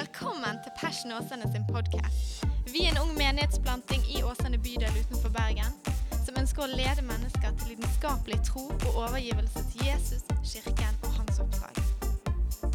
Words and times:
Velkommen 0.00 0.56
til 0.64 0.72
Passion 0.80 1.12
Åsane 1.12 1.52
sin 1.52 1.64
podkast. 1.72 2.44
Vi 2.72 2.80
er 2.86 2.92
en 2.92 3.00
ung 3.02 3.10
menighetsplanting 3.18 4.02
i 4.16 4.22
Åsane 4.24 4.58
bydel 4.66 4.94
utenfor 5.02 5.28
Bergen 5.34 5.74
som 6.24 6.38
ønsker 6.40 6.64
å 6.64 6.68
lede 6.70 7.04
mennesker 7.04 7.52
til 7.58 7.74
lidenskapelig 7.74 8.38
tro 8.48 8.62
og 8.70 8.96
overgivelse 9.02 9.64
til 9.74 9.90
Jesus, 9.90 10.24
kirken 10.52 10.96
og 11.04 11.18
hans 11.18 11.42
oppdrag. 11.44 11.82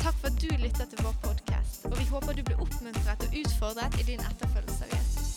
Takk 0.04 0.20
for 0.20 0.30
at 0.30 0.38
du 0.38 0.54
lytter 0.62 0.86
til 0.92 1.02
vår 1.02 1.18
podkast, 1.26 1.90
og 1.90 1.98
vi 1.98 2.06
håper 2.12 2.38
du 2.38 2.44
blir 2.46 2.62
oppmuntret 2.62 3.26
og 3.26 3.40
utfordret 3.42 3.98
i 4.04 4.08
din 4.12 4.22
etterfølgelse 4.30 4.86
av 4.86 4.94
Jesus. 4.94 5.34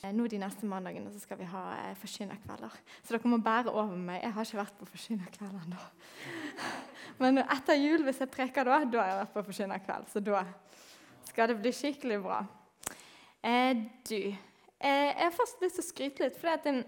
Eh, 0.00 0.16
Nå 0.16 0.30
De 0.32 0.40
neste 0.40 0.66
mandagene 0.66 1.12
så 1.12 1.20
skal 1.26 1.42
vi 1.44 1.52
ha 1.52 1.66
eh, 1.82 1.94
forkynnerkvelder. 2.00 2.80
Så 3.04 3.18
dere 3.18 3.36
må 3.36 3.42
bære 3.44 3.68
over 3.68 4.00
meg. 4.00 4.22
Jeg 4.24 4.32
har 4.32 4.48
ikke 4.48 4.62
vært 4.64 4.80
på 4.80 4.88
forkynnerkveld 4.96 5.60
ennå. 5.60 5.86
Men 7.20 7.44
etter 7.44 7.76
jul, 7.76 8.08
hvis 8.08 8.24
jeg 8.24 8.32
preker 8.32 8.64
da, 8.64 8.80
da 8.88 9.04
har 9.04 9.12
jeg 9.12 9.24
vært 9.26 9.36
på 9.36 9.48
forkynnerkveld. 9.52 10.08
Så 10.08 10.24
da 10.24 10.46
skal 11.32 11.48
det 11.48 11.60
bli 11.62 11.72
skikkelig 11.72 12.18
bra. 12.22 12.42
Eh, 13.42 13.76
du, 14.08 14.16
eh, 14.78 15.08
jeg 15.08 15.24
har 15.24 15.32
først 15.32 15.62
lyst 15.62 15.78
til 15.78 15.84
å 15.84 15.88
skryte 15.88 16.26
litt. 16.26 16.36
for 16.36 16.48
at, 16.52 16.66
eh, 16.66 16.82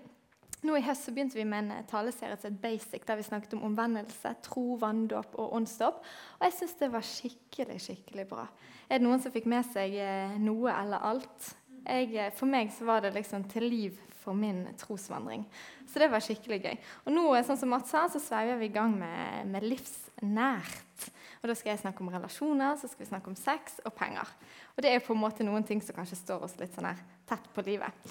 nå 0.62 0.76
I 0.76 0.82
høst 0.82 1.06
så 1.06 1.12
begynte 1.12 1.34
vi 1.34 1.44
med 1.44 1.64
en 1.64 1.70
eh, 1.78 1.84
taleserie 1.88 2.36
som 2.36 2.52
het 2.52 2.60
Basic, 2.60 3.06
der 3.06 3.16
vi 3.16 3.22
snakket 3.22 3.54
om 3.54 3.64
omvendelse, 3.64 4.34
tro, 4.42 4.76
vanndåp 4.76 5.34
og 5.34 5.52
åndsdåp. 5.52 6.04
Og 6.40 6.42
jeg 6.42 6.52
syns 6.52 6.78
det 6.78 6.92
var 6.92 7.00
skikkelig 7.00 7.80
skikkelig 7.80 8.28
bra. 8.28 8.46
Er 8.88 8.98
det 8.98 9.06
noen 9.06 9.20
som 9.20 9.32
fikk 9.32 9.46
med 9.46 9.64
seg 9.72 9.96
eh, 9.96 10.36
noe 10.38 10.72
eller 10.72 10.98
alt? 11.00 11.54
Jeg, 11.86 12.14
eh, 12.14 12.30
for 12.30 12.46
meg 12.46 12.70
så 12.72 12.84
var 12.84 13.00
det 13.00 13.14
liksom 13.14 13.48
til 13.48 13.62
liv 13.62 13.98
for 14.24 14.36
min 14.36 14.64
trosvandring. 14.80 15.44
Så 15.90 16.00
det 16.00 16.08
var 16.12 16.24
skikkelig 16.24 16.60
gøy. 16.64 16.78
Og 17.04 17.14
nå, 17.14 17.24
sånn 17.46 17.60
som 17.60 17.72
Mats 17.72 17.92
sa, 17.92 18.06
så 18.10 18.22
sveiver 18.22 18.58
vi 18.60 18.70
i 18.70 18.74
gang 18.74 18.96
med, 18.98 19.50
med 19.52 19.66
livsnært. 19.68 21.10
Og 21.42 21.50
Da 21.50 21.56
skal 21.58 21.74
jeg 21.74 21.82
snakke 21.82 22.00
om 22.00 22.08
relasjoner, 22.08 22.78
så 22.80 22.88
skal 22.88 23.04
vi 23.04 23.10
snakke 23.10 23.28
om 23.28 23.36
sex 23.36 23.76
og 23.84 23.92
penger. 23.96 24.30
Og 24.74 24.80
det 24.84 24.94
er 24.94 25.04
på 25.04 25.12
en 25.12 25.20
måte 25.20 25.44
noen 25.44 25.66
ting 25.66 25.82
som 25.84 25.96
kanskje 25.96 26.22
står 26.22 26.46
oss 26.46 26.56
litt 26.56 26.72
sånn 26.72 26.88
her 26.88 27.02
tett 27.28 27.50
på 27.52 27.64
livet. 27.66 28.06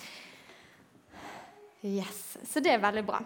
Yes, 1.84 2.38
Så 2.47 2.61
det 2.64 2.72
er 2.72 2.80
veldig 2.80 3.02
bra. 3.03 3.17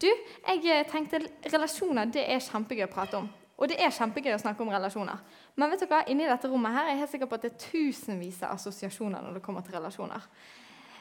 Du, 0.00 0.06
jeg 0.08 0.62
eh, 0.72 0.86
tenkte 0.88 1.18
relasjoner 1.52 2.08
det 2.08 2.22
er 2.24 2.40
kjempegøy 2.40 2.86
å 2.86 2.92
prate 2.94 3.18
om. 3.18 3.26
Og 3.56 3.68
det 3.68 3.76
er 3.80 3.92
kjempegøy 3.92 4.34
å 4.36 4.40
snakke 4.40 4.64
om 4.64 4.70
relasjoner. 4.72 5.20
Men 5.56 5.72
vet 5.72 5.84
hva? 5.88 6.02
inni 6.08 6.28
dette 6.28 6.48
rommet 6.48 6.72
her 6.72 6.86
er 6.86 6.94
jeg 6.94 7.02
helt 7.02 7.12
sikker 7.12 7.28
på 7.28 7.36
at 7.36 7.44
det 7.44 7.50
er 7.52 7.60
tusenvis 7.66 8.40
av 8.44 8.54
assosiasjoner 8.56 9.20
når 9.24 9.36
det 9.36 9.44
kommer 9.44 9.64
til 9.64 9.76
relasjoner. 9.76 10.24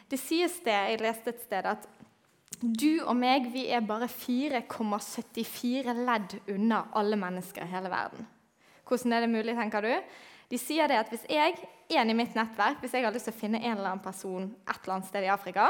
Det 0.10 0.20
sies 0.22 0.60
det, 0.66 0.74
jeg 0.74 1.02
leste 1.02 1.34
et 1.34 1.42
sted, 1.42 1.66
at 1.66 1.88
du 2.62 3.02
og 3.04 3.16
meg 3.18 3.50
vi 3.52 3.66
er 3.74 3.84
bare 3.86 4.08
4,74 4.10 5.96
ledd 5.98 6.38
unna 6.54 6.86
alle 6.96 7.18
mennesker 7.20 7.66
i 7.66 7.74
hele 7.74 7.92
verden. 7.92 8.28
Hvordan 8.86 9.14
er 9.14 9.26
det 9.26 9.32
mulig, 9.34 9.56
tenker 9.58 9.82
du? 9.82 9.92
De 10.52 10.60
sier 10.62 10.88
det 10.90 11.00
at 11.02 11.10
hvis 11.10 11.26
jeg, 11.30 11.58
en 11.98 12.12
i 12.12 12.18
mitt 12.18 12.38
nettverk, 12.38 12.80
hvis 12.82 12.94
jeg 12.94 13.06
har 13.06 13.14
lyst 13.14 13.28
til 13.30 13.36
å 13.36 13.40
finne 13.40 13.62
en 13.64 13.76
eller 13.76 13.96
annen 13.96 14.06
person 14.06 14.46
et 14.46 14.78
eller 14.78 14.96
annet 14.96 15.10
sted 15.10 15.26
i 15.26 15.32
Afrika 15.34 15.68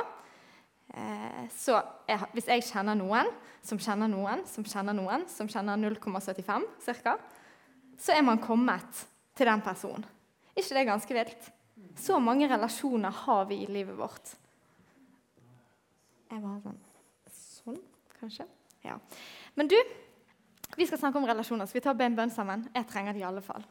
eh, 0.93 1.45
så 1.55 1.79
jeg, 2.07 2.19
Hvis 2.35 2.49
jeg 2.51 2.65
kjenner 2.69 2.99
noen 2.99 3.31
som 3.65 3.79
kjenner 3.81 4.11
noen 4.11 4.43
som 4.51 4.67
kjenner 4.67 4.95
noen 4.95 5.25
som 5.31 5.49
kjenner 5.51 5.79
0,75 5.79 6.67
ca., 7.03 7.15
så 7.95 8.15
er 8.15 8.23
man 8.27 8.41
kommet 8.43 9.05
til 9.35 9.47
den 9.47 9.63
personen. 9.63 10.03
Er 10.51 10.63
ikke 10.63 10.75
det 10.75 10.87
ganske 10.87 11.15
vilt? 11.15 11.51
Så 11.95 12.19
mange 12.19 12.49
relasjoner 12.51 13.13
har 13.25 13.45
vi 13.49 13.61
i 13.63 13.69
livet 13.71 13.95
vårt. 13.97 14.35
Jeg 16.31 16.41
var 16.43 16.59
sånn 16.63 16.81
Sånn, 17.35 17.79
kanskje? 18.19 18.45
Ja. 18.85 18.99
Men 19.57 19.69
du, 19.71 19.75
vi 20.77 20.85
skal 20.85 20.99
snakke 21.01 21.17
om 21.17 21.25
relasjoner, 21.25 21.65
så 21.65 21.73
vi 21.73 21.81
tar 21.81 21.97
en 22.05 22.17
bønn 22.17 22.33
sammen. 22.33 22.67
Jeg 22.75 22.85
trenger 22.91 23.15
det 23.15 23.23
i 23.23 23.25
alle 23.25 23.41
fall. 23.41 23.65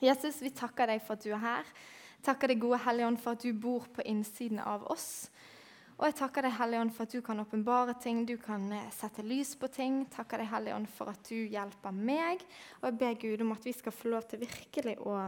Jesus, 0.00 0.38
vi 0.40 0.52
takker 0.54 0.92
deg 0.92 1.02
for 1.04 1.18
at 1.18 1.24
du 1.26 1.32
er 1.34 1.42
her. 1.42 1.72
Takker 2.24 2.52
deg, 2.52 2.60
gode 2.62 2.78
Hellige 2.84 3.08
Ånd, 3.08 3.18
for 3.20 3.36
at 3.36 3.42
du 3.42 3.50
bor 3.56 3.88
på 3.90 4.04
innsiden 4.06 4.60
av 4.62 4.86
oss. 4.92 5.30
Og 5.98 6.06
jeg 6.06 6.16
takker 6.16 6.46
deg, 6.46 6.54
Hellige 6.56 6.84
Ånd, 6.84 6.92
for 6.96 7.04
at 7.04 7.16
du 7.16 7.20
kan 7.24 7.42
åpenbare 7.42 7.96
ting, 8.00 8.22
du 8.28 8.38
kan 8.40 8.62
eh, 8.72 8.86
sette 8.96 9.24
lys 9.26 9.52
på 9.60 9.68
ting. 9.72 10.04
Takker 10.12 10.40
deg, 10.40 10.48
Hellige 10.52 10.78
Ånd, 10.78 10.88
for 10.94 11.12
at 11.12 11.20
du 11.28 11.36
hjelper 11.36 11.92
meg. 11.96 12.44
Og 12.80 12.86
jeg 12.88 12.98
ber 13.02 13.18
Gud 13.20 13.44
om 13.44 13.52
at 13.56 13.66
vi 13.68 13.74
skal 13.76 13.92
få 13.92 14.14
lov 14.14 14.24
til 14.30 14.40
virkelig 14.46 14.96
å, 15.04 15.18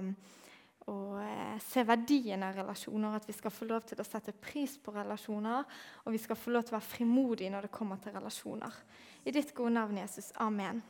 å 0.91 1.19
eh, 1.23 1.59
se 1.63 1.85
verdien 1.87 2.43
av 2.43 2.57
relasjoner. 2.57 3.19
At 3.19 3.29
vi 3.29 3.37
skal 3.37 3.55
få 3.55 3.69
lov 3.69 3.85
til 3.87 4.01
å 4.03 4.07
sette 4.07 4.35
pris 4.35 4.79
på 4.83 4.95
relasjoner, 4.95 5.69
og 6.05 6.15
vi 6.15 6.21
skal 6.23 6.39
få 6.39 6.55
lov 6.55 6.67
til 6.67 6.75
å 6.75 6.79
være 6.79 6.91
frimodige 6.95 7.53
når 7.53 7.69
det 7.69 7.77
kommer 7.77 8.03
til 8.03 8.17
relasjoner. 8.17 8.83
I 9.25 9.35
ditt 9.35 9.55
gode 9.55 9.77
navn, 9.77 10.03
Jesus. 10.03 10.33
Amen. 10.43 10.83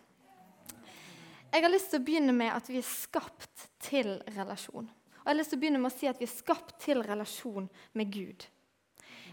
Jeg 1.52 1.66
har 1.66 1.72
lyst 1.72 1.90
til 1.92 2.00
å 2.00 2.04
begynne 2.06 2.32
med 2.32 2.48
at 2.54 2.68
vi 2.70 2.80
er 2.80 2.88
skapt 2.88 3.68
til 3.84 4.14
relasjon. 4.32 4.88
Og 4.88 5.26
jeg 5.26 5.30
har 5.30 5.38
lyst 5.38 5.52
til 5.52 5.60
å 5.60 5.62
begynne 5.62 5.80
med 5.82 5.92
å 5.92 5.94
si 5.94 6.08
at 6.08 6.18
vi 6.18 6.26
er 6.26 6.32
skapt 6.32 6.78
til 6.82 7.02
relasjon 7.04 7.68
med 7.98 8.12
Gud. 8.14 8.46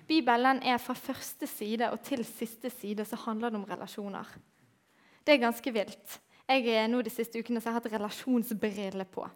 Bibelen 0.10 0.60
er 0.66 0.82
fra 0.82 0.96
første 0.98 1.48
side 1.48 1.88
og 1.94 2.02
til 2.04 2.26
siste 2.26 2.72
side 2.74 3.06
så 3.06 3.18
handler 3.24 3.54
det 3.54 3.62
om 3.62 3.68
relasjoner. 3.70 4.28
Det 5.24 5.36
er 5.36 5.44
ganske 5.46 5.74
vilt. 5.74 6.20
Jeg 6.50 6.88
nå 6.90 7.02
De 7.06 7.12
siste 7.14 7.40
ukene 7.40 7.62
har 7.62 7.72
jeg 7.72 7.78
hatt 7.78 7.92
relasjonsbriller 7.94 9.06
på. 9.14 9.28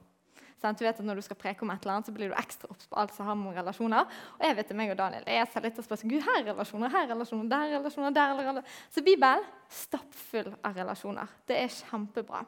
Sant? 0.63 0.79
Du 0.79 0.85
vet 0.85 0.99
at 0.99 1.05
Når 1.05 1.19
du 1.19 1.25
skal 1.25 1.39
preke 1.39 1.65
om 1.65 1.73
et 1.73 1.83
eller 1.83 1.97
annet, 1.97 2.07
så 2.07 2.15
blir 2.15 2.31
du 2.31 2.37
ekstra 2.39 2.69
obs 2.71 2.87
på 2.87 2.97
alt 3.01 3.11
som 3.15 3.27
har 3.27 3.35
med 3.39 3.57
relasjoner. 3.59 4.15
Og 4.37 4.45
jeg 4.47 4.57
vet 4.59 4.71
det, 4.71 4.77
meg 4.79 4.93
og 4.93 4.99
Daniel, 5.01 5.27
jeg 5.27 5.49
ser 5.51 5.67
litt 5.67 5.81
og 5.83 5.87
spør 5.87 6.05
Gud, 6.13 6.23
her 6.23 6.39
er 6.39 6.47
relasjoner, 6.53 6.93
her 6.95 7.03
er 7.03 7.11
relasjoner, 7.11 7.51
der 7.51 7.67
er 7.67 7.75
relasjoner, 7.77 8.15
der 8.15 8.23
er 8.23 8.39
relasjoner. 8.39 8.79
Så 8.95 9.03
Bibelen 9.03 9.51
stappfull 9.83 10.49
av 10.63 10.79
relasjoner. 10.79 11.35
Det 11.49 11.59
er 11.59 11.75
kjempebra. 11.75 12.45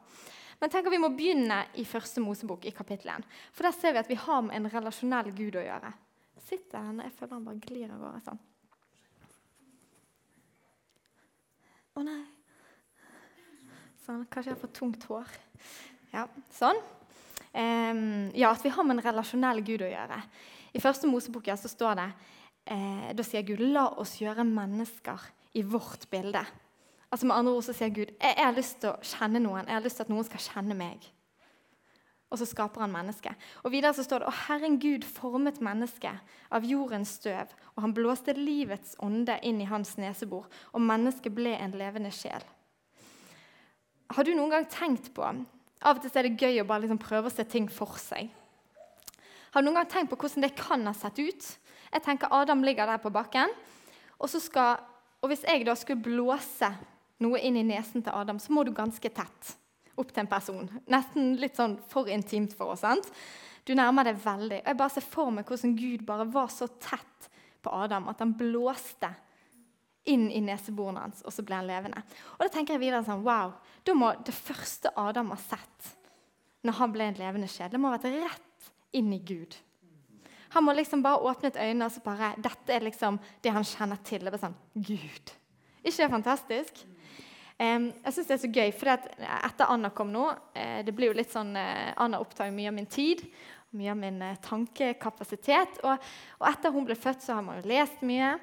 Men 0.62 0.72
tenk 0.72 0.88
at 0.88 0.96
vi 0.96 1.04
må 1.04 1.12
begynne 1.12 1.60
i 1.76 1.84
første 1.86 2.24
Mosebok, 2.24 2.64
i 2.66 2.74
kapittel 2.74 3.12
1. 3.18 3.28
For 3.52 3.68
der 3.68 3.76
ser 3.76 3.94
vi 3.94 4.02
at 4.06 4.10
vi 4.10 4.18
har 4.24 4.42
med 4.48 4.56
en 4.56 4.72
relasjonell 4.72 5.36
Gud 5.36 5.60
å 5.60 5.68
gjøre 5.68 5.92
sitter 6.46 6.78
han, 6.78 7.02
Jeg 7.02 7.14
føler 7.18 7.34
han 7.34 7.48
bare 7.48 7.64
glir 7.64 7.92
av 7.92 8.02
gårde 8.04 8.22
sånn. 8.26 8.42
Å 11.96 12.04
nei. 12.06 12.22
Sånn, 14.06 14.26
Kanskje 14.30 14.52
jeg 14.52 14.58
har 14.58 14.62
for 14.62 14.76
tungt 14.76 15.08
hår. 15.10 15.38
Ja, 16.14 16.28
sånn. 16.54 16.82
Ja, 17.56 18.50
at 18.52 18.64
vi 18.66 18.72
har 18.74 18.84
med 18.84 18.98
en 18.98 19.06
relasjonell 19.06 19.62
Gud 19.64 19.86
å 19.86 19.88
gjøre. 19.88 20.18
I 20.76 20.82
første 20.84 21.08
Mosebok 21.08 21.48
så 21.56 21.72
står 21.72 21.96
det 22.02 22.08
eh, 22.68 23.14
Da 23.16 23.24
sier 23.24 23.46
Gud 23.48 23.64
'la 23.64 23.86
oss 23.96 24.18
gjøre 24.20 24.44
mennesker 24.44 25.24
i 25.56 25.64
vårt 25.64 26.10
bilde'. 26.12 26.44
Altså 27.12 27.26
Med 27.26 27.36
andre 27.36 27.54
ord 27.54 27.64
så 27.64 27.74
sier 27.74 27.96
Gud 27.96 28.12
jeg 28.20 28.36
har 28.36 28.58
lyst 28.58 28.82
til 28.82 28.92
å 28.92 29.00
kjenne 29.00 29.40
noen. 29.40 29.68
Jeg 29.68 29.78
har 29.78 29.86
lyst 29.86 30.02
til 30.02 30.04
at 30.04 30.12
noen 30.12 30.28
skal 30.28 30.44
kjenne 30.44 30.76
meg 30.76 31.08
og 32.36 32.40
så 32.42 32.48
skaper 32.50 32.84
han 32.84 32.92
mennesket. 32.92 33.44
Og 33.64 33.72
Videre 33.72 33.94
så 33.96 34.04
står 34.04 34.24
det 34.24 34.28
og 34.28 34.40
Herren 34.48 34.80
Gud 34.82 35.06
formet 35.08 35.62
mennesket 35.64 36.36
av 36.52 36.66
jordens 36.68 37.14
støv, 37.22 37.54
og 37.76 37.86
han 37.86 37.94
blåste 37.96 38.36
livets 38.36 38.98
ånde 39.04 39.38
inn 39.48 39.62
i 39.64 39.70
hans 39.70 39.96
nesebor, 40.02 40.50
og 40.74 40.84
mennesket 40.84 41.36
ble 41.36 41.54
en 41.56 41.78
levende 41.80 42.12
sjel. 42.12 42.44
Har 44.12 44.28
du 44.28 44.34
noen 44.36 44.52
gang 44.52 44.68
tenkt 44.70 45.14
på 45.16 45.24
Av 45.84 45.98
og 45.98 46.02
til 46.04 46.16
er 46.16 46.28
det 46.30 46.40
gøy 46.40 46.62
å 46.62 46.68
bare 46.68 46.86
liksom 46.86 47.02
prøve 47.02 47.30
å 47.30 47.34
se 47.34 47.44
ting 47.50 47.68
for 47.72 48.00
seg. 48.02 48.32
Har 49.52 49.64
du 49.64 49.68
noen 49.68 49.80
gang 49.82 49.92
tenkt 49.92 50.12
på 50.12 50.20
hvordan 50.20 50.46
det 50.48 50.56
kan 50.58 50.84
ha 50.88 50.94
sett 50.96 51.20
ut? 51.20 51.50
Jeg 51.92 52.04
tenker 52.04 52.34
Adam 52.34 52.64
ligger 52.66 52.90
der 52.90 53.00
på 53.00 53.12
bakken, 53.14 53.52
og, 54.20 54.30
skal, 54.32 54.82
og 55.22 55.32
hvis 55.32 55.46
jeg 55.48 55.64
da 55.68 55.76
skulle 55.80 56.04
blåse 56.04 56.70
noe 57.24 57.40
inn 57.40 57.60
i 57.60 57.68
nesen 57.68 58.04
til 58.04 58.16
Adam, 58.16 58.40
så 58.40 58.52
må 58.52 58.66
du 58.68 58.74
ganske 58.76 59.12
tett 59.16 59.56
opp 59.96 60.12
til 60.12 60.24
en 60.26 60.32
person. 60.32 60.70
Nesten 60.92 61.36
litt 61.40 61.56
sånn 61.56 61.78
for 61.92 62.12
intimt 62.12 62.56
for 62.58 62.74
oss. 62.74 62.84
sant? 62.84 63.08
Du 63.66 63.74
nærmer 63.78 64.06
deg 64.10 64.20
veldig. 64.22 64.60
Og 64.62 64.68
Jeg 64.68 64.80
bare 64.80 64.94
ser 64.94 65.08
for 65.08 65.32
meg 65.34 65.48
hvordan 65.50 65.76
Gud 65.80 66.04
bare 66.08 66.28
var 66.32 66.52
så 66.54 66.68
tett 66.68 67.30
på 67.64 67.72
Adam 67.74 68.10
at 68.12 68.20
han 68.22 68.36
blåste 68.38 69.10
inn 70.06 70.28
i 70.32 70.42
neseborene 70.46 71.06
hans, 71.06 71.22
og 71.26 71.34
så 71.34 71.46
ble 71.46 71.58
han 71.58 71.70
levende. 71.70 72.02
Og 72.38 72.46
Da 72.46 72.50
tenker 72.54 72.76
jeg 72.76 72.86
videre 72.86 73.06
sånn, 73.06 73.24
wow, 73.26 73.56
da 73.86 73.96
må 73.98 74.12
det 74.26 74.36
første 74.36 74.92
Adam 74.96 75.32
har 75.34 75.42
sett 75.42 75.94
når 76.66 76.80
han 76.80 76.94
ble 76.94 77.08
en 77.10 77.20
levende 77.20 77.50
sjel, 77.52 77.70
det 77.70 77.80
må 77.82 77.92
ha 77.92 77.98
vært 77.98 78.16
rett 78.26 78.70
inn 78.98 79.12
i 79.14 79.22
Gud. 79.22 79.54
Han 80.56 80.66
må 80.66 80.74
liksom 80.74 81.04
bare 81.04 81.22
åpnet 81.28 81.58
øynene 81.60 81.90
og 81.90 81.92
så 81.92 82.02
bare 82.06 82.32
Dette 82.40 82.74
er 82.74 82.86
liksom 82.86 83.18
det 83.44 83.52
han 83.52 83.66
kjenner 83.68 84.00
til. 84.08 84.24
Det 84.24 84.32
er 84.32 84.38
bare 84.38 84.46
sånn 84.48 84.62
Gud. 84.74 85.34
Ikke 85.84 86.00
det 86.00 86.14
fantastisk? 86.14 86.86
jeg 87.56 88.12
synes 88.12 88.28
det 88.28 88.34
er 88.36 88.40
så 88.42 88.52
gøy, 88.52 88.72
for 88.76 88.92
etter 88.92 89.70
Anna 89.72 89.88
kom 89.96 90.10
nå 90.12 90.26
eh, 90.52 90.82
det 90.84 90.92
blir 90.92 91.14
jo 91.14 91.16
litt 91.16 91.32
sånn, 91.32 91.54
eh, 91.56 91.94
Anna 92.04 92.20
opptar 92.20 92.52
mye 92.52 92.68
av 92.68 92.76
min 92.76 92.90
tid, 92.92 93.22
mye 93.76 93.94
av 93.94 94.00
min 94.00 94.18
eh, 94.22 94.36
tankekapasitet. 94.44 95.80
Og, 95.88 96.10
og, 96.40 96.48
etter 96.50 96.74
hun 96.76 96.88
ble 96.88 96.98
født, 97.00 97.24
så 97.24 97.38
har 97.38 97.46
man 97.46 97.62
jo 97.62 97.70
lest 97.72 98.04
mye. 98.04 98.34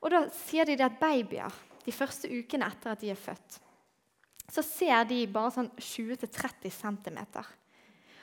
Og 0.00 0.12
da 0.12 0.24
sier 0.32 0.68
de 0.68 0.76
det 0.78 0.86
at 0.86 1.00
babyer 1.00 1.56
de 1.84 1.92
første 1.94 2.28
ukene 2.28 2.68
etter 2.68 2.92
at 2.92 3.02
de 3.02 3.10
er 3.12 3.18
født, 3.18 3.58
så 4.50 4.62
ser 4.66 5.04
de 5.06 5.22
bare 5.30 5.52
sånn 5.54 5.70
20-30 5.78 6.72
cm. 6.74 7.20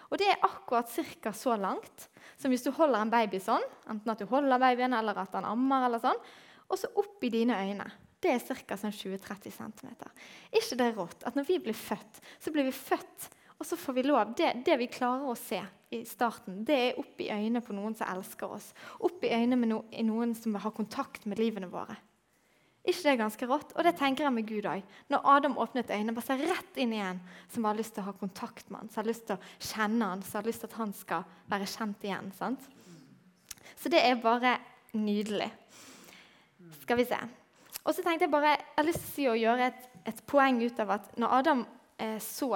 Og 0.07 0.19
det 0.19 0.27
er 0.31 0.43
akkurat 0.45 0.89
ca. 1.21 1.31
så 1.35 1.55
langt 1.59 2.07
som 2.39 2.51
hvis 2.51 2.65
du 2.65 2.71
holder 2.75 3.01
en 3.01 3.11
baby 3.11 3.39
sånn, 3.43 3.63
enten 3.89 4.11
at 4.11 4.19
du 4.21 4.27
holder 4.29 4.61
babyen 4.61 4.95
eller 4.95 5.17
at 5.19 5.35
han 5.35 5.47
ammer, 5.47 5.87
eller 5.87 6.03
sånn, 6.03 6.19
og 6.67 6.79
så 6.79 6.91
opp 6.99 7.23
i 7.23 7.31
dine 7.31 7.55
øyne 7.55 7.87
det 8.23 8.33
er 8.33 8.63
ca. 8.65 8.77
Sånn 8.79 8.95
20-30 8.95 9.53
cm. 9.53 9.89
ikke 10.51 10.77
det 10.79 10.87
rått 10.95 11.25
at 11.27 11.35
når 11.37 11.45
vi 11.47 11.59
blir 11.67 11.77
født, 11.77 12.21
så 12.41 12.53
blir 12.53 12.65
vi 12.67 12.73
født 12.73 13.29
Og 13.57 13.65
så 13.65 13.77
får 13.79 13.93
vi 13.97 14.03
lov, 14.05 14.33
det, 14.37 14.51
det, 14.65 14.75
vi 14.77 14.89
klarer 14.91 15.31
å 15.31 15.37
se 15.37 15.59
i 15.89 16.03
starten, 16.05 16.61
det 16.67 16.75
er 16.77 16.99
opp 16.99 17.21
i 17.23 17.29
øynene 17.31 17.63
på 17.63 17.73
noen 17.73 17.95
som 17.97 18.09
elsker 18.11 18.51
oss. 18.57 18.67
Opp 19.03 19.23
i 19.23 19.31
øynene 19.31 19.57
med 19.57 19.71
no, 19.71 19.79
i 19.89 20.03
noen 20.05 20.35
som 20.37 20.57
har 20.59 20.75
kontakt 20.75 21.25
med 21.25 21.39
livene 21.39 21.69
våre. 21.71 21.95
ikke 22.83 23.03
det 23.03 23.11
er 23.13 23.21
ganske 23.23 23.47
rått? 23.47 23.73
Og 23.75 23.83
det 23.87 23.95
tenker 23.97 24.27
jeg 24.27 24.35
med 24.35 24.47
Gud 24.47 24.67
òg. 24.69 24.83
Når 25.09 25.25
Adam 25.33 25.57
åpnet 25.57 25.89
øynene, 25.89 26.13
bare 26.13 26.27
ser 26.27 26.43
rett 26.43 26.77
inn 26.77 26.93
i 26.93 27.01
en 27.01 27.21
som 27.53 27.65
har 27.65 27.79
lyst 27.79 27.95
til 27.95 28.03
å 28.03 28.11
ha 28.11 28.15
kontakt 28.19 28.69
med 28.69 28.83
han, 28.83 28.91
som 28.91 29.01
har 29.01 29.09
lyst 29.09 29.25
til 29.27 29.39
å 29.39 29.71
kjenne 29.71 30.11
han, 30.11 30.23
som 30.23 30.41
har 30.41 30.47
lyst 30.47 30.63
til 30.63 30.71
at 30.71 30.79
han 30.81 30.93
skal 30.93 31.25
være 31.49 31.71
kjent 31.71 32.05
igjen. 32.05 32.31
sant? 32.37 32.69
Så 33.75 33.89
det 33.89 34.03
er 34.03 34.21
bare 34.21 34.57
nydelig. 34.93 35.49
Skal 36.83 36.99
vi 36.99 37.07
se. 37.07 37.19
Og 37.87 37.95
så 37.95 38.03
tenkte 38.03 38.27
jeg 38.27 38.31
bare, 38.33 38.57
jeg 38.59 38.75
har 38.75 38.87
lyst 38.87 39.07
til 39.15 39.31
å 39.31 39.37
gjøre 39.39 39.71
et, 39.71 39.87
et 40.11 40.19
poeng 40.27 40.59
ut 40.61 40.79
av 40.83 40.97
at 40.97 41.13
når 41.19 41.39
Adam 41.39 41.63
eh, 42.03 42.19
så 42.23 42.51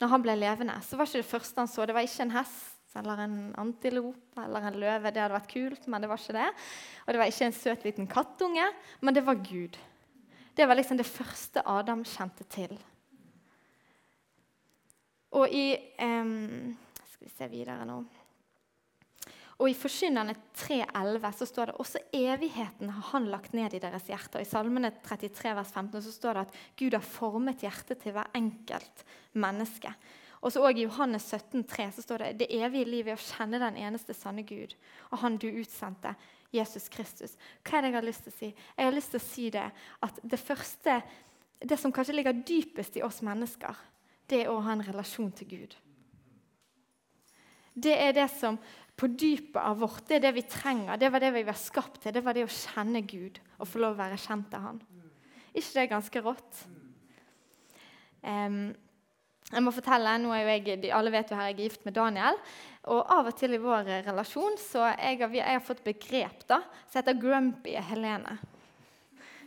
når 0.00 0.12
han 0.14 0.22
ble 0.24 0.36
levende, 0.38 0.76
så 0.84 0.96
var 0.96 1.08
ikke 1.08 1.20
det 1.20 1.28
første 1.28 1.60
han 1.60 1.68
så, 1.70 1.86
det 1.86 1.96
var 1.96 2.06
ikke 2.06 2.24
en 2.24 2.36
hest 2.38 2.96
eller 2.98 3.22
en 3.22 3.36
antilope 3.60 4.42
eller 4.42 4.66
en 4.66 4.78
løve. 4.82 5.12
Det 5.12 5.22
hadde 5.22 5.36
vært 5.36 5.52
kult, 5.52 5.86
men 5.86 6.02
det 6.02 6.10
var 6.10 6.22
ikke 6.22 6.38
det. 6.38 6.48
Og 7.04 7.12
det 7.12 7.20
var 7.20 7.30
ikke 7.30 7.48
en 7.50 7.58
søt 7.58 7.84
liten 7.86 8.08
kattunge, 8.10 8.66
men 9.00 9.16
det 9.16 9.24
var 9.26 9.42
Gud. 9.44 9.76
Det 10.56 10.66
var 10.66 10.78
liksom 10.78 10.98
det 10.98 11.06
første 11.06 11.62
Adam 11.68 12.02
kjente 12.04 12.46
til. 12.50 12.74
Og 15.38 15.52
i 15.54 15.76
um, 16.02 16.74
Skal 17.12 17.28
vi 17.28 17.30
se 17.36 17.48
videre 17.52 17.84
nå. 17.86 18.00
Og 19.60 19.68
I 19.68 19.76
Forkynnerne 19.76 20.32
3,11 20.56 21.34
så 21.36 21.46
står 21.48 21.68
det 21.68 21.80
også 21.82 22.00
evigheten 22.16 22.88
har 22.94 23.08
han 23.10 23.26
lagt 23.28 23.52
ned 23.52 23.74
i 23.76 23.82
deres 23.82 24.06
hjerter. 24.08 24.40
I 24.40 24.48
Salmene 24.48 24.88
33, 25.04 25.52
vers 25.58 25.74
15 25.74 26.06
så 26.06 26.14
står 26.14 26.38
det 26.38 26.44
at 26.46 26.56
Gud 26.80 26.96
har 26.96 27.04
formet 27.04 27.60
hjertet 27.66 28.00
til 28.00 28.16
hver 28.16 28.30
enkelt 28.38 29.04
menneske. 29.36 29.92
Og 30.40 30.48
så 30.48 30.62
også 30.64 30.78
I 30.78 30.86
Johannes 30.86 31.26
17, 31.28 31.64
3, 31.68 31.90
så 31.92 32.02
står 32.06 32.24
det 32.24 32.30
det 32.40 32.48
evige 32.56 32.88
livet 32.88 33.12
er 33.12 33.20
å 33.20 33.26
kjenne 33.26 33.60
den 33.60 33.76
eneste 33.82 34.16
sanne 34.16 34.46
Gud 34.48 34.72
og 35.10 35.20
Han 35.20 35.36
du 35.36 35.50
utsendte, 35.50 36.14
Jesus 36.50 36.88
Kristus. 36.88 37.36
Hva 37.60 37.78
er 37.78 37.84
det 37.84 37.92
jeg 37.92 37.98
har 37.98 38.08
lyst 38.08 38.24
til 38.24 38.32
å 38.32 38.38
si? 38.38 38.48
Jeg 38.78 38.88
har 38.88 38.96
lyst 38.96 39.12
til 39.12 39.20
å 39.20 39.26
si 39.26 39.50
det 39.52 39.68
at 40.08 40.24
det 40.24 40.40
første, 40.40 40.96
det 41.60 41.78
som 41.78 41.92
kanskje 41.92 42.16
ligger 42.16 42.40
dypest 42.48 42.96
i 42.96 43.04
oss 43.04 43.20
mennesker, 43.22 43.76
det 44.26 44.46
er 44.46 44.50
å 44.50 44.62
ha 44.64 44.72
en 44.72 44.86
relasjon 44.88 45.30
til 45.36 45.52
Gud. 45.52 45.76
Det 47.74 47.94
er 47.94 48.16
det 48.16 48.26
som 48.32 48.58
på 49.00 49.08
dypet 49.08 49.60
av 49.62 49.80
vårt. 49.80 50.04
Det 50.08 50.18
er 50.18 50.26
det 50.26 50.34
vi 50.36 50.44
trenger. 50.44 50.98
Det 51.00 51.08
var 51.12 51.22
det 51.22 51.32
vi 51.38 51.46
var 51.46 51.56
skapt 51.56 52.02
til. 52.02 52.12
Det 52.12 52.22
var 52.24 52.36
det 52.36 52.44
å 52.44 52.52
kjenne 52.52 53.00
Gud 53.08 53.40
og 53.56 53.68
få 53.68 53.80
lov 53.80 53.96
å 53.96 54.02
være 54.02 54.20
kjent 54.20 54.54
av 54.56 54.66
Han. 54.66 54.80
ikke 55.54 55.72
det 55.72 55.82
er 55.82 55.92
ganske 55.94 56.22
rått? 56.24 56.62
Um, 58.20 58.62
jeg 59.50 59.64
må 59.64 59.72
fortelle, 59.74 60.12
nå 60.20 60.34
er 60.36 60.44
jo 60.44 60.50
jeg, 60.52 60.90
Alle 60.94 61.10
vet 61.10 61.30
jo 61.30 61.38
her 61.38 61.48
jeg 61.50 61.56
er 61.56 61.62
gift 61.64 61.86
med 61.88 61.96
Daniel. 61.96 62.36
Og 62.92 63.00
av 63.12 63.30
og 63.32 63.36
til 63.36 63.56
i 63.56 63.60
vår 63.60 63.88
relasjon 64.06 64.58
så 64.60 64.86
jeg, 64.92 65.20
jeg 65.34 65.46
har 65.48 65.64
fått 65.64 65.82
begrep 65.84 66.44
da, 66.48 66.60
som 66.88 67.00
heter 67.00 67.18
'grumpy 67.18 67.74
Helene'. 67.90 68.38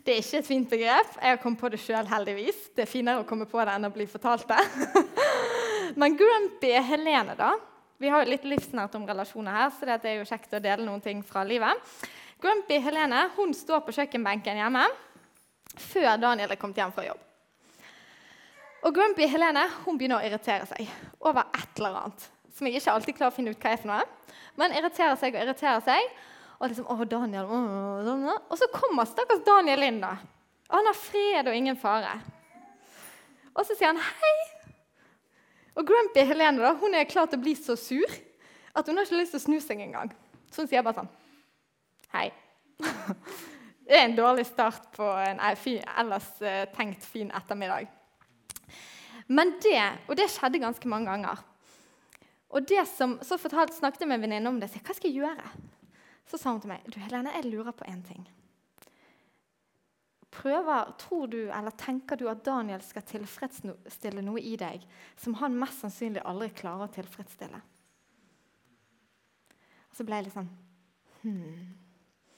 Det 0.03 0.11
er 0.11 0.19
ikke 0.19 0.39
et 0.41 0.47
fint 0.47 0.69
begrep. 0.69 1.13
Jeg 1.21 1.29
har 1.29 1.39
kommet 1.39 1.59
på 1.59 1.69
det 1.71 1.79
sjøl, 1.79 2.07
heldigvis. 2.09 2.57
Det 2.75 2.83
er 2.83 2.91
finere 2.91 3.21
å 3.21 3.27
komme 3.27 3.45
på 3.47 3.61
det 3.63 3.71
enn 3.71 3.87
å 3.87 3.93
bli 3.93 4.03
fortalt 4.05 4.49
det. 4.49 4.59
Men 5.99 6.17
grumpy 6.19 6.73
Helene, 6.83 7.37
da, 7.39 7.53
vi 8.01 8.09
har 8.11 8.23
jo 8.23 8.31
litt 8.33 8.45
livsnært 8.47 8.95
om 8.97 9.05
relasjoner 9.07 9.55
her, 9.55 9.69
så 9.71 9.87
det 9.87 10.09
er 10.09 10.19
jo 10.19 10.27
kjekt 10.27 10.55
å 10.55 10.61
dele 10.63 10.85
noen 10.85 11.03
ting 11.03 11.21
fra 11.25 11.43
livet. 11.47 11.93
Grumpy 12.43 12.79
Helene 12.83 13.29
hun 13.37 13.53
står 13.55 13.83
på 13.85 13.93
kjøkkenbenken 13.95 14.59
hjemme 14.59 14.87
før 15.79 16.17
Daniel 16.21 16.51
er 16.51 16.59
kommet 16.59 16.81
hjem 16.81 16.91
fra 16.93 17.05
jobb. 17.07 17.21
Og 18.83 18.91
Grumpy 18.95 19.29
Helene 19.31 19.63
hun 19.85 19.97
begynner 19.97 20.19
å 20.19 20.27
irritere 20.27 20.67
seg 20.67 20.89
over 21.23 21.47
et 21.55 21.79
eller 21.79 22.01
annet. 22.01 22.25
Som 22.53 22.67
jeg 22.67 22.81
ikke 22.81 22.93
alltid 22.93 23.17
klarer 23.17 23.31
å 23.31 23.35
finne 23.37 23.53
ut 23.53 23.63
hva 23.63 23.71
er 23.71 23.79
for 23.81 23.89
noe. 23.93 24.03
Men 24.59 24.75
irriterer 24.75 25.15
seg 25.17 25.33
og 25.33 25.45
irriterer 25.45 25.85
seg. 25.85 26.09
Og 26.59 26.69
liksom, 26.69 26.89
å 26.91 27.07
Daniel, 27.09 27.47
å, 27.47 28.35
Og 28.51 28.59
så 28.59 28.67
kommer 28.71 29.07
stakkars 29.09 29.41
Daniel 29.47 29.87
inn. 29.87 30.01
da. 30.03 30.17
Og 30.69 30.75
han 30.77 30.89
har 30.91 30.99
fred 30.99 31.47
og 31.47 31.55
ingen 31.55 31.79
fare. 31.79 32.13
Og 33.53 33.65
så 33.65 33.75
sier 33.75 33.91
han 33.93 34.03
hei. 34.03 34.62
Og 35.73 35.87
Grumpy 35.87 36.25
Helene 36.27 36.61
da, 36.61 36.73
hun 36.77 36.93
er 36.95 37.09
klar 37.09 37.29
til 37.29 37.39
å 37.39 37.43
bli 37.43 37.55
så 37.57 37.75
sur 37.79 38.09
at 38.73 38.87
hun 38.87 38.97
har 38.97 39.07
ikke 39.07 39.19
lyst 39.19 39.33
til 39.35 39.41
å 39.41 39.45
snu 39.47 39.57
seg 39.61 39.81
engang. 39.81 40.11
Så 40.53 40.63
hun 40.63 40.69
sier 40.69 40.85
bare 40.85 41.01
sånn 41.01 41.11
Hei. 42.13 42.27
Det 43.83 43.97
er 43.97 44.05
en 44.05 44.15
dårlig 44.15 44.45
start 44.47 44.85
på 44.95 45.03
en 45.03 45.41
ellers 45.43 46.29
eh, 46.39 46.69
tenkt 46.71 47.03
fin 47.03 47.33
ettermiddag. 47.35 47.89
Men 49.27 49.57
det, 49.63 49.81
Og 50.07 50.15
det 50.15 50.29
skjedde 50.31 50.61
ganske 50.63 50.87
mange 50.87 51.11
ganger. 51.11 51.41
Og 52.53 52.69
det 52.69 52.85
som, 52.87 53.17
Så 53.25 53.37
fortalt, 53.41 53.73
snakket 53.75 54.05
jeg 54.05 54.11
med 54.11 54.21
en 54.21 54.25
venninne 54.27 54.49
om 54.49 54.61
det. 54.61 54.69
Så, 54.71 54.79
hva 54.79 54.95
skal 54.95 55.11
jeg 55.11 55.25
gjøre? 55.25 55.51
Så 56.29 56.39
sa 56.39 56.53
hun 56.53 56.61
til 56.63 56.71
meg 56.71 56.85
du 56.87 57.01
Helene, 57.01 57.33
jeg 57.35 57.51
lurer 57.51 57.75
på 57.75 57.89
én 57.89 57.99
ting 58.07 58.23
prøver, 60.33 60.89
tror 61.01 61.29
du 61.31 61.39
eller 61.45 61.75
tenker 61.79 62.19
du 62.19 62.25
at 62.31 62.43
Daniel 62.45 62.81
skal 62.85 63.05
tilfredsstille 63.07 64.23
noe 64.25 64.41
i 64.41 64.55
deg 64.59 64.83
som 65.19 65.37
han 65.41 65.55
mest 65.59 65.83
sannsynlig 65.83 66.23
aldri 66.27 66.49
klarer 66.57 66.89
å 66.89 66.95
tilfredsstille? 66.95 67.61
Og 69.89 69.99
så 69.99 70.05
ble 70.07 70.19
jeg 70.19 70.27
litt 70.27 70.37
sånn 70.37 70.49
hmm. 71.21 71.71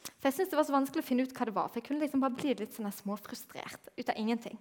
For 0.06 0.28
Jeg 0.28 0.36
syntes 0.36 0.52
det 0.52 0.60
var 0.60 0.68
så 0.68 0.76
vanskelig 0.76 1.02
å 1.02 1.08
finne 1.08 1.24
ut 1.26 1.34
hva 1.38 1.46
det 1.48 1.54
var. 1.56 1.70
For 1.70 1.80
jeg 1.80 1.88
kunne 1.88 2.02
liksom 2.04 2.22
bare 2.22 2.38
bli 2.38 2.54
litt 2.58 2.76
sånn 2.76 2.92
småfrustrert 2.94 3.90
ut 3.96 4.10
av 4.12 4.20
ingenting. 4.22 4.60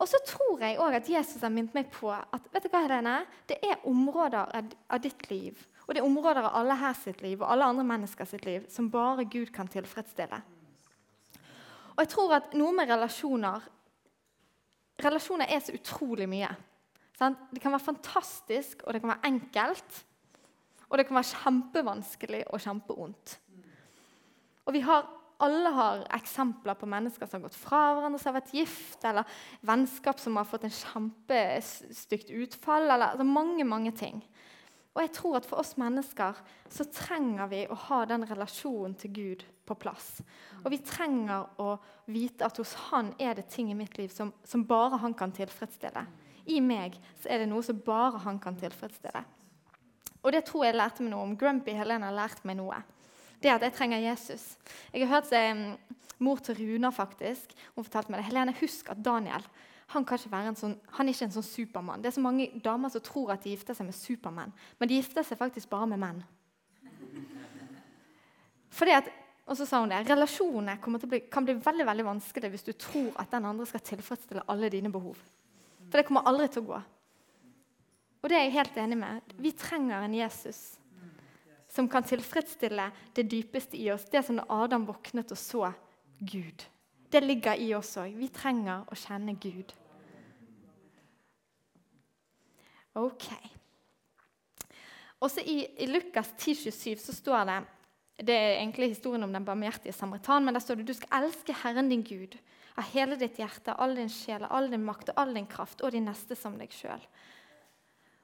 Og 0.00 0.08
så 0.08 0.20
tror 0.26 0.62
jeg 0.62 0.78
også 0.80 1.00
at 1.00 1.10
Jesus 1.12 1.42
har 1.44 1.52
minnet 1.52 1.74
meg 1.76 1.90
på 1.92 2.08
at 2.10 2.46
vet 2.54 2.64
du 2.64 2.70
hva, 2.72 2.84
Helene? 2.86 3.18
det 3.50 3.58
er 3.66 3.82
områder 3.88 4.54
av 4.56 5.02
ditt 5.02 5.26
liv 5.30 5.58
og 5.90 5.96
det 5.96 6.04
er 6.04 6.06
områder 6.06 6.46
av 6.46 6.54
alle 6.54 6.74
her 6.78 6.92
sitt 6.94 7.18
liv 7.24 7.40
og 7.40 7.48
alle 7.50 7.66
andre 7.66 7.82
mennesker 7.82 8.28
sitt 8.30 8.44
liv 8.46 8.66
som 8.70 8.86
bare 8.92 9.24
Gud 9.26 9.48
kan 9.50 9.66
tilfredsstille. 9.66 10.38
Og 12.00 12.06
jeg 12.06 12.14
tror 12.14 12.30
at 12.32 12.54
noe 12.56 12.72
med 12.72 12.88
relasjoner 12.88 13.66
Relasjoner 15.00 15.48
er 15.48 15.60
så 15.64 15.72
utrolig 15.72 16.26
mye. 16.28 16.48
Sant? 17.16 17.38
Det 17.52 17.60
kan 17.62 17.72
være 17.72 17.86
fantastisk, 17.86 18.82
og 18.84 18.92
det 18.92 19.00
kan 19.00 19.14
være 19.14 19.30
enkelt. 19.30 20.00
Og 20.90 20.98
det 20.98 21.06
kan 21.08 21.16
være 21.16 21.38
kjempevanskelig 21.38 22.40
og 22.52 22.60
kjempeondt. 22.60 23.32
Og 24.68 24.76
vi 24.76 24.82
har, 24.84 25.08
alle 25.40 25.72
har 25.72 26.02
eksempler 26.18 26.76
på 26.76 26.88
mennesker 26.92 27.24
som 27.24 27.38
har 27.38 27.46
gått 27.46 27.56
fra 27.62 27.80
hverandre, 27.94 28.20
som 28.20 28.28
har 28.28 28.42
vært 28.42 28.52
gift, 28.58 29.00
eller 29.08 29.40
vennskap 29.72 30.20
som 30.20 30.36
har 30.36 30.48
fått 30.52 30.68
en 30.68 30.76
kjempestygt 30.82 32.34
utfall, 32.42 32.90
eller 32.90 33.14
altså 33.14 33.28
mange, 33.28 33.64
mange 33.64 33.94
ting. 33.96 34.20
Og 34.90 35.02
jeg 35.04 35.12
tror 35.14 35.38
at 35.38 35.46
For 35.46 35.62
oss 35.62 35.76
mennesker 35.78 36.38
så 36.70 36.86
trenger 36.90 37.50
vi 37.50 37.62
å 37.70 37.78
ha 37.86 38.02
den 38.10 38.26
relasjonen 38.26 38.96
til 38.98 39.12
Gud 39.14 39.44
på 39.66 39.76
plass. 39.78 40.18
Og 40.64 40.70
vi 40.74 40.80
trenger 40.82 41.46
å 41.62 41.76
vite 42.10 42.46
at 42.46 42.58
hos 42.58 42.74
Han 42.90 43.12
er 43.18 43.38
det 43.38 43.48
ting 43.52 43.70
i 43.70 43.78
mitt 43.78 43.98
liv 44.00 44.10
som, 44.14 44.32
som 44.44 44.66
bare 44.66 44.98
Han 45.04 45.14
kan 45.14 45.34
tilfredsstille. 45.34 46.06
I 46.50 46.58
meg 46.64 46.98
så 47.20 47.30
er 47.30 47.42
det 47.42 47.50
noe 47.52 47.62
som 47.62 47.78
bare 47.86 48.24
Han 48.26 48.40
kan 48.42 48.58
tilfredsstille. 48.58 49.22
Og 50.20 50.34
det 50.34 50.42
tror 50.48 50.66
jeg 50.66 50.76
lærte 50.76 51.04
meg 51.04 51.14
noe 51.14 51.28
om. 51.28 51.36
Grumpy 51.38 51.72
Helene 51.76 52.10
har 52.10 52.16
lært 52.16 52.42
meg 52.44 52.58
noe. 52.58 52.82
Det 53.40 53.52
at 53.54 53.62
jeg 53.64 53.76
trenger 53.78 54.02
Jesus. 54.04 54.42
Jeg 54.92 55.06
har 55.06 55.14
hørt 55.14 55.30
seg, 55.30 55.62
mor 56.20 56.42
til 56.44 56.58
Runa 56.58 56.90
faktisk, 56.92 57.54
hun 57.72 57.86
fortalte 57.86 58.12
meg 58.12 58.20
det. 58.20 58.26
Helene, 58.28 58.56
husk 58.60 58.90
at 58.92 59.00
Daniel 59.00 59.46
han, 59.90 60.06
sånn, 60.06 60.76
han, 60.94 61.08
er 61.08 61.14
ikke 61.14 61.26
en 61.26 61.34
sånn 61.34 61.46
supermann. 61.46 62.02
Det 62.02 62.10
er 62.10 62.14
så 62.14 62.22
mange 62.22 62.46
damer 62.62 62.92
som 62.92 63.02
tror 63.02 63.32
at 63.34 63.42
de 63.42 63.54
gifter 63.54 63.74
seg 63.74 63.88
med 63.88 63.96
supermenn. 63.98 64.52
Men 64.78 64.90
de 64.90 65.00
gifter 65.00 65.26
seg 65.26 65.40
faktisk 65.40 65.70
bare 65.72 65.88
med 65.90 65.98
menn. 66.02 66.20
Fordi 68.70 68.94
at, 68.94 69.10
og 69.50 69.58
så 69.58 69.66
sa 69.66 69.80
hun 69.82 69.90
det, 69.90 70.04
Relasjoner 70.06 70.78
kan 70.78 71.46
bli 71.46 71.56
veldig 71.58 71.86
veldig 71.88 72.06
vanskelig 72.06 72.52
hvis 72.52 72.68
du 72.68 72.72
tror 72.78 73.10
at 73.18 73.34
den 73.34 73.48
andre 73.50 73.66
skal 73.66 73.82
tilfredsstille 73.82 74.46
alle 74.52 74.70
dine 74.70 74.92
behov. 74.94 75.18
For 75.90 75.98
det 75.98 76.06
kommer 76.06 76.28
aldri 76.30 76.46
til 76.54 76.62
å 76.62 76.70
gå. 76.70 76.82
Og 78.20 78.30
det 78.30 78.36
er 78.36 78.46
jeg 78.46 78.58
helt 78.60 78.78
enig 78.78 79.00
med. 79.00 79.34
Vi 79.42 79.50
trenger 79.58 80.04
en 80.04 80.14
Jesus 80.14 80.60
som 81.70 81.88
kan 81.90 82.06
tilfredsstille 82.06 82.90
det 83.16 83.26
dypeste 83.30 83.78
i 83.78 83.90
oss. 83.90 84.06
Det 84.10 84.22
som 84.26 84.38
da 84.38 84.46
Adam 84.62 84.86
våknet 84.86 85.34
og 85.34 85.38
så 85.38 85.72
Gud. 86.18 86.66
Det 87.10 87.22
ligger 87.24 87.58
i 87.58 87.72
oss 87.74 87.96
òg. 87.98 88.14
Vi 88.18 88.28
trenger 88.30 88.86
å 88.86 88.98
kjenne 88.98 89.34
Gud. 89.40 89.72
Ok. 92.98 93.26
Også 95.20 95.42
i, 95.44 95.62
i 95.78 95.86
Lukas 95.86 96.32
10,27 96.38 96.96
så 97.04 97.14
står 97.14 97.44
det 97.46 97.58
Det 98.26 98.36
er 98.36 98.58
egentlig 98.58 98.94
historien 98.94 99.24
om 99.24 99.32
den 99.32 99.44
barmhjertige 99.44 99.92
samaritan, 99.92 100.44
men 100.44 100.54
der 100.54 100.60
står 100.60 100.80
det 100.80 100.88
du 100.88 100.94
skal 100.96 101.22
elske 101.22 101.54
Herren 101.62 101.88
din 101.88 102.02
Gud 102.04 102.36
av 102.76 102.86
hele 102.92 103.16
ditt 103.16 103.38
hjerte, 103.40 103.74
all 103.76 103.94
din 103.96 104.10
sjel, 104.12 104.44
all 104.48 104.70
din 104.70 104.84
makt 104.84 105.12
og 105.12 105.20
all 105.22 105.34
din 105.34 105.48
kraft, 105.48 105.80
og 105.82 105.92
din 105.92 106.06
neste 106.08 106.36
som 106.36 106.58
deg 106.58 106.72
sjøl. 106.72 107.00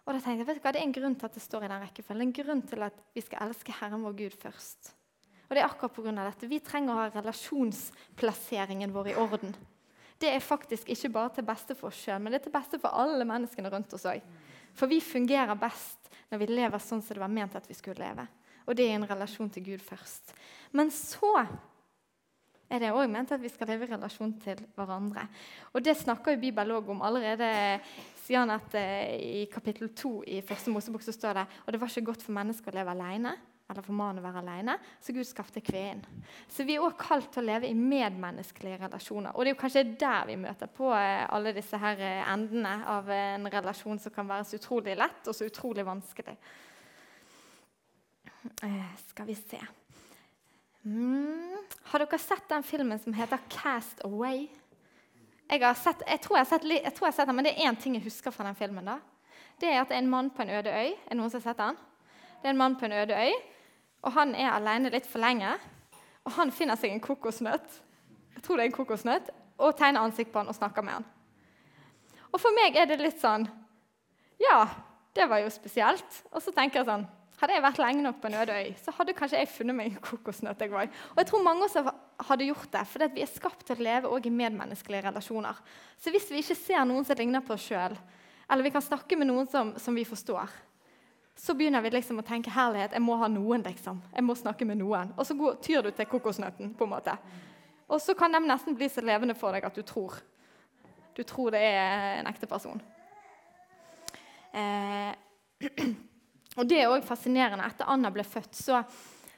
Og 0.06 0.14
da 0.14 0.20
tenkte 0.20 0.44
jeg, 0.44 0.48
vet 0.48 0.60
du 0.60 0.62
hva, 0.62 0.72
Det 0.72 0.80
er 0.80 0.86
en 0.86 0.94
grunn 0.94 1.16
til 1.18 1.26
at 1.26 1.34
det 1.34 1.42
står 1.42 1.64
i 1.64 1.70
den 1.70 1.82
rekkefølgen. 1.82 2.28
En 2.28 2.36
grunn 2.36 2.62
til 2.62 2.84
at 2.86 3.00
vi 3.14 3.24
skal 3.24 3.48
elske 3.48 3.74
Herren 3.80 4.04
vår 4.06 4.14
Gud 4.20 4.36
først. 4.38 4.92
Og 5.48 5.54
det 5.54 5.62
er 5.62 5.66
akkurat 5.66 5.94
på 5.94 6.04
grunn 6.04 6.18
av 6.18 6.28
dette. 6.30 6.50
Vi 6.50 6.60
trenger 6.62 6.92
å 6.92 7.00
ha 7.00 7.08
relasjonsplasseringen 7.14 8.94
vår 8.94 9.12
i 9.12 9.16
orden. 9.22 9.56
det 10.20 10.30
er 10.32 10.40
faktisk 10.40 10.88
ikke 10.88 11.10
bare 11.12 11.30
til 11.34 11.44
beste 11.44 11.74
for 11.76 11.90
oss 11.90 11.98
sjøl, 12.00 12.20
men 12.22 12.32
det 12.32 12.40
er 12.40 12.44
til 12.46 12.54
beste 12.54 12.78
for 12.80 12.88
alle 12.88 13.24
menneskene 13.28 13.68
rundt 13.68 13.92
oss 13.92 14.06
òg. 14.08 14.22
For 14.76 14.90
vi 14.90 15.00
fungerer 15.04 15.56
best 15.58 16.10
når 16.30 16.42
vi 16.42 16.50
lever 16.50 16.82
sånn 16.82 17.02
som 17.02 17.16
det 17.16 17.22
var 17.22 17.32
ment 17.32 17.56
at 17.56 17.68
vi 17.68 17.76
skulle 17.76 18.02
leve. 18.02 18.26
Og 18.66 18.76
det 18.76 18.88
er 18.88 18.98
en 18.98 19.08
relasjon 19.08 19.50
til 19.52 19.64
Gud 19.70 19.82
først. 19.84 20.34
Men 20.74 20.90
så 20.92 21.32
er 22.66 22.82
det 22.82 22.90
òg 22.90 23.06
ment 23.10 23.30
at 23.32 23.42
vi 23.42 23.50
skal 23.52 23.70
leve 23.70 23.86
i 23.86 23.92
relasjon 23.92 24.32
til 24.42 24.60
hverandre. 24.74 25.28
Og 25.72 25.84
Det 25.84 25.94
snakker 25.96 26.34
jo 26.34 26.42
Bibelen 26.42 26.76
òg 26.76 26.90
om. 26.90 27.02
Allerede 27.06 27.50
sier 28.24 28.42
han 28.42 28.50
at 28.50 28.74
eh, 28.74 29.42
I 29.42 29.44
kapittel 29.52 29.92
2 29.94 30.14
i 30.26 30.40
første 30.42 30.72
Mosebok 30.74 31.04
så 31.06 31.14
står 31.14 31.38
det 31.38 31.46
og 31.64 31.72
det 31.72 31.80
var 31.80 31.92
ikke 31.92 32.10
godt 32.10 32.26
for 32.26 32.34
mennesker 32.34 32.74
å 32.74 32.80
leve 32.80 32.96
alene 32.96 33.36
eller 33.66 33.82
for 33.82 33.96
mannen 33.98 34.22
å 34.22 34.26
være 34.26 34.42
alene, 34.44 34.76
så 35.02 35.12
Gud 35.14 35.26
skapte 35.26 35.60
kvinnen. 35.64 36.04
Så 36.48 36.62
vi 36.66 36.76
er 36.76 36.84
også 36.86 37.00
kalt 37.00 37.32
til 37.34 37.42
å 37.42 37.46
leve 37.48 37.66
i 37.66 37.74
medmenneskelige 37.74 38.78
relasjoner. 38.84 39.34
Og 39.34 39.42
det 39.42 39.50
er 39.50 39.56
jo 39.56 39.62
kanskje 39.62 39.82
der 39.98 40.28
vi 40.28 40.36
møter 40.38 40.70
på 40.70 40.92
eh, 40.94 41.24
alle 41.34 41.54
disse 41.56 41.80
her 41.82 41.98
eh, 41.98 42.20
endene 42.30 42.76
av 42.92 43.10
en 43.10 43.48
relasjon 43.50 43.98
som 44.02 44.14
kan 44.14 44.28
være 44.30 44.46
så 44.46 44.60
utrolig 44.60 44.94
lett 44.98 45.26
og 45.26 45.34
så 45.34 45.48
utrolig 45.50 45.86
vanskelig. 45.86 46.36
Eh, 48.62 48.92
skal 49.08 49.26
vi 49.26 49.34
se 49.34 49.58
mm. 50.86 51.56
Har 51.90 52.04
dere 52.04 52.20
sett 52.22 52.46
den 52.52 52.62
filmen 52.62 53.02
som 53.02 53.16
heter 53.18 53.42
'Cast 53.50 54.04
Away'? 54.06 54.46
Jeg, 55.50 55.74
sett, 55.78 56.06
jeg, 56.06 56.20
tror 56.22 56.38
jeg, 56.38 56.46
sett, 56.46 56.64
jeg 56.70 56.94
tror 56.94 57.06
jeg 57.06 57.12
har 57.12 57.18
sett 57.18 57.28
den, 57.28 57.36
men 57.36 57.46
det 57.46 57.54
er 57.56 57.66
én 57.66 57.82
ting 57.82 57.98
jeg 57.98 58.06
husker 58.06 58.30
fra 58.30 58.46
den 58.46 58.54
filmen. 58.54 58.86
da. 58.86 58.98
Det 59.58 59.68
er 59.70 59.80
at 59.80 59.90
det 59.90 59.98
er 59.98 60.02
en 60.06 60.10
mann 60.10 60.30
på 60.30 60.42
en 60.42 60.50
øde 60.50 60.70
øy. 60.70 60.94
Er 60.94 61.10
det 61.10 61.18
noen 61.18 61.30
som 61.30 61.40
har 61.40 61.50
sett 61.50 61.58
den? 61.58 61.76
Det 62.42 62.46
er 62.46 62.54
en 62.54 62.62
mann 62.62 62.78
på 62.78 62.86
en 62.86 62.98
øde 63.02 63.14
øy 63.14 63.34
og 64.04 64.12
han 64.14 64.34
er 64.34 64.52
alene 64.52 64.92
litt 64.92 65.06
for 65.08 65.22
lenge. 65.22 65.54
Og 66.26 66.34
han 66.36 66.50
finner 66.54 66.78
seg 66.78 66.92
en 66.92 67.02
kokosnøtt 67.02 67.82
jeg 68.36 68.44
tror 68.44 68.60
det 68.60 68.66
er 68.66 68.70
en 68.70 68.76
kokosnøtt, 68.76 69.28
og 69.56 69.76
tegner 69.78 70.04
ansikt 70.04 70.32
på 70.32 70.42
han 70.42 70.52
og 70.52 70.56
snakker 70.56 70.84
med 70.84 70.98
han. 70.98 71.06
Og 72.28 72.40
for 72.42 72.52
meg 72.54 72.76
er 72.76 72.88
det 72.90 73.00
litt 73.00 73.20
sånn 73.22 73.46
Ja, 74.42 74.66
det 75.16 75.24
var 75.30 75.40
jo 75.40 75.48
spesielt. 75.52 76.18
Og 76.28 76.42
så 76.44 76.52
tenker 76.52 76.82
jeg 76.82 76.90
sånn 76.90 77.06
Hadde 77.36 77.52
jeg 77.52 77.64
vært 77.64 77.80
lenge 77.80 78.00
nok 78.04 78.20
på 78.20 78.30
en 78.30 78.36
øde 78.40 78.54
øy, 78.56 78.68
så 78.80 78.94
hadde 78.96 79.12
kanskje 79.16 79.42
jeg 79.42 79.50
funnet 79.52 79.76
meg 79.76 79.90
en 79.90 80.04
kokosnøtt. 80.04 80.60
jeg 80.60 80.70
var. 80.72 80.88
Og 81.12 81.18
jeg 81.20 81.26
tror 81.28 81.42
mange 81.44 81.66
også 81.66 81.82
hadde 82.30 82.46
gjort 82.46 82.70
det, 82.72 82.84
for 82.88 83.12
vi 83.12 83.24
er 83.24 83.28
skapt 83.28 83.66
til 83.68 83.76
å 83.76 83.84
leve 83.84 84.12
i 84.24 84.32
medmenneskelige 84.32 85.04
relasjoner. 85.04 85.58
Så 86.00 86.10
hvis 86.14 86.30
vi 86.32 86.40
ikke 86.40 86.56
ser 86.56 86.86
noen 86.88 87.04
som 87.04 87.18
ligner 87.18 87.44
på 87.44 87.52
oss 87.52 87.66
sjøl, 87.68 87.92
eller 88.48 88.64
vi 88.64 88.72
kan 88.72 88.80
snakke 88.80 89.18
med 89.20 89.28
noen 89.28 89.50
som, 89.52 89.74
som 89.76 89.92
vi 89.92 90.06
forstår, 90.08 90.48
så 91.36 91.54
begynner 91.54 91.84
vi 91.84 91.90
liksom 91.92 92.22
å 92.22 92.24
tenke 92.24 92.50
herlighet, 92.50 92.94
jeg 92.96 93.04
må 93.04 93.16
ha 93.20 93.28
noen. 93.28 93.62
liksom. 93.66 94.00
Jeg 94.14 94.24
må 94.24 94.34
snakke 94.34 94.64
med 94.64 94.80
noen. 94.80 95.12
Og 95.16 95.26
så 95.28 95.36
går, 95.36 95.58
tyr 95.62 95.82
du 95.84 95.90
til 95.92 96.08
kokosnøtten. 96.08 96.72
på 96.74 96.84
en 96.84 96.90
måte. 96.90 97.16
Og 97.88 98.00
så 98.00 98.14
kan 98.14 98.32
de 98.32 98.40
nesten 98.40 98.74
bli 98.74 98.88
så 98.88 99.04
levende 99.04 99.36
for 99.36 99.52
deg 99.52 99.66
at 99.68 99.74
du 99.74 99.82
tror. 99.82 100.16
Du 101.14 101.22
tror 101.22 101.52
det 101.52 101.60
er 101.60 102.20
en 102.20 102.30
ekte 102.30 102.48
person. 102.48 102.80
Eh, 104.52 105.12
og 106.58 106.64
det 106.64 106.80
er 106.80 106.88
òg 106.88 107.04
fascinerende. 107.04 107.68
Etter 107.68 107.92
Anna 107.92 108.10
ble 108.10 108.24
født, 108.24 108.56
så, 108.56 108.80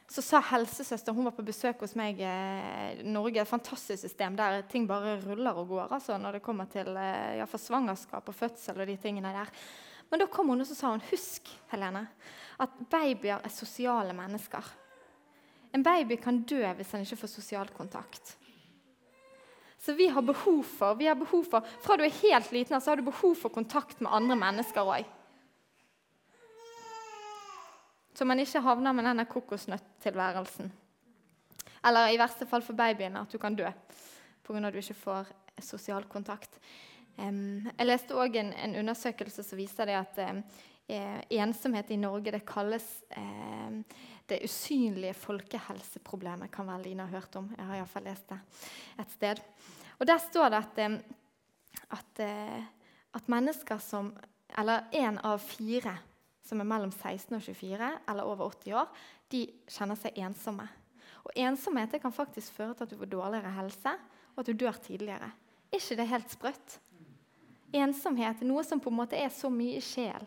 så 0.07 0.23
sa 0.23 0.41
helsesøster 0.53 1.13
Hun 1.13 1.27
var 1.27 1.35
på 1.35 1.47
besøk 1.51 1.83
hos 1.83 1.97
meg 1.99 2.23
i 2.23 3.03
Norge. 3.11 3.43
Et 3.43 3.51
fantastisk 3.51 4.07
system 4.07 4.39
der 4.39 4.63
ting 4.71 4.87
bare 4.87 5.19
ruller 5.27 5.59
og 5.59 5.75
går 5.75 5.99
altså, 5.99 6.17
når 6.17 6.39
det 6.39 6.47
kommer 6.47 6.71
til 6.71 6.95
eh, 6.95 7.59
svangerskap 7.59 8.31
og 8.31 8.39
fødsel 8.39 8.79
og 8.79 8.87
de 8.87 8.97
tingene 9.03 9.35
der. 9.35 9.53
Men 10.11 10.23
da 10.23 10.27
kom 10.31 10.49
hun 10.49 10.65
og 10.65 10.69
sa 10.69 10.93
hun, 10.95 11.05
husk 11.11 11.51
Helene, 11.73 12.07
at 12.59 12.77
babyer 12.91 13.45
er 13.45 13.53
sosiale 13.53 14.15
mennesker. 14.17 14.65
En 15.77 15.85
baby 15.85 16.17
kan 16.21 16.43
dø 16.49 16.63
hvis 16.79 16.95
han 16.95 17.05
ikke 17.05 17.21
får 17.23 17.33
sosial 17.35 17.73
kontakt. 17.77 18.37
Så 19.79 19.93
vi 19.95 20.09
har 20.11 20.23
behov 20.23 20.63
for, 20.67 20.97
vi 20.99 21.07
har 21.07 21.15
behov 21.15 21.45
for 21.47 21.67
Fra 21.85 21.97
du 21.97 22.03
er 22.03 22.21
helt 22.23 22.51
liten, 22.53 22.81
så 22.81 22.91
har 22.91 22.97
du 22.97 23.07
behov 23.07 23.37
for 23.39 23.53
kontakt 23.55 24.01
med 24.01 24.11
andre 24.13 24.37
mennesker 24.37 24.83
òg. 24.83 25.07
Så 28.19 28.27
man 28.27 28.41
ikke 28.43 28.65
havner 28.65 28.93
med 28.93 29.07
denne 29.07 29.29
kokosnøtttilværelsen. 29.31 30.73
Eller 31.87 32.11
i 32.11 32.19
verste 32.19 32.49
fall 32.51 32.65
for 32.67 32.75
babyen 32.75 33.21
at 33.21 33.31
du 33.31 33.39
kan 33.39 33.55
dø 33.55 33.69
pga. 34.43 34.67
at 34.67 34.73
du 34.73 34.79
ikke 34.79 34.95
får 34.95 35.27
sosial 35.63 36.05
kontakt. 36.05 36.51
Jeg 37.19 37.87
leste 37.87 38.15
òg 38.15 38.37
en, 38.39 38.53
en, 38.55 38.77
undersøkelse 38.83 39.43
som 39.43 39.59
viser 39.59 39.91
det 39.91 39.97
at 39.99 40.21
eh, 40.23 41.23
ensomhet 41.41 41.91
i 41.91 41.99
Norge 41.99 42.33
det 42.35 42.45
kalles 42.47 42.87
eh, 43.11 43.81
det 44.31 44.43
usynlige 44.47 45.17
folkehelseproblemet. 45.19 46.53
kan 46.53 46.69
vel 46.71 46.87
Lina 46.87 47.09
ha 47.09 47.17
hørt 47.19 47.37
om. 47.41 47.49
Jeg 47.57 47.67
har 47.67 47.81
iallfall 47.81 48.07
lest 48.07 48.29
det 48.31 48.39
et 49.03 49.15
sted. 49.17 49.43
Og 49.99 50.07
Der 50.07 50.19
står 50.23 50.53
det 50.55 50.63
at, 50.63 50.79
at, 51.99 52.21
at 53.15 53.29
mennesker 53.29 53.79
som 53.79 54.13
Eller 54.59 54.87
én 54.93 55.19
av 55.21 55.39
fire 55.39 55.99
som 56.49 56.61
er 56.63 56.69
mellom 56.69 56.93
16 56.93 57.37
og 57.37 57.43
24 57.45 57.89
eller 58.09 58.29
over 58.29 58.49
80 58.49 58.77
år, 58.81 58.89
de 59.29 59.43
kjenner 59.69 59.99
seg 60.01 60.17
ensomme. 60.25 60.65
Og 61.27 61.35
Ensomhet 61.37 61.99
kan 62.01 62.15
faktisk 62.15 62.55
føre 62.57 62.75
til 62.75 62.87
at 62.87 62.93
du 62.93 63.01
får 63.03 63.13
dårligere 63.13 63.53
helse, 63.59 63.93
og 64.33 64.43
at 64.43 64.49
du 64.49 64.57
dør 64.57 64.79
tidligere. 64.81 65.29
Er 65.69 65.83
ikke 65.83 65.99
det 65.99 66.09
helt 66.09 66.33
sprøtt? 66.33 66.79
Ensomhet, 67.77 68.41
noe 68.49 68.65
som 68.65 68.81
på 68.81 68.91
en 68.91 68.97
måte 68.97 69.19
er 69.19 69.29
så 69.35 69.51
mye 69.53 69.77
i 69.77 69.85
sjel, 69.85 70.25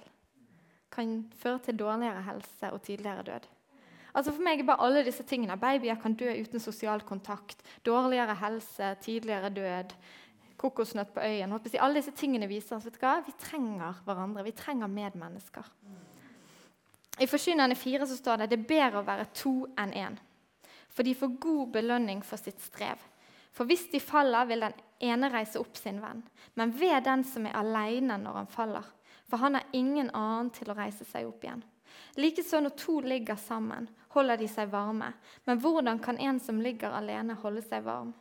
kan 0.92 1.22
føre 1.40 1.62
til 1.66 1.80
dårligere 1.80 2.22
helse 2.28 2.70
og 2.70 2.82
tidligere 2.86 3.26
død. 3.26 3.48
Altså 4.12 4.34
For 4.36 4.44
meg 4.44 4.60
er 4.60 4.68
bare 4.68 4.84
alle 4.84 5.06
disse 5.08 5.24
tingene. 5.24 5.56
Babyer 5.58 6.00
kan 6.02 6.18
dø 6.20 6.28
uten 6.42 6.60
sosial 6.60 7.02
kontakt. 7.08 7.64
Dårligere 7.86 8.36
helse, 8.42 8.96
tidligere 9.02 9.50
død, 9.56 9.94
kokosnøtt 10.60 11.14
på 11.14 11.24
øyen. 11.24 11.54
Alle 11.80 11.96
disse 11.96 12.12
tingene 12.12 12.50
viser 12.52 12.76
oss 12.76 12.90
hva? 13.00 13.22
vi 13.26 13.34
trenger 13.40 14.02
hverandre. 14.06 14.44
Vi 14.44 14.52
trenger 14.52 14.88
medmennesker. 14.88 15.72
I 17.22 17.28
Forsynerne 17.28 17.76
4 17.76 18.08
så 18.08 18.18
står 18.18 18.36
det 18.42 18.50
det 18.52 18.60
er 18.60 18.68
bedre 18.68 19.02
å 19.02 19.08
være 19.08 19.30
to 19.34 19.56
enn 19.80 19.94
én. 19.94 20.20
For 20.92 21.08
de 21.08 21.16
får 21.16 21.40
god 21.40 21.68
belønning 21.72 22.24
for 22.26 22.38
sitt 22.38 22.60
strev. 22.62 23.00
For 23.52 23.68
hvis 23.68 23.90
de 23.92 24.00
faller, 24.00 24.46
vil 24.48 24.64
den 24.64 24.78
ene 25.12 25.30
reise 25.34 25.60
opp 25.60 25.78
sin 25.78 26.00
venn. 26.02 26.24
Men 26.56 26.72
ved 26.78 27.04
den 27.04 27.24
som 27.28 27.46
er 27.48 27.58
alene 27.60 28.18
når 28.22 28.42
han 28.42 28.52
faller. 28.52 28.88
For 29.30 29.42
han 29.42 29.56
har 29.60 29.68
ingen 29.76 30.12
annen 30.16 30.52
til 30.56 30.72
å 30.72 30.78
reise 30.78 31.08
seg 31.08 31.28
opp 31.28 31.44
igjen. 31.44 31.64
Likeså 32.20 32.60
når 32.60 32.76
to 32.80 33.00
ligger 33.04 33.36
sammen, 33.40 33.88
holder 34.16 34.40
de 34.40 34.48
seg 34.52 34.72
varme. 34.72 35.14
Men 35.48 35.60
hvordan 35.60 36.00
kan 36.04 36.20
en 36.20 36.40
som 36.40 36.62
ligger 36.64 36.92
alene, 36.96 37.38
holde 37.40 37.64
seg 37.64 37.84
varm? 37.84 38.14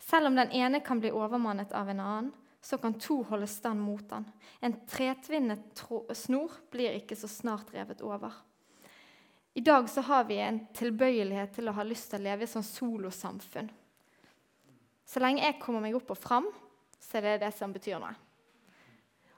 Selv 0.00 0.30
om 0.30 0.38
den 0.38 0.52
ene 0.56 0.80
kan 0.80 1.00
bli 1.00 1.12
overmannet 1.12 1.72
av 1.76 1.90
en 1.90 2.00
annen, 2.00 2.30
så 2.60 2.78
kan 2.78 2.94
to 3.00 3.22
holde 3.22 3.46
stand 3.46 3.80
mot 3.80 4.10
han. 4.10 4.26
En 4.60 4.74
tretvinnet 4.86 5.82
snor 6.14 6.52
blir 6.70 6.98
ikke 6.98 7.16
så 7.16 7.28
snart 7.28 7.72
revet 7.74 8.02
over. 8.04 8.34
I 9.54 9.60
dag 9.64 9.88
så 9.90 10.00
har 10.00 10.24
vi 10.24 10.36
en 10.38 10.60
tilbøyelighet 10.76 11.54
til 11.56 11.70
å 11.70 11.74
ha 11.78 11.84
lyst 11.84 12.12
til 12.12 12.20
å 12.20 12.26
leve 12.28 12.44
i 12.44 12.48
et 12.48 12.52
sånn 12.52 12.66
solosamfunn. 12.66 13.70
Så 15.10 15.22
lenge 15.22 15.42
jeg 15.42 15.58
kommer 15.58 15.82
meg 15.82 15.96
opp 15.98 16.12
og 16.14 16.18
fram, 16.18 16.46
så 17.02 17.18
er 17.18 17.26
det 17.26 17.38
det 17.42 17.54
som 17.56 17.72
betyr 17.74 17.98
noe. 17.98 18.14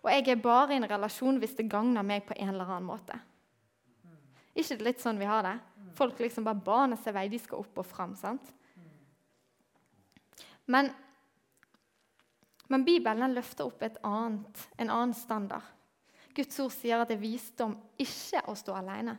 Og 0.02 0.10
jeg 0.10 0.26
er 0.28 0.40
bare 0.42 0.74
i 0.74 0.80
en 0.80 0.88
relasjon 0.90 1.38
hvis 1.40 1.54
det 1.56 1.70
gagner 1.70 2.04
meg 2.04 2.26
på 2.26 2.34
en 2.36 2.50
eller 2.50 2.68
annen 2.68 2.88
måte. 2.90 3.16
Ikke 4.52 4.82
litt 4.84 5.00
sånn 5.00 5.20
vi 5.20 5.28
har 5.28 5.46
det? 5.46 5.54
Folk 5.96 6.18
liksom 6.20 6.44
bare 6.44 6.60
baner 6.60 7.00
seg 7.00 7.14
vei. 7.16 7.28
De 7.32 7.40
skal 7.40 7.62
opp 7.62 7.78
og 7.80 7.86
fram. 7.88 8.16
sant? 8.18 8.50
Men, 10.66 10.90
men 12.68 12.84
Bibelen 12.84 13.32
løfter 13.32 13.70
opp 13.70 13.82
annet, 14.02 14.66
en 14.76 14.90
annen 14.90 15.16
standard. 15.16 15.64
Guds 16.34 16.60
ord 16.64 16.72
sier 16.72 17.00
at 17.00 17.10
det 17.10 17.18
er 17.18 17.24
visdom 17.24 17.74
ikke 18.00 18.44
å 18.48 18.54
stå 18.56 18.76
alene, 18.78 19.18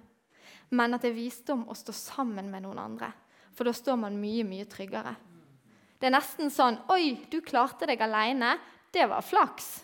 men 0.74 0.95
at 0.95 1.03
det 1.03 1.12
er 1.12 1.19
visdom 1.19 1.67
å 1.69 1.75
stå 1.77 1.93
sammen 1.93 2.50
med 2.50 2.65
noen 2.65 2.81
andre. 2.81 3.12
For 3.53 3.69
da 3.69 3.74
står 3.75 4.00
man 4.01 4.17
mye, 4.17 4.45
mye 4.48 4.65
tryggere. 4.69 5.13
Det 6.00 6.10
er 6.10 6.16
nesten 6.18 6.52
sånn 6.52 6.80
Oi, 6.92 7.16
du 7.32 7.40
klarte 7.46 7.88
deg 7.90 8.02
alene. 8.04 8.56
Det 8.94 9.06
var 9.10 9.26
flaks. 9.26 9.84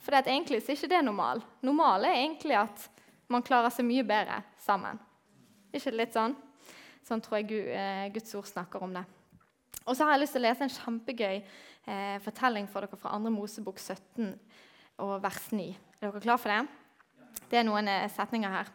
For 0.00 0.14
det 0.14 0.30
egentlig 0.30 0.60
er 0.62 0.76
ikke 0.76 0.92
det 0.92 1.02
normal. 1.02 1.42
Normal 1.66 2.06
er 2.06 2.20
egentlig 2.20 2.56
at 2.60 2.86
man 3.32 3.42
klarer 3.42 3.72
seg 3.74 3.88
mye 3.88 4.04
bedre 4.06 4.38
sammen. 4.62 5.00
Ikke 5.74 5.92
litt 5.94 6.14
sånn? 6.14 6.36
Sånn 7.06 7.22
tror 7.22 7.40
jeg 7.40 7.66
eh, 7.74 8.06
Guds 8.14 8.34
ord 8.38 8.46
snakker 8.48 8.82
om 8.86 8.94
det. 8.94 9.02
Og 9.86 9.94
så 9.94 10.06
har 10.06 10.14
jeg 10.14 10.24
lyst 10.24 10.36
til 10.36 10.42
å 10.42 10.46
lese 10.46 10.66
en 10.66 10.74
kjempegøy 10.74 11.36
eh, 11.36 12.16
fortelling 12.22 12.66
for 12.70 12.86
dere 12.86 12.98
fra 12.98 13.18
2. 13.18 13.34
Mosebok 13.34 13.82
17 13.82 14.32
og 15.02 15.12
vers 15.22 15.44
9. 15.52 15.68
Er 16.00 16.08
dere 16.08 16.22
klar 16.22 16.40
for 16.42 16.54
det? 16.54 17.42
Det 17.50 17.60
er 17.60 17.66
noen 17.66 17.90
eh, 17.90 18.08
setninger 18.14 18.56
her. 18.60 18.70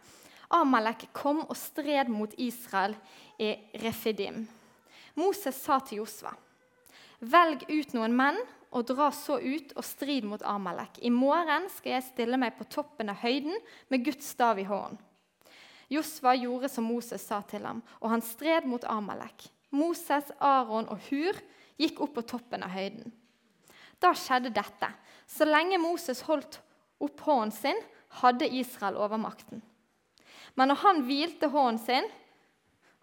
Amalek 0.52 1.08
kom 1.16 1.46
og 1.46 1.56
stred 1.56 2.12
mot 2.12 2.32
Israel 2.40 2.96
i 3.40 3.54
Refidim. 3.84 4.44
Moses 5.16 5.60
sa 5.64 5.80
til 5.84 6.04
Josva 6.04 6.32
Velg 7.22 7.68
ut 7.70 7.94
noen 7.94 8.16
menn 8.18 8.40
og 8.74 8.88
dra 8.90 9.12
så 9.14 9.38
ut 9.38 9.76
og 9.76 9.86
strid 9.86 10.26
mot 10.26 10.42
Amalek. 10.48 10.98
I 11.06 11.12
morgen 11.14 11.68
skal 11.70 11.98
jeg 11.98 12.08
stille 12.08 12.40
meg 12.42 12.56
på 12.58 12.66
toppen 12.72 13.12
av 13.14 13.20
høyden 13.22 13.54
med 13.94 14.06
Guds 14.08 14.32
stav 14.34 14.58
i 14.58 14.66
hånden. 14.66 14.98
Josva 15.92 16.34
gjorde 16.40 16.70
som 16.72 16.88
Moses 16.88 17.24
sa 17.28 17.42
til 17.44 17.66
ham, 17.68 17.82
og 18.00 18.14
han 18.14 18.24
stred 18.24 18.66
mot 18.66 18.86
Amalek. 18.88 19.50
Moses, 19.76 20.32
Aron 20.40 20.88
og 20.88 21.04
Hur 21.10 21.36
gikk 21.80 22.00
opp 22.02 22.16
på 22.16 22.24
toppen 22.32 22.64
av 22.64 22.72
høyden. 22.72 23.12
Da 24.00 24.14
skjedde 24.16 24.54
dette. 24.56 24.88
Så 25.28 25.46
lenge 25.46 25.78
Moses 25.84 26.24
holdt 26.26 26.62
opp 27.04 27.22
hånden 27.28 27.54
sin, 27.54 27.84
hadde 28.24 28.50
Israel 28.50 28.98
overmakten. 29.04 29.62
Men 30.56 30.72
når 30.72 30.82
han 30.82 31.06
hvilte 31.06 31.52
hånden 31.52 31.84
sin, 31.84 32.10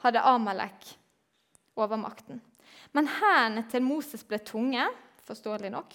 hadde 0.03 0.25
Amalek 0.25 0.97
overmakten. 1.79 2.41
Men 2.99 3.07
hendene 3.15 3.63
til 3.71 3.85
Moses 3.87 4.25
ble 4.27 4.41
tunge, 4.43 4.83
forståelig 5.23 5.69
nok. 5.71 5.93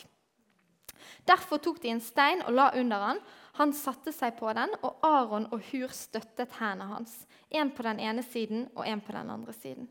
Derfor 1.27 1.59
tok 1.59 1.81
de 1.83 1.89
en 1.91 1.99
stein 1.99 2.39
og 2.45 2.55
la 2.55 2.69
under 2.79 3.01
han. 3.03 3.17
Han 3.59 3.73
satte 3.75 4.13
seg 4.15 4.37
på 4.37 4.47
den, 4.55 4.71
og 4.87 5.03
Aron 5.03 5.49
og 5.51 5.65
Hur 5.67 5.91
støttet 5.91 6.55
hendene 6.61 6.87
hans. 6.93 7.17
En 7.51 7.73
på 7.75 7.83
den 7.83 7.99
ene 7.99 8.23
siden 8.23 8.69
og 8.71 8.87
en 8.87 9.01
på 9.03 9.11
den 9.11 9.31
andre 9.33 9.55
siden. 9.57 9.89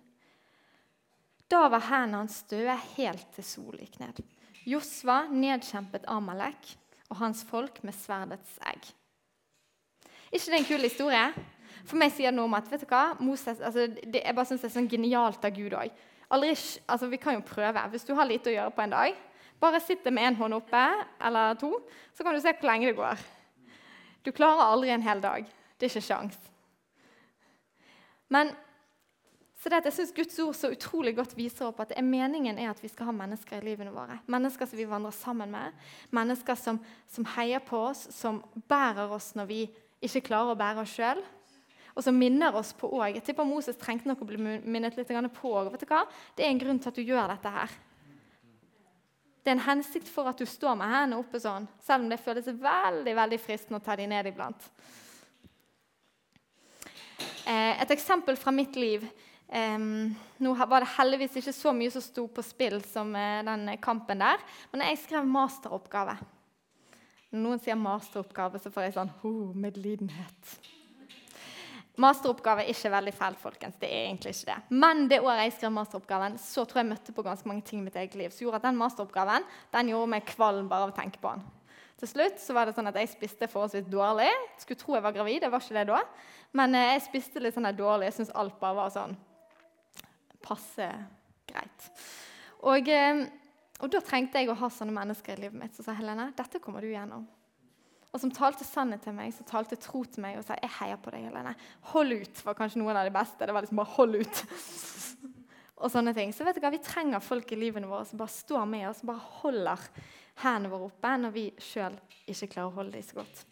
Da 1.52 1.66
var 1.68 1.84
hendene 1.90 2.22
hans 2.22 2.38
døde 2.48 2.78
helt 2.94 3.28
til 3.36 3.44
solen 3.44 3.82
gikk 3.84 3.98
ned. 4.00 4.22
Josva 4.64 5.26
nedkjempet 5.28 6.08
Amalek 6.08 6.70
og 7.10 7.18
hans 7.20 7.42
folk 7.44 7.82
med 7.84 7.92
sverdets 7.98 8.56
egg. 8.72 8.88
ikke 10.32 10.48
det 10.48 10.58
en 10.62 10.70
kul 10.70 10.88
historie? 10.88 11.26
For 11.84 12.00
meg 12.00 12.14
sier 12.14 12.32
det 12.32 12.38
noe 12.38 12.48
om 12.48 12.56
at 12.56 12.72
vet 12.72 12.86
du 12.86 12.88
hva, 12.88 13.18
Moses, 13.20 13.60
altså, 13.60 13.84
det, 14.00 14.22
jeg 14.22 14.34
bare 14.34 14.48
synes 14.48 14.64
det 14.64 14.70
er 14.70 14.74
sånn 14.78 14.88
genialt 14.88 15.44
av 15.44 15.52
Gud 15.52 15.76
òg. 15.76 15.92
Altså, 16.32 17.10
vi 17.12 17.20
kan 17.20 17.36
jo 17.36 17.44
prøve. 17.44 17.84
Hvis 17.92 18.06
du 18.08 18.14
har 18.16 18.28
lite 18.28 18.50
å 18.50 18.54
gjøre 18.54 18.74
på 18.74 18.84
en 18.84 18.94
dag, 18.94 19.20
bare 19.60 19.80
sitt 19.80 20.06
med 20.10 20.24
én 20.24 20.38
hånd 20.38 20.56
oppe 20.56 20.82
eller 21.22 21.54
to, 21.60 21.70
så 22.16 22.24
kan 22.24 22.34
du 22.34 22.40
se 22.42 22.54
hvor 22.56 22.70
lenge 22.70 22.88
det 22.88 22.98
går. 22.98 23.20
Du 24.24 24.32
klarer 24.34 24.72
aldri 24.72 24.90
en 24.94 25.04
hel 25.04 25.20
dag. 25.22 25.46
Det 25.76 25.86
er 25.86 25.92
ikke 25.92 26.08
sjans. 26.08 26.38
Men 28.32 28.54
så 29.62 29.70
det 29.70 29.78
at 29.78 29.86
jeg 29.86 29.94
synes 29.94 30.14
Guds 30.16 30.38
ord 30.42 30.56
så 30.58 30.72
utrolig 30.74 31.12
godt 31.14 31.36
viser 31.38 31.68
opp 31.68 31.84
at 31.84 31.92
det 31.92 31.98
er 32.00 32.06
meningen 32.06 32.56
er 32.58 32.72
at 32.72 32.80
vi 32.82 32.88
skal 32.90 33.06
ha 33.06 33.12
mennesker 33.14 33.60
i 33.60 33.66
livene 33.68 33.92
våre. 33.94 34.16
Mennesker 34.26 34.66
som 34.66 34.80
vi 34.80 34.88
vandrer 34.90 35.14
sammen 35.14 35.52
med. 35.54 35.76
Mennesker 36.10 36.58
som, 36.58 36.80
som 37.06 37.28
heier 37.36 37.62
på 37.62 37.78
oss, 37.92 38.08
som 38.10 38.40
bærer 38.66 39.12
oss 39.14 39.30
når 39.38 39.46
vi 39.52 39.60
ikke 40.02 40.24
klarer 40.32 40.56
å 40.56 40.58
bære 40.58 40.82
oss 40.82 40.96
sjøl. 40.96 41.22
Og 41.92 42.04
som 42.04 42.16
minner 42.16 42.54
oss 42.56 42.72
på 42.76 42.88
òg. 42.88 43.18
Jeg 43.18 43.24
tipper 43.26 43.48
Moses 43.48 43.78
trengte 43.80 44.08
nok 44.08 44.22
å 44.24 44.28
bli 44.28 44.38
minnet 44.40 44.96
litt 44.96 45.10
på. 45.36 45.54
Vet 45.72 45.84
du 45.84 45.88
hva? 45.90 46.04
Det 46.36 46.46
er 46.46 46.52
en 46.52 46.62
grunn 46.62 46.80
til 46.80 46.92
at 46.92 47.00
du 47.00 47.02
gjør 47.02 47.32
dette 47.34 47.52
her. 47.56 47.74
Det 49.42 49.50
er 49.50 49.56
en 49.58 49.66
hensikt 49.66 50.08
for 50.08 50.30
at 50.30 50.38
du 50.38 50.46
står 50.46 50.76
med 50.78 50.88
hendene 50.88 51.18
oppe 51.18 51.40
sånn, 51.42 51.66
selv 51.82 52.04
om 52.04 52.12
det 52.12 52.20
føles 52.22 52.46
veldig 52.46 53.14
veldig 53.18 53.40
fristende 53.42 53.80
å 53.80 53.84
ta 53.84 53.96
dem 53.98 54.12
ned 54.12 54.30
iblant. 54.30 54.68
Eh, 57.42 57.82
et 57.82 57.90
eksempel 57.90 58.38
fra 58.38 58.54
mitt 58.54 58.78
liv 58.78 59.04
Um, 59.52 60.14
nå 60.40 60.54
var 60.56 60.80
det 60.80 60.94
heldigvis 60.94 61.34
ikke 61.36 61.52
så 61.52 61.74
mye 61.76 61.92
som 61.92 62.00
sto 62.00 62.22
på 62.32 62.40
spill 62.46 62.78
som 62.88 63.10
uh, 63.12 63.42
den 63.44 63.68
kampen 63.84 64.22
der. 64.24 64.40
Men 64.72 64.86
jeg 64.86 65.02
skrev 65.02 65.26
masteroppgave 65.28 66.14
Når 67.34 67.42
noen 67.42 67.60
sier 67.60 67.76
masteroppgave, 67.76 68.62
så 68.62 68.72
får 68.72 68.86
jeg 68.86 68.94
sånn 68.96 69.12
oh, 69.28 69.52
medlidenhet. 69.52 70.54
Masteroppgave 72.00 72.64
er 72.64 72.70
ikke 72.72 72.90
veldig 72.94 73.12
feil, 73.12 73.34
folkens. 73.36 73.74
det 73.80 73.88
er 73.92 74.06
egentlig 74.06 74.32
ikke 74.32 74.48
det. 74.48 74.76
Men 74.80 75.08
det 75.10 75.18
året 75.20 75.42
jeg 75.44 75.56
skrev 75.58 75.74
masteroppgaven, 75.76 76.38
så 76.40 76.64
tror 76.64 76.80
jeg 76.80 76.88
møtte 76.88 77.12
på 77.12 77.24
ganske 77.26 77.48
mange 77.48 77.66
ting 77.68 77.82
i 77.82 77.84
mitt 77.84 77.98
eget 78.00 78.14
liv 78.16 78.30
som 78.32 78.46
gjorde 78.46 78.62
at 78.62 78.68
den 78.70 78.78
masteroppgaven 78.80 79.44
den 79.74 79.90
gjorde 79.92 80.12
meg 80.14 80.24
kvalm 80.30 80.70
bare 80.70 80.86
av 80.88 80.94
å 80.94 80.96
tenke 80.96 81.20
på 81.20 81.34
den. 81.34 81.44
Til 82.00 82.10
slutt 82.10 82.40
så 82.42 82.56
var 82.56 82.66
det 82.66 82.74
sånn 82.74 82.88
at 82.90 82.96
jeg 82.98 83.12
spiste 83.12 83.46
forholdsvis 83.46 83.84
dårlig. 83.92 84.30
Skulle 84.58 84.80
tro 84.80 84.96
jeg 84.96 85.04
var 85.04 85.14
gravid, 85.14 85.44
jeg 85.44 85.52
var 85.52 85.62
ikke 85.62 85.76
det 85.76 85.84
da. 85.92 86.00
Men 86.58 86.74
eh, 86.74 86.94
jeg 86.96 87.04
spiste 87.04 87.42
litt 87.44 87.54
sånn 87.54 87.68
dårlig. 87.78 88.08
Jeg 88.08 88.16
syns 88.16 88.32
alt 88.40 88.56
bare 88.58 88.78
var 88.80 88.90
sånn 88.90 89.14
passe 90.42 90.88
greit. 91.46 91.86
Og, 92.66 92.88
eh, 92.90 93.22
og, 93.78 93.86
da 93.92 94.00
trengte 94.02 94.42
jeg 94.42 94.50
å 94.50 94.58
ha 94.58 94.72
sånne 94.72 94.96
mennesker 94.96 95.36
i 95.36 95.44
livet 95.44 95.60
mitt 95.60 95.78
som 95.78 95.86
sa 95.86 95.94
Helene, 95.94 96.32
dette 96.34 96.58
kommer 96.64 96.82
du 96.82 96.90
gjennom. 96.90 97.28
Og 98.12 98.20
som 98.20 98.32
talte 98.34 98.64
sannhet 98.68 99.00
til 99.06 99.14
meg, 99.16 99.32
som 99.32 99.48
talte 99.48 99.78
tro 99.80 100.02
til 100.04 100.20
meg 100.24 100.36
og 100.36 100.44
sa 100.44 100.58
jeg 100.60 100.72
heier 100.78 100.98
på 101.00 101.12
deg. 101.14 101.30
Helene. 101.30 101.54
Hold 101.94 102.18
ut 102.20 102.42
var 102.44 102.58
kanskje 102.58 102.82
noen 102.82 102.98
av 103.00 103.08
de 103.08 103.14
beste. 103.14 103.46
Det 103.48 103.54
var 103.56 103.64
liksom 103.64 103.80
bare 103.80 103.94
hold 103.94 104.18
ut. 104.20 104.42
og 105.82 105.90
sånne 105.90 106.12
ting. 106.16 106.34
Så 106.36 106.44
vet 106.46 106.58
du 106.58 106.62
hva, 106.62 106.72
Vi 106.74 106.82
trenger 106.84 107.24
folk 107.24 107.54
i 107.54 107.58
livene 107.58 107.88
våre 107.88 108.04
som 108.08 108.20
bare 108.20 108.34
står 108.34 108.68
med 108.68 108.88
oss, 108.90 109.00
som 109.00 109.12
bare 109.14 109.30
holder 109.40 109.88
hendene 110.42 110.72
våre 110.72 110.90
oppe 110.90 111.16
når 111.24 111.34
vi 111.34 111.46
sjøl 111.60 111.96
ikke 112.28 112.52
klarer 112.54 112.68
å 112.68 112.76
holde 112.76 112.96
dem 112.96 113.06
så 113.06 113.18
godt. 113.22 113.42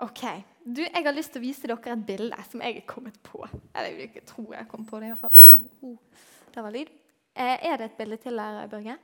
Ok, 0.00 0.22
du, 0.64 0.80
Jeg 0.80 1.04
har 1.04 1.12
lyst 1.12 1.34
til 1.34 1.42
å 1.42 1.44
vise 1.44 1.68
dere 1.68 1.92
et 1.92 2.04
bilde 2.08 2.44
som 2.48 2.62
jeg 2.64 2.80
er 2.80 2.88
kommet 2.88 3.20
på. 3.26 3.44
Eller 3.74 3.92
jeg 3.92 4.08
ikke 4.08 4.26
tror 4.32 4.54
jeg 4.56 4.68
kom 4.70 4.86
på 4.88 5.00
det. 5.00 5.10
i 5.10 5.12
hvert 5.12 5.26
fall. 5.26 5.36
Oh, 5.36 5.90
oh. 5.92 6.28
Der 6.54 6.64
var 6.64 6.72
lyd. 6.72 6.88
Eh, 7.36 7.58
er 7.68 7.76
det 7.76 7.90
et 7.90 7.98
bilde 7.98 8.16
til 8.22 8.40
der, 8.40 8.64
Børge? 8.72 8.96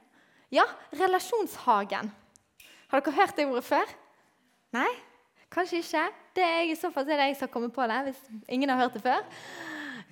Ja, 0.55 0.65
relasjonshagen. 0.97 2.09
Har 2.91 3.03
dere 3.03 3.17
hørt 3.17 3.37
det 3.37 3.47
ordet 3.47 3.65
før? 3.67 3.95
Nei? 4.77 4.91
Kanskje 5.53 5.81
ikke? 5.83 6.05
Det 6.37 6.45
er 6.45 6.59
jeg, 6.61 6.71
I 6.71 6.79
så 6.79 6.91
fall 6.93 7.07
er 7.09 7.17
det 7.17 7.31
jeg 7.31 7.39
som 7.39 7.49
har 7.49 7.53
kommet 7.53 7.73
på 7.75 7.87
det. 7.89 8.03
hvis 8.09 8.21
ingen 8.49 8.69
har 8.71 8.83
hørt 8.83 8.95
det 8.95 9.03
før. 9.03 9.23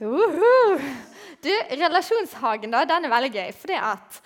Uh 0.00 0.80
Du, 1.44 1.50
Relasjonshagen 1.70 2.72
da, 2.72 2.84
den 2.88 3.04
er 3.04 3.12
veldig 3.12 3.32
gøy. 3.32 3.52
fordi 3.52 3.76
at 3.76 4.20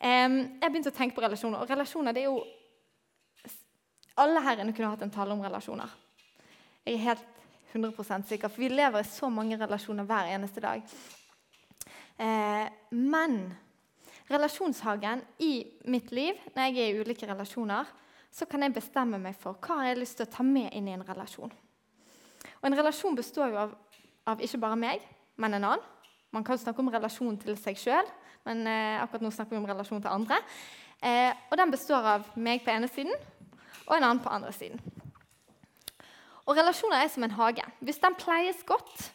um, 0.00 0.38
Jeg 0.60 0.70
begynte 0.70 0.90
å 0.90 0.96
tenke 0.96 1.14
på 1.14 1.22
relasjoner. 1.22 1.60
Og 1.62 1.70
relasjoner 1.70 2.12
det 2.12 2.24
er 2.24 2.32
jo 2.32 2.44
Alle 4.16 4.42
her 4.42 4.62
inne 4.62 4.74
kunne 4.74 4.90
hatt 4.90 5.02
en 5.02 5.10
tale 5.10 5.34
om 5.34 5.40
relasjoner. 5.42 5.90
Jeg 6.86 6.94
er 6.94 7.06
helt 7.08 7.30
100% 7.74 8.28
sikker, 8.28 8.48
for 8.48 8.62
vi 8.62 8.68
lever 8.68 9.00
i 9.00 9.08
så 9.08 9.26
mange 9.28 9.56
relasjoner 9.58 10.06
hver 10.06 10.28
eneste 10.30 10.62
dag. 10.62 10.82
Eh, 12.18 12.68
men 12.94 13.40
relasjonshagen 14.30 15.22
i 15.38 15.52
mitt 15.90 16.12
liv, 16.12 16.38
når 16.54 16.70
jeg 16.70 16.78
er 16.80 16.94
i 16.94 17.00
ulike 17.04 17.28
relasjoner, 17.28 17.88
så 18.34 18.46
kan 18.50 18.64
jeg 18.64 18.74
bestemme 18.74 19.20
meg 19.20 19.36
for 19.38 19.58
hva 19.62 19.82
jeg 19.84 19.94
har 19.94 20.00
lyst 20.00 20.18
til 20.18 20.26
å 20.26 20.32
ta 20.32 20.46
med 20.46 20.72
inn 20.74 20.88
i 20.88 20.94
en 20.96 21.04
relasjon. 21.06 21.52
Og 22.60 22.64
En 22.66 22.76
relasjon 22.76 23.16
består 23.16 23.52
jo 23.52 23.60
av, 23.60 23.74
av 24.26 24.40
ikke 24.42 24.60
bare 24.62 24.78
meg, 24.80 25.04
men 25.36 25.54
en 25.54 25.68
annen. 25.70 25.90
Man 26.34 26.44
kan 26.44 26.58
snakke 26.58 26.82
om 26.82 26.90
relasjon 26.90 27.36
til 27.38 27.54
seg 27.60 27.78
sjøl, 27.78 28.08
men 28.48 28.64
eh, 28.66 28.98
akkurat 28.98 29.22
nå 29.22 29.30
snakker 29.30 29.54
vi 29.54 29.60
om 29.60 29.68
relasjon 29.68 30.02
til 30.02 30.10
andre. 30.10 30.40
Eh, 30.98 31.30
og 31.50 31.56
Den 31.60 31.70
består 31.70 32.08
av 32.16 32.26
meg 32.34 32.64
på 32.64 32.72
ene 32.72 32.88
siden 32.90 33.14
og 33.84 33.94
en 33.94 34.06
annen 34.08 34.22
på 34.24 34.32
andre 34.32 34.50
siden. 34.56 34.80
Og 36.44 36.56
relasjoner 36.56 37.04
er 37.04 37.12
som 37.12 37.24
en 37.24 37.36
hage. 37.38 37.64
Hvis 37.84 38.00
den 38.02 38.16
pleies 38.18 38.64
godt, 38.66 39.12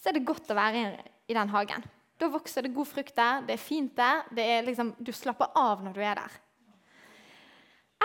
så 0.00 0.10
er 0.10 0.16
det 0.16 0.26
godt 0.26 0.50
å 0.50 0.56
være 0.56 0.84
i 1.28 1.36
den 1.36 1.52
hagen. 1.52 1.84
Da 2.20 2.28
vokser 2.28 2.66
det 2.66 2.74
god 2.76 2.88
frukt 2.88 3.16
der, 3.16 3.42
det 3.48 3.56
er 3.56 3.62
fint 3.62 3.94
der, 3.96 4.26
er 4.36 4.64
liksom, 4.66 4.92
du 5.00 5.12
slapper 5.16 5.52
av 5.56 5.80
når 5.84 5.96
du 5.96 6.00
er 6.04 6.20
der. 6.20 6.38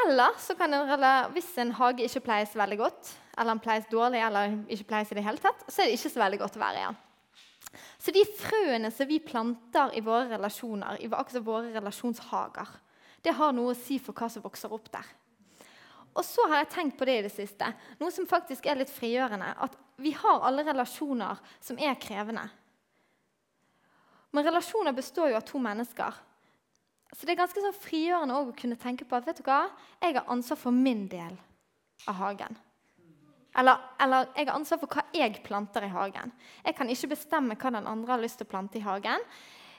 Eller 0.05 0.35
så 0.39 0.55
kan 0.59 0.73
en, 0.75 1.07
hvis 1.33 1.49
en 1.59 1.73
hage 1.75 2.03
ikke 2.03 2.23
pleies 2.27 2.55
veldig 2.55 2.77
godt, 2.79 3.11
eller 3.35 3.53
den 3.53 3.63
pleies 3.63 3.89
dårlig, 3.91 4.21
eller 4.23 4.55
ikke 4.71 4.87
pleies 4.91 5.11
i 5.11 5.17
det 5.17 5.23
hele 5.25 5.41
tatt, 5.43 5.67
så 5.67 5.81
er 5.81 5.89
det 5.89 5.97
ikke 5.99 6.11
så 6.13 6.23
veldig 6.23 6.39
godt 6.43 6.57
å 6.59 6.63
være 6.63 6.79
i 6.79 6.87
den. 6.87 7.01
Så 7.99 8.13
de 8.15 8.23
frøene 8.39 8.91
som 8.93 9.07
vi 9.09 9.19
planter 9.23 9.95
i 9.97 10.03
våre 10.03 10.29
relasjoner, 10.31 10.99
i 11.03 11.09
våre 11.11 11.73
relasjonshager, 11.73 12.73
det 13.25 13.33
har 13.35 13.55
noe 13.55 13.73
å 13.73 13.77
si 13.77 13.97
for 13.99 14.15
hva 14.15 14.29
som 14.31 14.43
vokser 14.45 14.73
opp 14.75 14.91
der. 14.93 15.07
Og 16.15 16.23
så 16.23 16.45
har 16.47 16.61
jeg 16.61 16.71
tenkt 16.71 16.99
på 16.99 17.07
det 17.07 17.17
i 17.19 17.23
det 17.25 17.33
siste, 17.33 17.67
noe 17.99 18.13
som 18.13 18.27
faktisk 18.29 18.67
er 18.69 18.79
litt 18.79 18.93
frigjørende. 18.93 19.49
At 19.65 19.73
vi 19.99 20.13
har 20.15 20.45
alle 20.47 20.63
relasjoner 20.67 21.41
som 21.63 21.79
er 21.81 21.97
krevende. 21.99 22.45
Men 24.35 24.43
relasjoner 24.43 24.91
består 24.95 25.31
jo 25.31 25.39
av 25.39 25.45
to 25.47 25.59
mennesker. 25.63 26.15
Så 27.15 27.23
det 27.23 27.35
er 27.35 27.39
ganske 27.39 27.61
sånn 27.63 27.77
frigjørende 27.79 28.35
å 28.35 28.53
kunne 28.59 28.75
tenke 28.79 29.07
på 29.07 29.15
at 29.15 29.27
vet 29.29 29.39
du 29.39 29.45
hva, 29.47 29.69
jeg 30.03 30.17
har 30.17 30.31
ansvar 30.31 30.59
for 30.59 30.75
min 30.75 31.05
del 31.07 31.37
av 32.09 32.17
hagen. 32.19 32.57
Eller, 33.55 33.79
eller, 34.03 34.27
jeg 34.35 34.49
har 34.49 34.57
ansvar 34.57 34.81
for 34.81 34.91
hva 34.91 35.05
jeg 35.15 35.39
planter 35.45 35.85
i 35.87 35.93
hagen. 35.93 36.33
Jeg 36.65 36.75
kan 36.75 36.91
ikke 36.91 37.13
bestemme 37.13 37.55
hva 37.55 37.71
den 37.77 37.87
andre 37.87 38.17
har 38.17 38.23
lyst 38.25 38.41
til 38.41 38.49
å 38.49 38.51
plante 38.51 38.81
i 38.81 38.83
hagen. 38.83 39.23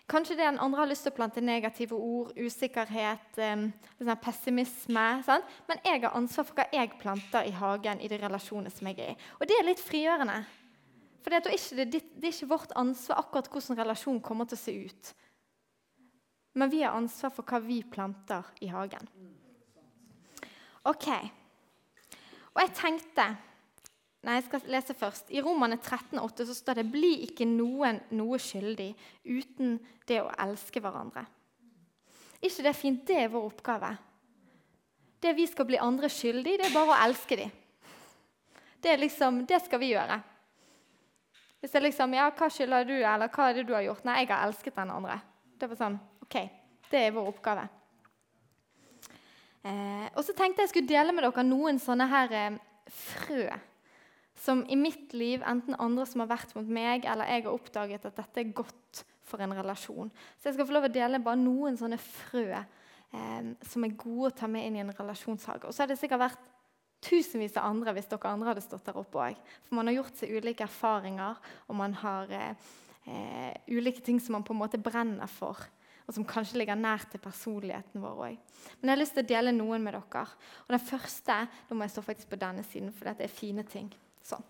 Kanskje 0.09 0.39
den 0.39 0.61
andre 0.63 0.81
har 0.81 0.89
lyst 0.89 1.05
til 1.05 1.13
å 1.13 1.19
plante 1.19 1.43
negative 1.45 1.99
ord, 1.99 2.31
usikkerhet, 2.39 3.41
um, 3.43 3.67
pessimisme. 4.23 5.07
Sant? 5.27 5.57
Men 5.69 5.83
jeg 5.85 6.07
har 6.07 6.17
ansvar 6.17 6.47
for 6.49 6.63
hva 6.63 6.71
jeg 6.73 6.95
planter 7.03 7.45
i 7.45 7.53
hagen 7.59 8.01
i 8.01 8.09
de 8.09 8.21
relasjonene 8.23 8.73
som 8.73 8.89
jeg 8.89 9.03
er 9.03 9.13
i. 9.13 9.19
Og 9.37 9.51
det 9.51 9.59
er 9.59 9.69
litt 9.69 9.83
frigjørende. 9.83 10.45
For 11.27 11.35
det 11.35 11.57
det 11.91 11.99
er 12.23 12.31
ikke 12.31 12.47
vårt 12.53 12.73
ansvar 12.79 13.19
akkurat 13.19 13.49
hvordan 13.51 13.81
relasjonen 13.81 14.21
kommer 14.23 14.47
til 14.47 14.55
å 14.55 14.61
se 14.63 14.75
ut. 14.87 15.09
Men 16.55 16.71
vi 16.71 16.85
har 16.85 16.95
ansvar 16.95 17.33
for 17.35 17.43
hva 17.43 17.59
vi 17.65 17.81
planter 17.83 18.47
i 18.63 18.69
hagen. 18.71 19.09
Ok. 20.87 21.09
Og 22.55 22.63
jeg 22.63 22.73
tenkte 22.79 23.27
Nei, 24.27 24.41
jeg 24.41 24.47
skal 24.47 24.71
lese 24.71 24.95
først. 24.99 25.29
I 25.31 25.43
Romane 25.43 25.77
13,8 25.79 26.47
så 26.49 26.55
står 26.55 26.79
det 26.79 26.85
'Bli 26.91 27.13
ikke 27.29 27.47
noen 27.47 28.01
noe 28.11 28.39
skyldig 28.43 28.89
uten 29.23 29.77
det 30.07 30.19
å 30.23 30.33
elske 30.43 30.81
hverandre'. 30.83 31.27
ikke 32.43 32.63
det 32.63 32.71
er 32.71 32.81
fint? 32.81 33.07
Det 33.07 33.17
er 33.17 33.29
vår 33.29 33.45
oppgave. 33.47 33.97
Det 35.23 35.37
vi 35.37 35.47
skal 35.47 35.65
bli 35.67 35.79
andre 35.79 36.09
skyldig, 36.09 36.59
det 36.59 36.67
er 36.67 36.75
bare 36.75 36.91
å 36.91 37.07
elske 37.07 37.37
dem. 37.37 37.51
Det, 38.83 38.99
liksom, 38.99 39.47
det 39.47 39.63
skal 39.63 39.79
vi 39.79 39.93
gjøre. 39.95 40.23
Hvis 41.67 41.75
jeg 41.75 41.83
liksom 41.83 42.13
Ja, 42.15 42.29
hva 42.31 42.47
skylder 42.47 42.85
du, 42.87 42.95
eller 42.95 43.27
hva 43.27 43.49
er 43.51 43.57
det 43.57 43.65
du 43.67 43.73
har 43.75 43.83
gjort? 43.83 44.05
Nei, 44.07 44.21
jeg 44.21 44.29
har 44.31 44.45
elsket 44.47 44.77
den 44.77 44.93
andre. 44.95 45.17
Det 45.59 45.67
var 45.67 45.79
sånn 45.81 45.97
OK, 46.23 46.37
Det 46.87 47.01
er 47.01 47.17
vår 47.17 47.27
oppgave. 47.33 47.65
Eh, 49.67 50.05
og 50.15 50.23
så 50.23 50.31
tenkte 50.39 50.63
jeg 50.63 50.71
skulle 50.71 50.93
dele 50.93 51.11
med 51.11 51.27
dere 51.27 51.43
noen 51.43 51.81
sånne 51.83 52.07
her 52.07 52.37
eh, 52.39 52.61
frø 52.87 53.49
som 54.39 54.63
i 54.71 54.79
mitt 54.79 55.11
liv, 55.19 55.43
enten 55.43 55.75
andre 55.83 56.07
som 56.07 56.23
har 56.23 56.31
vært 56.37 56.55
mot 56.55 56.71
meg, 56.71 57.03
eller 57.03 57.33
jeg 57.33 57.49
har 57.49 57.59
oppdaget 57.59 58.07
at 58.13 58.23
dette 58.23 58.45
er 58.45 58.55
godt 58.55 59.03
for 59.27 59.43
en 59.43 59.59
relasjon. 59.59 60.15
Så 60.39 60.53
jeg 60.53 60.61
skal 60.61 60.69
få 60.69 60.77
lov 60.77 60.87
å 60.87 60.95
dele 61.01 61.19
bare 61.25 61.41
noen 61.41 61.75
sånne 61.81 61.99
frø 61.99 62.47
eh, 62.55 63.55
som 63.67 63.89
er 63.89 63.99
gode 63.99 64.31
å 64.31 64.39
ta 64.39 64.47
med 64.47 64.69
inn 64.69 64.79
i 64.79 64.87
en 64.87 64.95
relasjonshage. 64.95 65.67
Og 65.67 65.75
så 65.75 65.83
har 65.83 65.91
det 65.91 65.99
sikkert 65.99 66.29
vært 66.29 66.47
tusenvis 67.05 67.57
av 67.61 67.69
andre 67.71 67.95
hvis 67.97 68.09
dere 68.11 68.33
andre 68.33 68.53
hadde 68.53 68.65
stått 68.65 68.87
der 68.89 68.99
oppe 68.99 69.23
òg. 69.23 69.39
For 69.67 69.79
man 69.79 69.91
har 69.91 69.99
gjort 70.01 70.21
seg 70.21 70.35
ulike 70.37 70.67
erfaringer, 70.67 71.41
og 71.69 71.79
man 71.79 71.97
har 72.03 72.33
eh, 72.35 72.69
eh, 73.07 73.53
ulike 73.69 74.05
ting 74.05 74.21
som 74.23 74.39
man 74.39 74.47
på 74.47 74.57
en 74.57 74.63
måte 74.65 74.81
brenner 74.83 75.31
for 75.31 75.67
og 76.07 76.15
som 76.15 76.27
kanskje 76.27 76.61
ligger 76.61 76.79
nær 76.79 77.03
til 77.11 77.19
personligheten 77.23 78.03
vår 78.03 78.21
òg. 78.29 78.37
Men 78.79 78.91
jeg 78.91 78.95
har 78.95 79.01
lyst 79.01 79.17
til 79.17 79.25
å 79.25 79.31
dele 79.33 79.55
noen 79.55 79.83
med 79.83 79.97
dere. 79.97 80.23
Og 80.67 80.75
Den 80.77 80.85
første 80.87 81.39
da 81.51 81.75
må 81.75 81.83
jeg 81.83 81.97
stå 81.97 82.05
faktisk 82.07 82.31
på 82.31 82.39
denne 82.39 82.63
siden, 82.67 82.93
for 82.95 83.11
dette 83.11 83.27
er 83.27 83.33
fine 83.33 83.65
ting. 83.67 83.91
Sånn. 84.23 84.45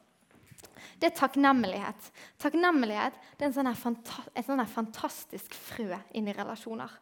Det 1.00 1.09
er 1.09 1.16
takknemlighet. 1.16 2.11
Takknemlighet 2.42 3.16
det 3.38 3.46
er 3.46 3.48
en 3.48 3.56
sånn 3.56 3.72
fanta 3.76 4.44
sånn 4.44 4.64
fantastisk 4.68 5.56
frø 5.56 5.96
inn 6.16 6.28
i 6.28 6.37
relasjoner. 6.37 6.92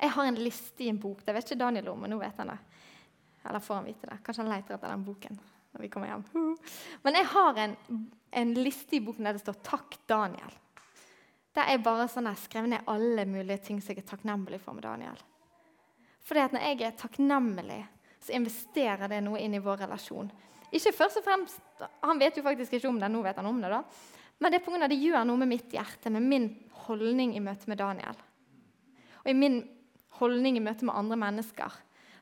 Jeg 0.00 0.14
har 0.14 0.30
en 0.30 0.38
liste 0.38 0.86
i 0.86 0.88
en 0.88 1.00
bok. 1.00 1.24
Det 1.26 1.34
vet 1.34 1.44
ikke 1.44 1.60
Daniel 1.60 1.90
om, 1.92 1.98
men 2.00 2.14
nå 2.14 2.20
vet 2.22 2.38
han 2.40 2.54
det. 2.54 2.60
Eller 3.44 3.62
får 3.64 3.74
han 3.74 3.88
vite 3.88 4.10
det. 4.10 4.18
Kanskje 4.24 4.44
han 4.44 4.52
leter 4.52 4.76
etter 4.76 4.92
den 4.92 5.04
boken 5.06 5.40
når 5.70 5.84
vi 5.84 5.88
kommer 5.92 6.10
hjem. 6.10 6.24
Men 7.04 7.14
jeg 7.14 7.28
har 7.30 7.60
en, 7.62 7.76
en 8.42 8.54
liste 8.58 8.98
i 8.98 9.02
boken 9.04 9.28
der 9.28 9.38
det 9.38 9.44
står 9.44 9.60
'Takk, 9.62 9.96
Daniel'. 10.06 10.58
Der 11.54 11.66
er 11.66 11.82
bare 11.82 12.06
sånn 12.10 12.28
jeg 12.30 12.42
skrevet 12.44 12.70
ned 12.70 12.86
alle 12.90 13.24
mulige 13.26 13.58
ting 13.66 13.80
som 13.80 13.94
jeg 13.94 14.04
er 14.04 14.10
takknemlig 14.10 14.60
for 14.62 14.76
med 14.76 14.86
Daniel. 14.86 15.18
Fordi 16.22 16.40
at 16.40 16.52
Når 16.52 16.60
jeg 16.60 16.82
er 16.82 16.98
takknemlig, 16.98 17.86
så 18.20 18.32
investerer 18.32 19.08
det 19.08 19.22
noe 19.24 19.40
inn 19.40 19.54
i 19.54 19.62
vår 19.62 19.86
relasjon. 19.86 20.30
Ikke 20.70 20.92
først 20.92 21.18
og 21.18 21.24
fremst, 21.24 21.60
Han 22.02 22.18
vet 22.18 22.36
jo 22.36 22.42
faktisk 22.42 22.72
ikke 22.72 22.88
om 22.88 23.00
det, 23.00 23.10
nå 23.10 23.22
vet 23.22 23.36
han 23.36 23.46
om 23.46 23.60
det. 23.60 23.70
da. 23.70 23.82
Men 24.38 24.52
det 24.52 24.60
er 24.60 24.82
av 24.82 24.88
det 24.88 25.00
gjør 25.00 25.24
noe 25.24 25.36
med 25.36 25.48
mitt 25.48 25.72
hjerte, 25.72 26.10
med 26.10 26.22
min 26.22 26.48
holdning 26.86 27.36
i 27.36 27.40
møte 27.40 27.68
med 27.68 27.78
Daniel. 27.78 28.16
Og 29.24 29.30
i 29.30 29.34
min 29.34 29.68
holdning 30.20 30.56
i 30.56 30.60
møte 30.60 30.84
med 30.84 30.94
andre 30.94 31.16
mennesker. 31.16 31.72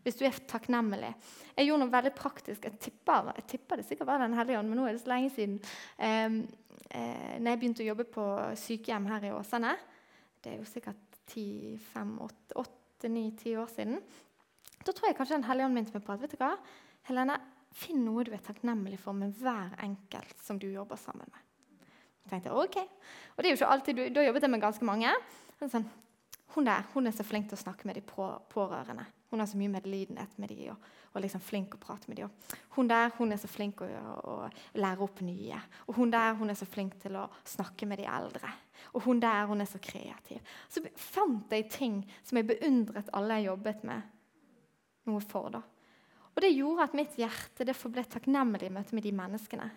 Hvis 0.09 0.17
du 0.17 0.23
er 0.25 0.33
takknemlig. 0.49 1.11
Jeg 1.53 1.69
gjorde 1.69 1.83
noe 1.83 1.93
veldig 1.93 2.15
praktisk. 2.17 2.65
Jeg 2.65 2.81
tippa, 2.81 3.19
jeg 3.37 3.61
det 3.77 3.85
sikkert 3.85 4.09
var 4.09 4.23
Den 4.23 4.39
hellige 4.39 4.57
ånd, 4.57 4.71
men 4.71 4.79
nå 4.81 4.87
er 4.89 4.97
det 4.97 5.03
så 5.03 5.11
lenge 5.13 5.29
siden. 5.35 5.59
Um, 6.01 6.39
eh, 6.89 7.37
når 7.37 7.53
jeg 7.53 7.61
begynte 7.61 7.85
å 7.85 7.91
jobbe 7.91 8.07
på 8.09 8.25
sykehjem 8.57 9.05
her 9.11 9.27
i 9.29 9.35
Åsane 9.37 9.75
Det 10.41 10.55
er 10.55 10.59
jo 10.63 10.71
sikkert 10.71 11.05
8-9-10 11.29 13.61
år 13.61 13.69
siden. 13.69 14.01
Da 14.81 14.95
tror 14.95 15.11
jeg 15.11 15.19
kanskje 15.19 15.37
Den 15.37 15.49
hellige 15.51 15.67
ånd 15.69 15.77
minte 15.77 15.93
meg 15.93 16.07
på 16.07 16.15
at 16.15 16.23
vet 16.25 16.33
du 16.33 16.41
hva, 16.41 16.55
Helene, 17.11 17.37
finn 17.77 18.01
noe 18.07 18.25
du 18.25 18.33
er 18.33 18.45
takknemlig 18.45 18.97
for 19.03 19.13
med 19.13 19.37
hver 19.37 19.77
enkelt 19.85 20.41
som 20.41 20.57
du 20.57 20.73
jobber 20.73 20.97
sammen 20.97 21.29
med. 21.29 21.41
Jeg 22.25 22.33
tenkte, 22.33 22.57
ok. 22.57 22.81
Og 23.37 23.45
det 23.45 23.45
er 23.45 23.53
jo 23.53 23.61
ikke 23.61 23.73
alltid, 23.77 24.09
Da 24.17 24.25
jobbet 24.25 24.49
jeg 24.49 24.57
med 24.57 24.65
ganske 24.65 24.89
mange. 24.89 25.13
Sånn, 25.61 25.85
hun 26.55 26.65
der 26.65 26.87
hun 26.95 27.07
er 27.07 27.13
så 27.13 27.25
flink 27.27 27.49
til 27.49 27.59
å 27.59 27.61
snakke 27.61 27.89
med 27.89 27.99
de 27.99 28.03
pårørende. 28.03 29.05
Hun 29.31 29.43
har 29.43 29.47
så 29.47 29.59
mye 29.61 29.69
medlidenhet 29.69 30.39
med 30.41 30.49
dem 30.49 30.71
og, 30.73 30.85
og 31.13 31.21
liksom 31.21 31.43
flink 31.45 31.75
å 31.77 31.81
prate 31.83 32.09
med 32.09 32.23
dem. 32.23 32.31
Hun 32.77 32.89
der 32.89 33.13
hun 33.19 33.33
er 33.33 33.41
så 33.41 33.51
flink 33.51 33.83
å, 33.85 33.89
å, 33.89 34.37
lære 34.81 35.05
opp 35.05 35.21
nye. 35.21 35.59
Og 35.87 35.99
hun 35.99 36.13
der 36.15 36.39
hun 36.39 36.49
er 36.49 36.57
så 36.57 36.69
flink 36.69 36.97
til 37.03 37.19
å 37.21 37.27
snakke 37.45 37.87
med 37.91 38.01
de 38.01 38.09
eldre. 38.09 38.53
Og 38.97 39.05
hun 39.05 39.21
der 39.21 39.45
hun 39.51 39.61
er 39.61 39.69
så 39.69 39.81
kreativ. 39.85 40.41
Så 40.73 40.81
fant 40.97 41.53
jeg 41.53 41.69
ting 41.75 42.01
som 42.23 42.41
jeg 42.41 42.49
beundret 42.49 43.13
alle 43.13 43.43
jeg 43.43 43.51
jobbet 43.51 43.85
med 43.91 44.15
noe 45.13 45.21
for. 45.21 45.53
da. 45.53 45.63
Og 46.33 46.43
Det 46.43 46.55
gjorde 46.55 46.89
at 46.89 46.97
mitt 46.97 47.17
hjerte 47.21 47.67
det 47.69 47.77
forble 47.77 48.07
takknemlig 48.09 48.71
i 48.71 48.73
møte 48.73 48.97
med 48.97 49.05
de 49.05 49.13
menneskene. 49.13 49.69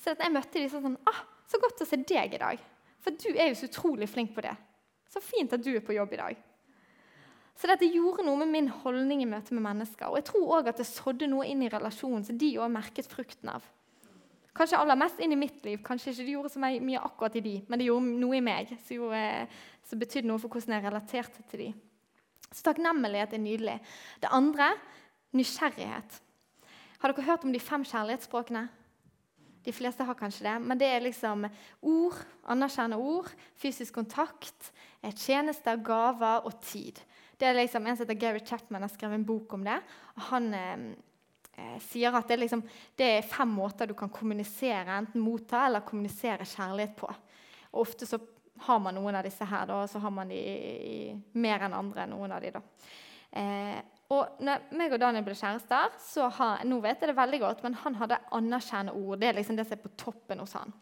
Så 0.00 0.16
jeg 0.16 0.32
møtte 0.32 0.60
de 0.60 0.68
sånn 0.70 0.96
ah, 1.10 1.24
'Så 1.44 1.60
godt 1.60 1.82
å 1.82 1.86
se 1.86 1.96
deg 1.96 2.34
i 2.34 2.38
dag.' 2.40 2.70
For 3.04 3.12
du 3.12 3.36
er 3.36 3.50
jo 3.50 3.58
så 3.58 3.68
utrolig 3.68 4.08
flink 4.08 4.32
på 4.34 4.40
det. 4.40 4.54
Så 5.14 5.22
fint 5.22 5.52
at 5.54 5.62
du 5.62 5.70
er 5.70 5.84
på 5.84 5.94
jobb 5.94 6.16
i 6.16 6.20
dag. 6.20 6.42
Så 7.54 7.70
dette 7.70 7.86
gjorde 7.86 8.24
noe 8.26 8.40
med 8.40 8.50
min 8.50 8.68
holdning 8.82 9.22
i 9.22 9.28
møte 9.30 9.54
med 9.54 9.62
mennesker. 9.62 10.10
Og 10.10 10.18
jeg 10.18 10.26
tror 10.32 10.56
også 10.56 10.72
at 10.72 10.80
det 10.82 10.88
sådde 10.90 11.30
noe 11.30 11.46
inn 11.46 11.62
i 11.62 11.70
relasjonen 11.70 12.26
som 12.26 12.38
de 12.38 12.50
òg 12.58 12.72
merket 12.74 13.06
frukten 13.06 13.52
av. 13.52 13.62
Kanskje 14.54 14.78
aller 14.78 14.98
mest 14.98 15.22
inn 15.22 15.34
i 15.34 15.38
mitt 15.38 15.62
liv. 15.66 15.80
Kanskje 15.86 16.12
ikke 16.12 16.26
det 16.26 16.34
gjorde 16.34 16.52
så 16.54 16.62
mye 16.62 17.02
akkurat 17.02 17.38
i 17.38 17.42
de, 17.42 17.54
men 17.68 17.78
det 17.78 17.88
gjorde 17.88 18.18
noe 18.22 18.38
i 18.38 18.42
meg 18.44 18.74
som 18.84 20.00
betydde 20.00 20.28
noe 20.30 20.42
for 20.42 20.50
hvordan 20.50 20.76
jeg 20.76 20.84
relaterte 20.84 21.46
til 21.50 21.62
de. 21.62 21.70
Så 22.50 22.62
takknemlighet 22.66 23.34
er 23.34 23.42
nydelig. 23.42 23.80
Det 24.22 24.30
andre 24.34 24.72
nysgjerrighet. 25.34 26.20
Har 27.02 27.12
dere 27.12 27.26
hørt 27.26 27.46
om 27.46 27.54
de 27.54 27.62
fem 27.62 27.82
kjærlighetsspråkene? 27.86 28.68
De 29.64 29.72
fleste 29.72 30.04
har 30.04 30.16
kanskje 30.18 30.44
det. 30.46 30.54
Men 30.60 30.80
det 30.80 30.90
er 30.90 31.04
liksom 31.04 31.46
ord, 31.80 32.20
anerkjennende 32.52 33.00
ord, 33.00 33.30
fysisk 33.60 33.96
kontakt, 33.96 34.72
tjenester, 35.14 35.80
gaver 35.84 36.44
og 36.48 36.60
tid. 36.64 37.00
Det 37.38 37.48
er 37.48 37.58
liksom 37.58 37.86
En 37.86 37.96
som 37.96 38.04
heter 38.04 38.20
Gary 38.20 38.40
Chapman 38.46 38.84
har 38.84 38.92
skrevet 38.92 39.18
en 39.18 39.26
bok 39.26 39.52
om 39.56 39.64
det. 39.64 39.80
og 40.16 40.22
Han 40.30 40.52
eh, 40.54 40.84
eh, 41.56 41.78
sier 41.82 42.14
at 42.14 42.28
det 42.28 42.36
er, 42.36 42.42
liksom, 42.44 42.62
det 42.96 43.08
er, 43.16 43.26
fem 43.28 43.48
måter 43.48 43.90
du 43.90 43.94
kan 43.94 44.12
kommunisere, 44.12 44.98
enten 44.98 45.24
motta 45.24 45.66
eller 45.66 45.86
kommunisere 45.86 46.46
kjærlighet 46.46 46.96
på. 46.96 47.10
Og 47.72 47.80
Ofte 47.82 48.06
så 48.06 48.20
har 48.68 48.78
man 48.78 48.94
noen 48.94 49.16
av 49.18 49.26
disse 49.26 49.44
her, 49.44 49.66
da, 49.66 49.82
og 49.82 49.90
så 49.90 49.98
har 49.98 50.12
man 50.14 50.30
de 50.30 50.38
i, 50.38 50.76
i, 50.94 50.98
mer 51.42 51.66
enn 51.66 51.74
andre. 51.74 52.06
noen 52.06 52.32
av 52.32 52.44
de 52.44 52.52
da. 52.54 52.62
Eh, 53.34 53.80
og 54.12 54.40
når 54.44 54.66
meg 54.76 54.92
og 54.92 55.00
Daniel 55.00 55.24
ble 55.24 55.36
kjærester, 55.38 55.94
så 56.02 56.28
har, 56.36 56.64
nå 56.68 56.80
vet 56.84 57.00
jeg 57.00 57.10
det 57.10 57.16
veldig 57.16 57.40
godt, 57.40 57.62
men 57.64 57.76
han 57.80 57.96
hadde 58.02 58.20
anerkjennende 58.36 58.96
ord. 58.98 59.20
Det 59.20 59.30
er 59.30 59.38
liksom 59.38 59.56
det 59.56 59.64
som 59.68 59.78
er 59.78 59.84
på 59.84 59.94
toppen 60.00 60.42
hos 60.44 60.52
han. 60.58 60.74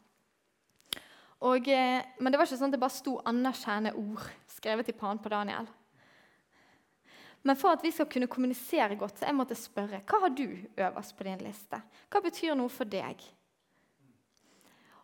Og, 1.42 1.68
eh, 1.70 2.02
men 2.18 2.30
det 2.30 2.38
var 2.38 2.46
ikke 2.46 2.58
sånn 2.58 2.70
at 2.70 2.76
det 2.76 2.82
bare 2.82 2.94
sto 2.94 3.16
anerkjennende 3.26 3.94
ord 3.98 4.26
skrevet 4.50 4.90
i 4.90 4.96
panen 4.98 5.22
på 5.22 5.30
Daniel. 5.32 5.70
Men 7.42 7.58
for 7.58 7.74
at 7.74 7.82
vi 7.82 7.90
skal 7.94 8.06
kunne 8.10 8.30
kommunisere 8.30 8.98
godt, 8.98 9.18
så 9.18 9.26
jeg 9.26 9.38
måtte 9.38 9.58
spørre 9.58 10.02
hva 10.06 10.20
har 10.22 10.34
du 10.34 10.46
øverst 10.78 11.16
på 11.18 11.26
din 11.26 11.42
liste. 11.42 11.80
Hva 12.10 12.22
betyr 12.22 12.54
noe 12.58 12.70
for 12.70 12.86
deg? 12.86 13.22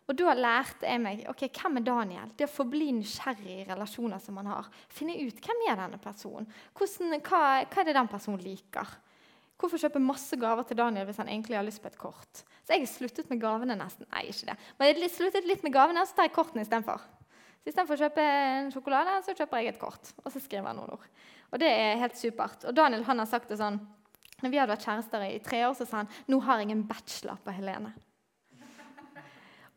Og 0.09 0.17
Da 0.17 0.33
lærte 0.33 0.89
jeg 0.89 1.01
meg 1.03 1.19
ok, 1.29 1.43
hvem 1.53 1.77
er 1.77 1.85
Daniel. 1.85 2.31
Det 2.33 2.47
å 2.47 2.51
forbli 2.51 2.87
nysgjerrig 2.97 3.59
i 3.59 3.67
relasjoner 3.67 4.21
som 4.23 4.39
man 4.39 4.49
har. 4.49 4.69
Finne 4.89 5.19
ut 5.21 5.37
hvem 5.45 5.61
er 5.69 5.77
denne 5.77 5.99
personen. 6.01 6.49
Hvordan, 6.73 7.13
hva, 7.21 7.41
hva, 7.61 7.83
er 7.83 7.85
det 7.85 7.95
den 7.99 8.09
personen 8.09 8.41
liker? 8.41 8.95
Hvorfor 9.59 9.81
kjøpe 9.81 10.01
masse 10.01 10.39
gaver 10.39 10.65
til 10.65 10.79
Daniel 10.79 11.05
hvis 11.05 11.19
han 11.21 11.29
egentlig 11.29 11.59
har 11.59 11.67
lyst 11.67 11.83
på 11.83 11.91
et 11.91 11.99
kort? 11.99 12.41
Så 12.63 12.73
jeg 12.73 12.87
har 12.87 12.89
sluttet 12.89 13.29
med 13.29 13.41
gavene 13.43 13.77
nesten. 13.77 14.07
Nei, 14.09 14.25
ikke 14.31 14.49
det. 14.49 14.57
Men 14.79 14.89
jeg 14.89 14.97
har 15.03 15.13
sluttet 15.13 15.49
litt 15.49 15.67
med 15.67 15.75
gavene, 15.75 16.07
så 16.07 16.17
tar 16.17 16.29
jeg 16.29 16.35
kortene 16.39 16.65
istedenfor. 16.65 17.05
Så 17.59 17.69
Istedenfor 17.69 17.99
å 17.99 18.03
kjøpe 18.07 18.25
en 18.25 18.73
sjokolade, 18.73 19.15
så 19.27 19.37
kjøper 19.37 19.61
jeg 19.61 19.75
et 19.75 19.81
kort. 19.81 20.13
Og 20.23 20.31
så 20.33 20.41
skriver 20.41 20.71
jeg 20.71 20.79
noen 20.79 20.97
ord. 20.97 21.07
Og 21.51 21.61
det 21.61 21.69
er 21.69 22.01
helt 22.01 22.17
supert. 22.17 22.65
Og 22.65 22.73
Daniel 22.73 23.05
han 23.05 23.21
har 23.21 23.29
sagt 23.29 23.51
det 23.51 23.61
sånn 23.61 23.77
når 24.39 24.53
vi 24.53 24.57
hadde 24.61 24.71
vært 24.71 24.85
kjærester 24.87 25.25
i 25.27 25.41
tre 25.43 25.65
år, 25.67 25.73
så 25.75 25.85
sa 25.85 26.01
han 26.01 26.13
nå 26.31 26.39
har 26.45 26.63
jeg 26.63 26.71
en 26.71 26.85
bachelor 26.87 27.41
på 27.43 27.53
Helene. 27.53 27.91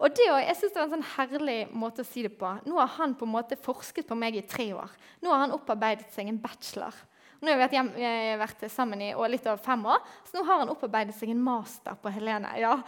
Og 0.02 0.10
det, 0.18 0.26
jeg 0.26 0.58
synes 0.58 0.74
det 0.74 0.80
var 0.80 0.88
en 0.88 0.94
sånn 0.96 1.10
herlig 1.14 1.56
måte 1.78 2.02
å 2.02 2.08
si 2.08 2.24
det 2.26 2.34
på. 2.34 2.48
Nå 2.66 2.78
har 2.80 2.90
han 2.96 3.14
på 3.14 3.26
en 3.28 3.34
måte 3.36 3.58
forsket 3.60 4.08
på 4.08 4.18
meg 4.18 4.36
i 4.36 4.44
tre 4.50 4.72
år. 4.74 4.90
Nå 5.22 5.30
har 5.30 5.44
han 5.44 5.54
opparbeidet 5.54 6.08
seg 6.14 6.30
en 6.30 6.40
bachelor. 6.42 6.96
Nå 7.42 7.50
har 7.50 7.58
vi 7.58 7.62
vært, 7.64 7.74
hjem, 7.74 7.92
vært 8.38 8.64
sammen 8.70 9.00
i 9.02 9.12
litt 9.30 9.46
over 9.50 9.62
fem 9.62 9.80
år, 9.90 10.02
så 10.28 10.36
nå 10.36 10.44
har 10.46 10.60
han 10.60 10.70
opparbeidet 10.70 11.14
seg 11.16 11.32
en 11.32 11.40
master 11.42 11.96
på 12.02 12.12
Helene. 12.14 12.54
Ja. 12.62 12.76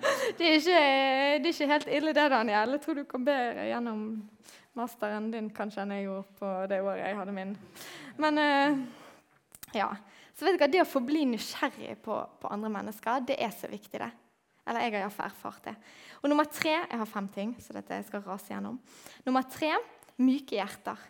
Det, 0.00 0.46
er 0.46 0.54
ikke, 0.56 0.76
det, 1.44 1.48
er 1.50 1.50
ikke, 1.50 1.66
helt 1.68 1.88
ille, 1.92 2.12
det, 2.16 2.22
Daniel. 2.32 2.70
Jeg 2.72 2.80
tror 2.80 2.96
du 2.96 3.02
kom 3.04 3.24
bedre 3.26 3.66
gjennom 3.68 3.98
masteren 4.78 5.26
din 5.28 5.50
kanskje 5.52 5.82
enn 5.82 5.92
jeg 5.92 6.06
gjorde 6.06 6.38
på 6.38 6.52
det 6.70 6.78
året 6.80 7.02
jeg 7.02 7.18
hadde 7.18 7.34
min. 7.36 7.50
Men 8.22 8.40
uh, 8.40 8.78
ja. 9.76 9.90
Så 10.32 10.46
vet 10.46 10.56
du 10.56 10.62
hva, 10.62 10.70
Det 10.72 10.80
å 10.80 10.88
forbli 10.88 11.26
nysgjerrig 11.28 11.98
på, 12.00 12.16
på, 12.40 12.48
andre 12.48 12.70
mennesker, 12.72 13.26
det 13.28 13.36
er 13.44 13.52
så 13.52 13.68
viktig. 13.68 14.00
det. 14.00 14.08
Eller 14.66 14.84
jeg 14.84 14.92
har 14.94 15.06
iallfall 15.06 15.30
erfart 15.30 15.70
det. 15.70 15.76
Og 16.20 16.28
nummer 16.30 16.44
tre 16.44 16.74
Jeg 16.76 16.98
har 16.98 17.08
fem 17.08 17.28
ting, 17.28 17.54
så 17.60 17.72
dette 17.72 17.96
jeg 17.96 18.06
skal 18.08 18.22
rase 18.26 18.52
gjennom. 18.52 18.78
Nummer 19.26 19.46
tre 19.48 19.72
myke 20.20 20.58
hjerter. 20.58 21.00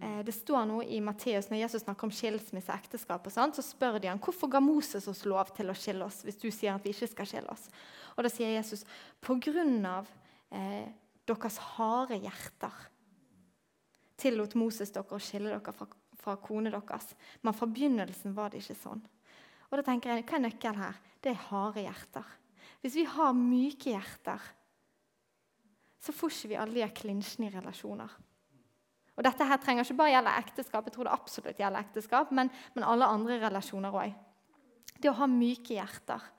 Eh, 0.00 0.20
det 0.24 0.34
står 0.34 0.64
noe 0.66 0.86
i 0.88 1.00
Matteus 1.04 1.50
når 1.50 1.62
Jesus 1.62 1.84
snakker 1.84 2.08
om 2.08 2.14
skilsmisse 2.14 2.72
og 2.72 2.78
ekteskap. 2.80 3.26
og 3.26 3.32
sånt, 3.32 3.56
Så 3.56 3.62
spør 3.62 4.00
de 4.00 4.08
han, 4.08 4.18
hvorfor 4.18 4.50
ga 4.50 4.60
Moses 4.60 5.08
oss 5.08 5.24
lov 5.24 5.54
til 5.54 5.70
å 5.70 5.76
skille 5.76 6.04
oss 6.04 6.22
hvis 6.24 6.40
du 6.40 6.50
sier 6.50 6.74
at 6.74 6.84
vi 6.84 6.90
ikke 6.90 7.10
skal 7.10 7.26
skille 7.26 7.50
oss. 7.50 7.68
Og 8.16 8.24
Da 8.24 8.28
sier 8.28 8.56
Jesus 8.56 8.84
på 9.20 9.38
grunn 9.40 9.84
av 9.86 10.08
eh, 10.50 10.88
deres 11.26 11.58
harde 11.76 12.18
hjerter 12.18 12.88
tillot 14.16 14.54
Moses 14.54 14.90
dere 14.90 15.16
å 15.16 15.22
skille 15.22 15.50
dere 15.50 15.72
fra, 15.72 15.86
fra 16.18 16.36
kone 16.36 16.70
deres. 16.70 17.14
Men 17.42 17.54
fra 17.54 17.66
begynnelsen 17.66 18.34
var 18.34 18.50
det 18.50 18.62
ikke 18.62 18.78
sånn. 18.78 19.02
Og 19.72 19.80
da 19.80 19.86
tenker 19.86 20.12
jeg, 20.12 20.26
Hva 20.28 20.36
er 20.36 20.44
nøkkelen 20.44 20.82
her? 20.84 20.98
Det 21.22 21.30
er 21.32 21.46
harde 21.48 21.80
hjerter. 21.86 22.34
Hvis 22.82 22.98
vi 22.98 23.06
har 23.08 23.32
myke 23.32 23.94
hjerter, 23.94 24.42
så 26.02 26.12
får 26.12 26.34
ikke 26.34 26.50
vi 26.50 26.58
alle 26.58 26.82
de 26.82 26.88
klinsjene 26.98 27.48
i 27.48 27.54
relasjoner. 27.54 28.12
Og 29.16 29.24
Dette 29.24 29.46
her 29.46 29.60
trenger 29.62 29.86
ikke 29.86 29.96
bare 30.00 30.14
gjelde 30.16 30.34
ekteskap, 30.40 30.86
jeg 30.88 30.94
tror 30.96 31.08
det 31.08 31.14
absolutt 31.14 31.60
gjelder 31.60 31.84
ekteskap, 31.86 32.32
men, 32.34 32.50
men 32.74 32.86
alle 32.88 33.08
andre 33.08 33.38
relasjoner 33.40 33.96
òg. 33.96 34.14
Det 34.98 35.10
å 35.10 35.18
ha 35.20 35.28
myke 35.30 35.76
hjerter. 35.78 36.30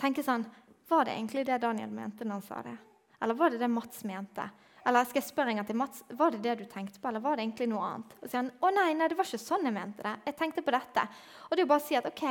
Tenke 0.00 0.24
sånn 0.24 0.46
Var 0.88 1.06
det 1.06 1.14
egentlig 1.14 1.44
det 1.48 1.60
Daniel 1.62 1.92
mente 1.94 2.24
når 2.24 2.34
han 2.34 2.44
sa 2.44 2.62
det? 2.66 2.74
Eller 3.22 3.36
var 3.38 3.52
det 3.52 3.60
det 3.62 3.68
Mats 3.70 4.02
mente? 4.04 4.44
Eller 4.86 5.06
skal 5.06 5.20
jeg 5.20 5.28
spørre 5.28 5.52
en 5.52 5.60
gang 5.60 5.66
til 5.68 5.78
Mats, 5.78 6.02
var 6.18 6.32
det 6.34 6.40
det 6.42 6.56
du 6.58 6.64
tenkte 6.70 6.98
på, 6.98 7.08
eller 7.08 7.22
var 7.22 7.36
det 7.38 7.44
egentlig 7.44 7.68
noe 7.70 7.84
annet? 7.86 8.16
Og 8.18 8.26
sier 8.26 8.40
han 8.40 8.50
å 8.58 8.70
nei, 8.74 8.88
nei, 8.98 9.06
det 9.10 9.18
var 9.18 9.28
ikke 9.28 9.38
sånn 9.38 9.68
jeg 9.68 9.76
mente 9.76 10.02
det. 10.02 10.14
Jeg 10.26 10.38
tenkte 10.40 10.64
på 10.66 10.74
dette. 10.74 11.04
Og 11.46 11.54
det 11.54 11.62
er 11.62 11.66
jo 11.66 11.70
bare 11.70 11.84
å 11.84 11.86
si 11.86 11.98
at 11.98 12.08
ok, 12.10 12.24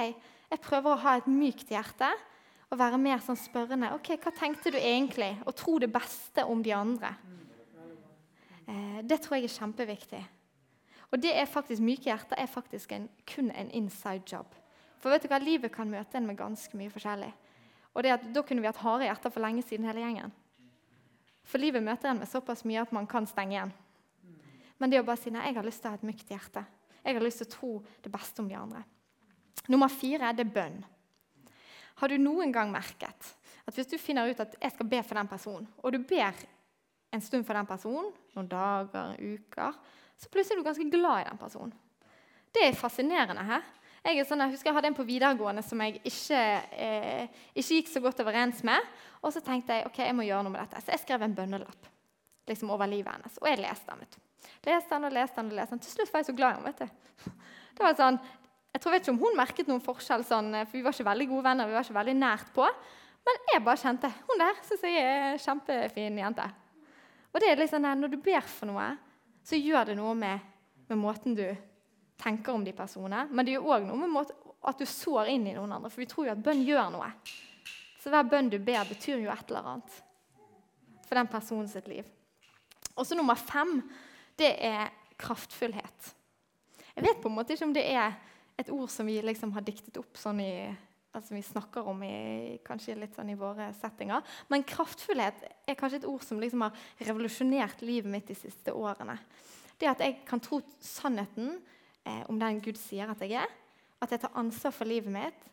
jeg 0.51 0.63
prøver 0.65 0.91
å 0.91 1.01
ha 1.05 1.15
et 1.21 1.29
mykt 1.31 1.71
hjerte 1.71 2.09
og 2.71 2.79
være 2.79 2.99
mer 2.99 3.23
sånn 3.23 3.39
spørrende. 3.39 3.93
ok, 3.95 4.13
Hva 4.19 4.33
tenkte 4.35 4.71
du 4.71 4.79
egentlig? 4.79 5.31
Og 5.45 5.55
tro 5.55 5.77
det 5.79 5.91
beste 5.91 6.43
om 6.47 6.63
de 6.63 6.75
andre. 6.75 7.15
Eh, 8.67 8.99
det 9.03 9.21
tror 9.23 9.37
jeg 9.37 9.47
er 9.49 9.57
kjempeviktig. 9.57 10.21
Og 11.11 11.19
det 11.19 11.33
er 11.35 11.47
faktisk, 11.49 11.83
Myke 11.83 12.07
hjerter 12.07 12.39
er 12.39 12.47
faktisk 12.47 12.91
en, 12.95 13.09
kun 13.27 13.51
en 13.51 13.71
inside 13.75 14.23
job. 14.27 14.47
For 15.01 15.11
vet 15.11 15.25
du 15.25 15.31
hva, 15.31 15.41
livet 15.43 15.73
kan 15.73 15.89
møte 15.91 16.19
en 16.19 16.27
med 16.27 16.39
ganske 16.39 16.77
mye 16.77 16.91
forskjellig. 16.93 17.31
Og 17.91 18.03
det 18.03 18.13
at, 18.15 18.27
Da 18.33 18.43
kunne 18.47 18.63
vi 18.63 18.69
hatt 18.69 18.83
harde 18.83 19.07
hjerter 19.07 19.33
for 19.33 19.43
lenge 19.43 19.63
siden, 19.65 19.87
hele 19.89 20.03
gjengen. 20.05 20.31
For 21.47 21.61
livet 21.61 21.83
møter 21.83 22.11
en 22.11 22.21
med 22.21 22.29
såpass 22.29 22.63
mye 22.67 22.83
at 22.83 22.93
man 22.95 23.07
kan 23.09 23.27
stenge 23.29 23.55
igjen. 23.55 23.73
Men 24.81 24.89
det 24.89 25.01
å 25.01 25.05
bare 25.05 25.19
si 25.21 25.33
nei, 25.33 25.47
jeg 25.49 25.57
har 25.59 25.67
lyst 25.67 25.83
til 25.83 25.91
å 25.91 25.93
ha 25.93 25.99
et 25.99 26.07
mykt 26.07 26.31
hjerte. 26.33 26.63
Jeg 27.01 27.17
har 27.17 27.23
lyst 27.23 27.41
til 27.41 27.49
å 27.49 27.53
tro 27.53 27.71
det 28.01 28.11
beste 28.13 28.41
om 28.41 28.49
de 28.49 28.57
andre. 28.57 28.81
Nummer 29.69 29.91
fire 29.93 30.31
det 30.33 30.45
er 30.45 30.55
bønn. 30.55 30.79
Har 32.01 32.09
du 32.09 32.17
noen 32.17 32.53
gang 32.53 32.71
merket 32.73 33.27
at 33.67 33.77
hvis 33.77 33.91
du 33.91 33.97
finner 34.01 34.31
ut 34.31 34.39
at 34.41 34.55
jeg 34.57 34.73
skal 34.73 34.89
be 34.89 35.01
for 35.05 35.19
den 35.19 35.29
personen, 35.29 35.67
og 35.83 35.93
du 35.93 35.99
ber 36.01 36.37
en 37.13 37.21
stund 37.21 37.45
for 37.45 37.57
den 37.57 37.67
personen, 37.69 38.09
noen 38.33 38.49
dager, 38.49 39.13
uker, 39.19 39.77
så 40.17 40.29
plutselig 40.31 40.57
er 40.57 40.61
du 40.61 40.67
ganske 40.69 40.89
glad 40.93 41.21
i 41.21 41.27
den 41.29 41.41
personen. 41.41 41.75
Det 42.51 42.65
er 42.67 42.77
fascinerende. 42.77 43.43
her. 43.43 43.61
Jeg, 44.01 44.25
sånn, 44.25 44.41
jeg, 44.41 44.55
husker 44.55 44.71
jeg 44.71 44.75
hadde 44.79 44.89
en 44.89 44.97
på 44.97 45.05
videregående 45.05 45.61
som 45.61 45.81
jeg 45.85 45.99
ikke, 46.01 46.41
eh, 46.73 47.41
ikke, 47.53 47.75
gikk 47.77 47.89
så 47.91 48.01
godt 48.01 48.23
overens 48.23 48.63
med. 48.65 48.87
Og 49.21 49.33
så 49.35 49.43
tenkte 49.45 49.77
jeg 49.77 49.85
ok, 49.91 49.99
jeg 50.07 50.17
må 50.17 50.25
gjøre 50.25 50.47
noe 50.47 50.55
med 50.55 50.63
dette. 50.63 50.81
Så 50.81 50.95
jeg 50.95 51.03
skrev 51.03 51.25
en 51.27 51.35
bønnelapp 51.37 51.89
liksom 52.49 52.73
over 52.73 52.89
livet 52.89 53.13
hennes. 53.13 53.37
Og 53.37 53.47
jeg 53.47 53.61
leste 53.61 53.91
den. 53.91 54.01
vet 54.01 54.17
du. 54.17 54.49
Leste 54.65 54.95
den 54.95 55.05
og 55.05 55.13
leste 55.15 55.37
den 55.37 55.51
og 55.51 55.59
leste 55.59 55.77
den. 55.77 55.83
Til 55.85 55.93
slutt 55.93 56.13
var 56.13 56.23
jeg 56.23 56.29
så 56.31 56.37
glad 56.39 56.49
i 56.49 56.57
henne. 56.57 56.71
vet 56.71 56.81
du. 56.81 57.35
Det 57.77 57.85
var 57.85 57.95
sånn, 57.97 58.17
jeg 58.71 58.81
tror 58.81 58.93
vet 58.93 59.05
ikke 59.05 59.13
om 59.13 59.21
hun 59.21 59.37
merket 59.37 59.69
noen 59.69 59.83
forskjell, 59.83 60.23
sånn, 60.27 60.49
for 60.65 60.75
vi 60.75 60.83
var 60.85 60.95
ikke 60.95 61.07
veldig 61.07 61.27
gode 61.29 61.45
venner. 61.45 61.69
vi 61.69 61.77
var 61.77 61.85
ikke 61.85 61.99
veldig 62.01 62.17
nært 62.17 62.51
på, 62.55 62.67
Men 63.21 63.41
jeg 63.53 63.61
bare 63.61 63.77
kjente 63.77 64.09
hun 64.09 64.39
der 64.41 64.61
syns 64.65 64.81
jeg 64.81 64.97
er 64.97 65.97
en 66.01 66.17
jente. 66.17 66.45
Og 67.31 67.39
det 67.39 67.51
er 67.51 67.59
liksom, 67.61 67.81
Når 67.81 68.09
du 68.09 68.17
ber 68.17 68.41
for 68.41 68.65
noe, 68.65 68.97
så 69.43 69.55
gjør 69.55 69.91
det 69.91 69.97
noe 69.97 70.15
med, 70.15 70.39
med 70.89 70.97
måten 70.97 71.35
du 71.35 71.45
tenker 72.21 72.53
om 72.53 72.63
de 72.65 72.73
personene. 72.75 73.25
Men 73.31 73.47
det 73.47 73.55
gjør 73.55 73.73
òg 73.75 73.89
noe 73.89 74.09
med 74.09 74.31
at 74.69 74.79
du 74.79 74.85
sår 74.85 75.31
inn 75.33 75.47
i 75.49 75.55
noen 75.57 75.73
andre. 75.77 75.89
For 75.89 76.03
vi 76.03 76.09
tror 76.09 76.27
jo 76.27 76.35
at 76.35 76.45
bønn 76.45 76.63
gjør 76.67 76.91
noe. 76.93 77.09
Så 78.01 78.13
hver 78.13 78.29
bønn 78.29 78.49
du 78.49 78.57
ber, 78.61 78.85
betyr 78.89 79.21
jo 79.21 79.33
et 79.33 79.51
eller 79.51 79.73
annet 79.73 79.99
for 81.05 81.19
den 81.19 81.29
personen 81.29 81.67
sitt 81.69 81.89
liv. 81.91 82.07
Og 82.95 83.05
så 83.07 83.17
nummer 83.17 83.35
fem, 83.35 83.79
det 84.39 84.53
er 84.63 84.93
kraftfullhet. 85.21 86.13
Jeg 86.95 87.05
vet 87.05 87.19
på 87.23 87.29
en 87.29 87.35
måte 87.35 87.55
ikke 87.55 87.67
om 87.67 87.75
det 87.75 87.83
er 87.89 88.15
et 88.61 88.71
ord 88.73 88.89
som 88.91 89.07
vi 89.09 89.17
liksom 89.23 89.51
har 89.55 89.65
diktet 89.65 89.99
opp 90.01 90.17
sånn 90.19 90.41
i 90.43 90.53
altså 91.11 91.35
vi 91.35 91.41
snakker 91.43 91.87
om 91.91 92.03
i, 92.07 92.57
kanskje 92.63 92.95
litt 92.95 93.17
sånn 93.17 93.33
i 93.33 93.35
våre 93.39 93.67
settinger. 93.75 94.23
Men 94.47 94.63
kraftfullhet 94.67 95.43
er 95.67 95.75
kanskje 95.79 96.01
et 96.01 96.07
ord 96.07 96.23
som 96.23 96.39
liksom 96.39 96.63
har 96.63 96.85
revolusjonert 97.03 97.83
livet 97.83 98.11
mitt 98.11 98.29
de 98.31 98.37
siste 98.39 98.71
årene. 98.71 99.17
Det 99.75 99.89
at 99.91 100.03
jeg 100.03 100.21
kan 100.27 100.39
tro 100.43 100.61
sannheten 100.79 101.57
eh, 102.05 102.23
om 102.29 102.39
den 102.39 102.61
Gud 102.63 102.79
sier 102.79 103.11
at 103.11 103.21
jeg 103.23 103.37
er. 103.43 103.55
At 104.01 104.11
jeg 104.13 104.23
tar 104.23 104.37
ansvar 104.39 104.73
for 104.73 104.89
livet 104.89 105.13
mitt, 105.13 105.47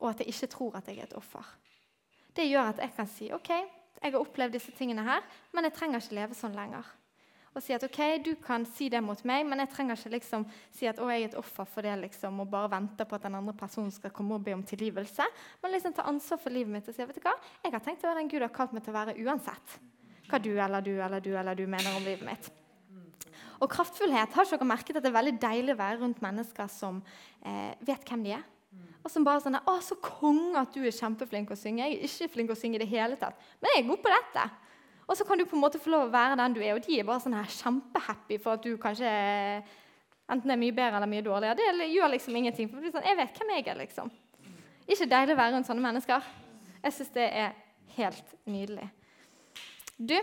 og 0.00 0.10
at 0.10 0.20
jeg 0.20 0.32
ikke 0.32 0.48
tror 0.52 0.78
at 0.78 0.88
jeg 0.88 1.00
er 1.00 1.08
et 1.08 1.16
offer. 1.16 1.44
Det 2.36 2.46
gjør 2.46 2.72
at 2.72 2.80
jeg 2.82 2.92
kan 2.96 3.08
si 3.10 3.30
ok, 3.32 3.50
jeg 4.00 4.12
har 4.12 4.20
opplevd 4.20 4.56
disse 4.56 4.72
tingene 4.76 5.04
her, 5.04 5.24
men 5.52 5.66
jeg 5.66 5.76
trenger 5.76 6.00
ikke 6.00 6.16
leve 6.16 6.36
sånn 6.36 6.56
lenger. 6.56 6.86
Og 7.50 7.64
si 7.64 7.74
at 7.74 7.82
ok, 7.82 7.98
du 8.22 8.30
kan 8.38 8.62
si 8.76 8.86
det 8.92 9.00
mot 9.02 9.18
meg, 9.26 9.42
men 9.48 9.58
jeg 9.64 9.72
trenger 9.72 9.98
ikke 9.98 10.12
liksom 10.14 10.44
si 10.76 10.86
at 10.86 11.00
å, 11.02 11.08
jeg 11.10 11.24
er 11.24 11.32
et 11.32 11.38
offer 11.40 11.66
for 11.66 11.82
det 11.82 11.96
liksom, 12.04 12.38
og 12.44 12.52
bare 12.52 12.70
vente 12.76 13.04
på 13.04 13.18
at 13.18 13.26
den 13.26 13.40
andre 13.40 13.56
personen 13.58 13.90
skal 13.90 14.14
komme 14.14 14.38
og 14.38 14.44
be 14.46 14.54
om 14.54 14.62
tilgivelse. 14.62 15.26
Men 15.62 15.74
liksom 15.74 15.96
ta 15.96 16.06
ansvar 16.06 16.38
for 16.44 16.54
livet 16.54 16.70
mitt 16.76 16.88
og 16.88 16.94
si 16.94 17.02
vet 17.02 17.18
du 17.18 17.24
hva, 17.24 17.34
jeg 17.64 17.74
har 17.74 17.82
tenkt 17.82 18.06
å 18.06 18.12
være 18.12 18.22
den 18.22 18.30
Gud 18.30 18.46
har 18.46 18.54
kalt 18.54 18.76
meg 18.76 18.86
til 18.86 18.94
å 18.94 19.00
være 19.00 19.16
uansett 19.24 19.80
hva 20.30 20.38
du 20.38 20.52
eller 20.54 20.84
du 20.86 20.92
eller 20.94 21.18
du 21.24 21.32
eller 21.34 21.58
du 21.58 21.66
mener 21.66 21.96
om 21.98 22.06
livet 22.06 22.22
mitt. 22.22 22.52
Og 23.60 23.68
kraftfullhet 23.68 24.32
har 24.32 24.46
ikke 24.46 24.56
dere 24.56 24.70
merket 24.70 24.96
at 24.96 25.04
det 25.04 25.10
er 25.10 25.18
veldig 25.18 25.36
deilig 25.42 25.74
å 25.74 25.80
være 25.80 26.00
rundt 26.00 26.22
mennesker 26.24 26.70
som 26.72 27.02
eh, 27.44 27.76
vet 27.84 28.06
hvem 28.08 28.24
de 28.24 28.34
er. 28.38 28.46
Og 29.00 29.10
som 29.10 29.24
bare 29.24 29.40
sånn 29.40 29.56
'Å, 29.56 29.74
så 29.82 29.96
konge 30.00 30.60
at 30.60 30.72
du 30.72 30.82
er 30.84 30.94
kjempeflink 30.94 31.50
å 31.50 31.58
synge.' 31.58 31.88
Jeg 31.88 31.98
er 31.98 32.08
ikke 32.08 32.32
flink 32.32 32.50
å 32.50 32.58
synge 32.58 32.76
i 32.76 32.82
det 32.84 32.88
hele 32.88 33.16
tatt, 33.16 33.36
men 33.60 33.70
jeg 33.74 33.84
er 33.84 33.88
god 33.88 34.02
på 34.04 34.12
dette. 34.12 34.50
Og 35.08 35.16
så 35.16 35.24
kan 35.26 35.38
du 35.38 35.44
på 35.44 35.56
en 35.56 35.64
måte 35.64 35.80
få 35.80 35.90
lov 35.90 36.06
å 36.06 36.12
være 36.12 36.36
den 36.38 36.54
du 36.54 36.60
er, 36.60 36.74
og 36.74 36.84
de 36.86 37.00
er 37.00 37.04
bare 37.04 37.20
sånn 37.20 37.34
her 37.34 37.48
kjempehappy 37.50 38.38
for 38.38 38.54
at 38.54 38.62
du 38.62 38.76
kanskje 38.78 39.08
enten 40.30 40.52
er 40.52 40.60
mye 40.60 40.72
bedre 40.76 41.00
eller 41.00 41.10
mye 41.10 41.24
dårligere. 41.26 41.56
Det 41.56 41.88
gjør 41.90 42.12
liksom 42.12 42.36
ingenting. 42.36 42.68
for 42.70 42.78
sånn, 42.78 43.04
Jeg 43.04 43.16
vet 43.16 43.38
hvem 43.38 43.50
jeg 43.56 43.66
er, 43.66 43.78
liksom. 43.80 44.10
Ikke 44.86 45.10
deilig 45.10 45.34
å 45.34 45.40
være 45.40 45.54
rundt 45.54 45.66
sånne 45.66 45.82
mennesker. 45.82 46.22
Jeg 46.84 46.92
syns 46.92 47.10
det 47.10 47.28
er 47.32 47.52
helt 47.96 48.34
nydelig. 48.46 48.90
Du, 49.98 50.16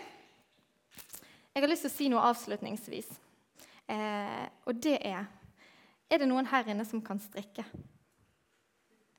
jeg 1.57 1.63
har 1.63 1.71
lyst 1.71 1.87
til 1.87 1.89
å 1.89 1.95
si 1.95 2.07
noe 2.13 2.25
avslutningsvis. 2.29 3.07
Eh, 3.89 4.45
og 4.69 4.77
det 4.77 4.99
er 5.01 5.25
Er 6.07 6.21
det 6.21 6.27
noen 6.29 6.45
her 6.47 6.69
inne 6.71 6.85
som 6.87 7.01
kan 7.03 7.17
strikke? 7.19 7.65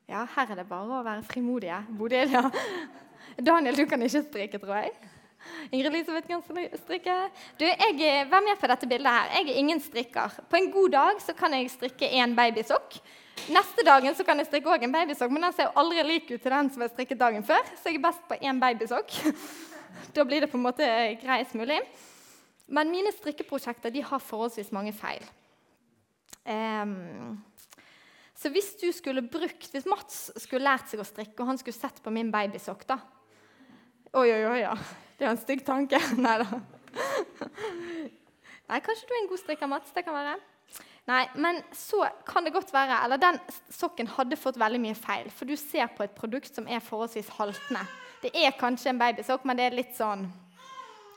Ja, 0.08 0.22
her 0.24 0.52
er 0.54 0.56
det 0.56 0.68
bare 0.70 1.00
å 1.00 1.04
være 1.04 1.26
frimodige. 1.26 1.82
Bodil, 1.98 2.30
ja. 2.32 2.46
Daniel, 3.36 3.76
du 3.76 3.84
kan 3.84 4.00
ikke 4.00 4.22
strikke, 4.24 4.60
tror 4.62 4.78
jeg. 4.78 4.94
Ingrid 5.68 5.90
Elisabeth 5.90 6.30
kan 6.30 6.40
strikke. 6.80 7.16
Du, 7.60 7.66
jeg, 7.66 8.24
Vær 8.30 8.40
med 8.46 8.56
på 8.56 8.70
dette 8.70 8.88
bildet 8.88 9.12
her. 9.12 9.34
Jeg 9.36 9.50
er 9.50 9.60
ingen 9.60 9.82
strikker. 9.84 10.40
På 10.48 10.56
en 10.56 10.70
god 10.72 10.94
dag 10.94 11.22
så 11.26 11.34
kan 11.36 11.52
jeg 11.58 11.68
strikke 11.74 12.08
én 12.08 12.32
babysokk. 12.38 13.00
Neste 13.52 13.84
dagen 13.84 14.16
så 14.16 14.24
kan 14.24 14.40
jeg 14.40 14.48
strikke 14.48 14.70
også 14.72 14.88
en 14.88 14.94
babysokk, 14.94 15.34
men 15.34 15.44
den 15.44 15.58
ser 15.58 15.68
jo 15.68 15.76
aldri 15.82 16.06
lik 16.06 16.30
ut 16.30 16.40
til 16.40 16.54
den 16.54 16.70
som 16.72 16.86
jeg 16.86 16.94
strikket 16.94 17.20
dagen 17.20 17.44
før. 17.44 17.66
Så 17.76 17.90
jeg 17.90 18.00
er 18.00 18.06
best 18.08 18.24
på 18.30 18.38
én 18.40 18.62
babysokk. 18.62 19.18
Da 20.14 20.24
blir 20.24 20.40
det 20.40 20.50
på 20.50 20.56
en 20.56 20.64
måte 20.64 20.86
greiest 21.20 21.58
mulig. 21.58 21.82
Men 22.68 22.92
mine 22.92 23.12
strikkeprosjekter 23.16 23.92
de 23.94 24.02
har 24.04 24.22
forholdsvis 24.22 24.72
mange 24.76 24.92
feil. 24.96 25.24
Um, 26.48 27.38
så 28.38 28.52
hvis 28.52 28.74
du 28.80 28.90
skulle 28.94 29.24
brukt, 29.24 29.70
hvis 29.72 29.88
Mats 29.88 30.28
skulle 30.36 30.68
lært 30.68 30.90
seg 30.90 31.00
å 31.02 31.06
strikke, 31.06 31.40
og 31.42 31.48
han 31.50 31.60
skulle 31.60 31.76
sett 31.76 32.02
på 32.04 32.12
min 32.14 32.32
babysokk 32.32 32.84
da, 32.88 33.00
Oi, 34.16 34.30
oi, 34.32 34.44
oi, 34.48 34.60
ja. 34.62 34.72
Det 35.18 35.26
er 35.26 35.34
en 35.34 35.40
stygg 35.40 35.66
tanke. 35.66 35.98
Nei 36.24 36.38
da. 36.40 36.60
Nei, 38.68 38.78
kanskje 38.80 39.04
du 39.04 39.12
er 39.12 39.18
en 39.20 39.28
god 39.28 39.42
strikker, 39.42 39.68
Mats. 39.68 39.92
Det 39.92 40.04
kan 40.06 40.16
være. 40.16 40.38
Nei, 41.08 41.22
men 41.40 41.60
så 41.76 42.02
kan 42.28 42.44
det 42.44 42.52
godt 42.52 42.72
være 42.72 42.98
Eller 43.04 43.20
den 43.20 43.38
sokken 43.72 44.10
hadde 44.12 44.36
fått 44.40 44.58
veldig 44.60 44.80
mye 44.80 44.96
feil. 44.96 45.28
For 45.32 45.48
du 45.48 45.56
ser 45.60 45.92
på 45.92 46.06
et 46.06 46.16
produkt 46.16 46.56
som 46.56 46.68
er 46.68 46.84
forholdsvis 46.84 47.30
haltende. 47.36 47.84
Det 48.24 48.32
er 48.32 48.56
kanskje 48.56 48.94
en 48.94 49.00
babysokk, 49.00 49.44
men 49.48 49.60
det 49.60 49.68
er 49.68 49.76
litt 49.76 49.92
sånn 49.96 50.24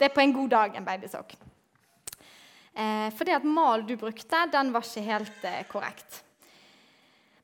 det 0.01 0.07
er 0.09 0.15
på 0.15 0.23
en 0.23 0.33
god 0.33 0.49
dag 0.49 0.75
en 0.75 0.85
babysokk. 0.87 1.35
Eh, 2.73 3.07
for 3.13 3.27
det 3.27 3.35
at 3.37 3.45
mal 3.45 3.83
du 3.85 3.93
brukte, 4.01 4.39
den 4.49 4.71
var 4.73 4.85
ikke 4.87 5.05
helt 5.05 5.45
eh, 5.45 5.61
korrekt. 5.69 6.23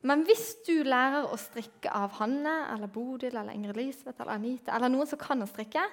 Men 0.01 0.23
hvis 0.25 0.55
du 0.65 0.81
lærer 0.87 1.27
å 1.29 1.37
strikke 1.37 1.91
av 1.93 2.15
Hanne 2.17 2.55
eller 2.73 2.89
Bodil 2.89 3.35
eller 3.35 3.53
Ingrid 3.53 3.77
Elisabeth 3.77 4.23
eller 4.23 4.39
Anita, 4.39 4.73
eller 4.73 4.89
noen 4.89 5.09
som 5.09 5.21
kan 5.21 5.45
å 5.45 5.49
strikke, 5.49 5.83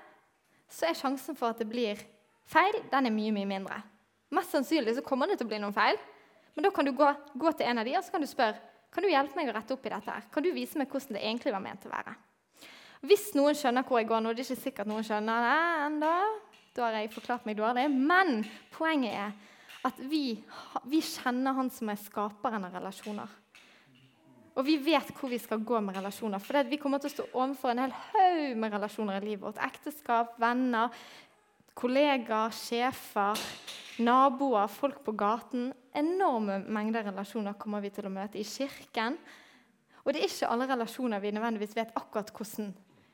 så 0.71 0.89
er 0.89 0.97
sjansen 0.97 1.37
for 1.37 1.53
at 1.53 1.61
det 1.61 1.69
blir 1.69 2.01
feil, 2.49 2.81
den 2.93 3.11
er 3.11 3.15
mye 3.15 3.35
mye 3.35 3.51
mindre. 3.51 3.81
Mest 4.35 4.57
sannsynlig 4.57 4.97
så 4.97 5.05
kommer 5.05 5.29
det 5.29 5.41
til 5.41 5.49
å 5.49 5.53
bli 5.53 5.61
noen 5.61 5.77
feil. 5.77 6.01
Men 6.55 6.65
da 6.65 6.71
kan 6.73 6.87
du 6.87 6.95
gå, 6.97 7.11
gå 7.35 7.53
til 7.53 7.69
en 7.69 7.83
av 7.83 7.89
de 7.89 7.99
og 7.99 8.07
så 8.07 8.15
kan 8.15 8.25
du 8.25 8.31
spørre 8.31 8.71
kan 8.95 9.03
du 9.03 9.11
hjelpe 9.11 9.35
meg 9.35 9.49
å 9.51 9.55
rette 9.57 9.75
opp 9.75 9.87
i 9.89 9.91
dette. 9.91 10.07
her? 10.07 10.27
Kan 10.31 10.45
du 10.45 10.53
vise 10.55 10.79
meg 10.79 10.87
hvordan 10.87 11.17
det 11.17 11.23
egentlig 11.27 11.51
var 11.51 11.63
ment 11.65 11.87
å 11.89 11.91
være? 11.91 12.13
Hvis 13.05 13.33
noen 13.35 13.57
skjønner 13.59 13.83
hvor 13.89 13.99
jeg 13.99 14.07
går 14.09 14.23
nå, 14.23 14.33
det 14.33 14.45
er 14.45 14.47
ikke 14.47 14.65
sikkert 14.69 14.89
noen 14.89 15.05
skjønner 15.05 15.43
det 15.45 15.57
enda, 15.89 16.13
da 16.75 16.89
har 16.89 16.99
jeg 16.99 17.13
forklart 17.15 17.47
meg 17.47 17.59
dårlig. 17.59 17.87
Men 17.91 18.43
poenget 18.75 19.15
er 19.15 19.35
at 19.85 19.99
vi, 20.11 20.39
vi 20.89 21.01
kjenner 21.05 21.57
han 21.59 21.71
som 21.73 21.91
er 21.93 22.01
skaperen 22.01 22.67
av 22.67 22.75
relasjoner. 22.79 23.41
Og 24.55 24.63
vi 24.67 24.77
vet 24.79 25.11
hvor 25.19 25.33
vi 25.33 25.41
skal 25.43 25.63
gå 25.67 25.81
med 25.83 25.97
relasjoner. 25.99 26.43
For 26.43 26.67
vi 26.71 26.79
kommer 26.81 27.03
til 27.03 27.11
å 27.11 27.15
stå 27.17 27.27
overfor 27.33 27.73
en 27.73 27.85
hel 27.85 27.95
haug 28.13 28.59
med 28.63 28.75
relasjoner 28.77 29.19
i 29.19 29.27
livet 29.27 29.43
vårt. 29.49 29.63
Ekteskap, 29.67 30.37
venner, 30.41 30.95
kollegaer, 31.75 32.55
sjefer, 32.55 33.41
naboer, 34.03 34.71
folk 34.71 35.03
på 35.07 35.17
gaten. 35.19 35.73
Enorme 35.95 36.61
mengder 36.71 37.07
relasjoner 37.11 37.59
kommer 37.59 37.83
vi 37.83 37.91
til 37.95 38.07
å 38.07 38.15
møte 38.15 38.39
i 38.39 38.47
kirken. 38.47 39.19
Og 40.05 40.13
det 40.13 40.23
er 40.23 40.31
ikke 40.31 40.53
alle 40.55 40.71
relasjoner 40.71 41.23
vi 41.23 41.35
nødvendigvis 41.35 41.75
vet 41.77 41.97
akkurat 41.99 42.31
hvordan 42.35 42.71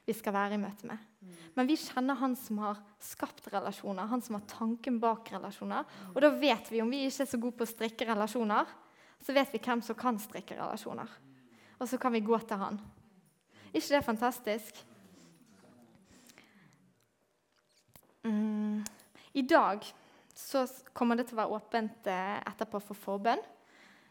vi 0.06 0.16
skal 0.16 0.36
være 0.36 0.58
i 0.58 0.62
møte 0.62 0.92
med. 0.92 1.09
Men 1.54 1.68
vi 1.68 1.76
kjenner 1.76 2.16
han 2.16 2.36
som 2.38 2.60
har 2.64 2.78
skapt 3.02 3.48
relasjoner, 3.52 4.08
han 4.08 4.22
som 4.24 4.38
har 4.38 4.46
tanken 4.48 5.00
bak 5.02 5.28
relasjoner. 5.34 5.88
Og 6.14 6.20
da 6.24 6.30
vet 6.32 6.70
vi, 6.72 6.80
om 6.80 6.90
vi 6.90 7.04
ikke 7.06 7.26
er 7.26 7.30
så 7.32 7.40
gode 7.40 7.58
på 7.58 7.66
å 7.66 7.70
strikke 7.70 8.08
relasjoner, 8.08 8.70
så 9.20 9.34
vet 9.36 9.52
vi 9.52 9.60
hvem 9.60 9.82
som 9.84 9.98
kan 9.98 10.20
strikke 10.20 10.56
relasjoner. 10.56 11.10
Og 11.80 11.88
så 11.88 11.98
kan 12.00 12.14
vi 12.14 12.24
gå 12.24 12.38
til 12.44 12.60
han. 12.60 12.80
ikke 13.72 13.88
det 13.88 13.98
er 13.98 14.06
fantastisk? 14.06 14.84
Mm. 18.24 18.84
I 19.32 19.42
dag 19.42 19.84
så 20.34 20.66
kommer 20.92 21.16
det 21.16 21.28
til 21.28 21.36
å 21.36 21.42
være 21.42 21.56
åpent 21.56 22.08
eh, 22.10 22.36
etterpå 22.48 22.80
for 22.82 22.98
forbønn. 22.98 23.42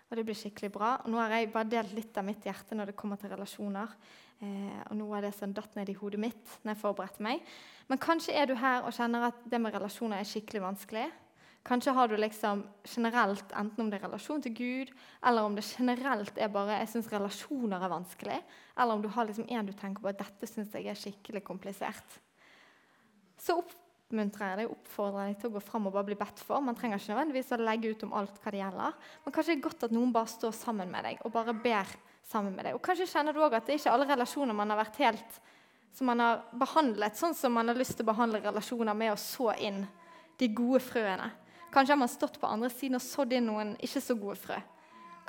Og 0.10 0.17
det 0.17 0.26
blir 0.26 0.38
skikkelig 0.38 0.72
bra. 0.74 0.95
Og 1.04 1.12
nå 1.13 1.19
har 1.22 1.36
jeg 1.36 1.52
bare 1.54 1.69
delt 1.69 1.93
litt 1.93 2.17
av 2.17 2.26
mitt 2.26 2.45
hjerte 2.45 2.78
når 2.78 2.91
det 2.91 2.98
kommer 2.98 3.19
til 3.22 3.30
relasjoner. 3.34 3.93
Eh, 4.39 4.84
og 4.88 4.95
noe 4.95 5.17
av 5.17 5.25
det 5.25 5.34
som 5.36 5.52
datt 5.52 5.73
ned 5.75 5.89
i 5.91 5.97
hodet 5.99 6.19
mitt 6.23 6.60
når 6.63 6.71
jeg 6.71 6.80
forberedte 6.80 7.23
meg. 7.25 7.41
Men 7.91 7.99
kanskje 7.99 8.36
er 8.39 8.47
du 8.47 8.54
her 8.56 8.86
og 8.88 8.95
kjenner 8.95 9.28
at 9.28 9.41
det 9.52 9.60
med 9.60 9.75
relasjoner 9.75 10.21
er 10.21 10.30
skikkelig 10.30 10.62
vanskelig. 10.63 11.10
Kanskje 11.67 11.91
har 11.91 12.08
du 12.08 12.15
liksom 12.15 12.62
generelt, 12.88 13.52
enten 13.52 13.84
om 13.84 13.89
det 13.91 13.99
er 13.99 14.06
relasjon 14.08 14.41
til 14.45 14.54
Gud, 14.56 14.93
eller 15.28 15.43
om 15.43 15.58
det 15.58 15.65
generelt 15.67 16.39
er 16.39 16.54
bare 16.54 16.80
jeg 16.80 16.93
synes 16.93 17.12
relasjoner 17.12 17.84
er 17.84 17.91
vanskelig, 17.91 18.39
eller 18.80 18.95
om 18.95 19.04
du 19.04 19.10
har 19.12 19.28
liksom 19.28 19.49
en 19.52 19.67
du 19.67 19.73
tenker 19.75 20.02
på 20.02 20.10
at 20.13 20.21
dette 20.21 20.47
synes 20.47 20.71
jeg 20.73 20.88
er 20.88 20.97
skikkelig 20.97 21.43
komplisert. 21.43 22.15
Så 23.39 23.58
oppmuntrer 23.60 24.54
jeg 24.54 24.62
deg, 24.62 24.71
oppfordrer 24.71 25.28
deg 25.28 25.41
til 25.41 25.52
å 25.52 25.58
gå 25.58 25.63
fram 25.67 25.91
og 25.91 25.97
bare 25.97 26.08
bli 26.08 26.17
bedt 26.19 26.39
for. 26.39 26.63
Man 26.63 26.80
trenger 26.80 27.02
ikke 27.02 27.12
nødvendigvis 27.12 27.52
å 27.52 27.60
legge 27.60 27.91
ut 27.91 28.08
om 28.08 28.15
alt 28.21 28.39
hva 28.39 28.56
det 28.56 28.63
gjelder. 28.63 28.95
Men 29.25 29.36
kanskje 29.36 29.52
det 29.52 29.60
er 29.60 29.67
godt 29.67 29.86
at 29.89 29.95
noen 29.95 30.15
bare 30.15 30.32
står 30.32 30.56
sammen 30.56 30.95
med 30.95 31.06
deg 31.10 31.21
og 31.28 31.36
bare 31.36 31.56
ber 31.60 31.91
sammen 32.30 32.54
med 32.56 32.68
deg. 32.68 32.78
Og 32.78 32.84
kanskje 32.86 33.10
kjenner 33.10 33.34
du 33.34 33.42
også 33.42 33.58
at 33.58 33.68
det 33.68 33.76
er 33.76 33.82
ikke 33.82 33.94
alle 33.96 34.10
relasjoner 34.10 34.58
man 34.58 34.74
har 34.74 34.80
vært 34.84 35.02
helt 35.02 35.39
som 35.96 36.10
man 36.10 36.22
har 36.22 36.44
behandlet 36.54 37.18
sånn 37.18 37.36
som 37.36 37.56
man 37.58 37.72
har 37.72 37.78
lyst 37.78 37.98
til 37.98 38.06
å 38.06 38.12
behandle 38.12 38.42
relasjoner 38.44 38.98
med 38.98 39.13
å 39.13 39.20
så 39.20 39.52
inn 39.58 39.82
de 40.39 40.50
gode 40.56 40.82
frøene. 40.86 41.32
Kanskje 41.74 41.94
har 41.94 42.02
man 42.02 42.12
stått 42.12 42.39
på 42.42 42.50
andre 42.50 42.70
siden 42.74 42.98
og 43.00 43.06
sådd 43.06 43.34
inn 43.36 43.50
noen 43.50 43.74
ikke 43.84 44.02
så 44.02 44.15
gode 44.18 44.38
frø. 44.42 44.58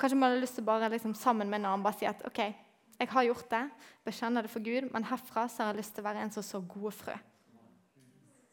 Kanskje 0.01 0.17
man 0.17 0.33
har 0.33 0.41
lyst 0.41 0.57
til 0.57 0.65
bare 0.65 0.89
liksom, 0.89 1.13
sammen 1.17 1.49
med 1.49 1.61
en 1.61 1.71
annen 1.73 1.85
bare 1.85 1.99
si 1.99 2.07
at 2.09 2.23
OK, 2.25 2.39
jeg 3.01 3.09
har 3.09 3.27
gjort 3.27 3.49
det, 3.49 3.61
bekjenner 4.05 4.45
det 4.45 4.53
for 4.53 4.65
Gud, 4.65 4.89
men 4.93 5.05
herfra 5.09 5.47
så 5.49 5.63
har 5.63 5.73
jeg 5.73 5.81
lyst 5.81 5.95
til 5.97 6.03
å 6.03 6.07
være 6.09 6.25
en 6.25 6.33
som 6.33 6.45
så 6.45 6.61
gode 6.61 6.93
frø. 6.95 7.17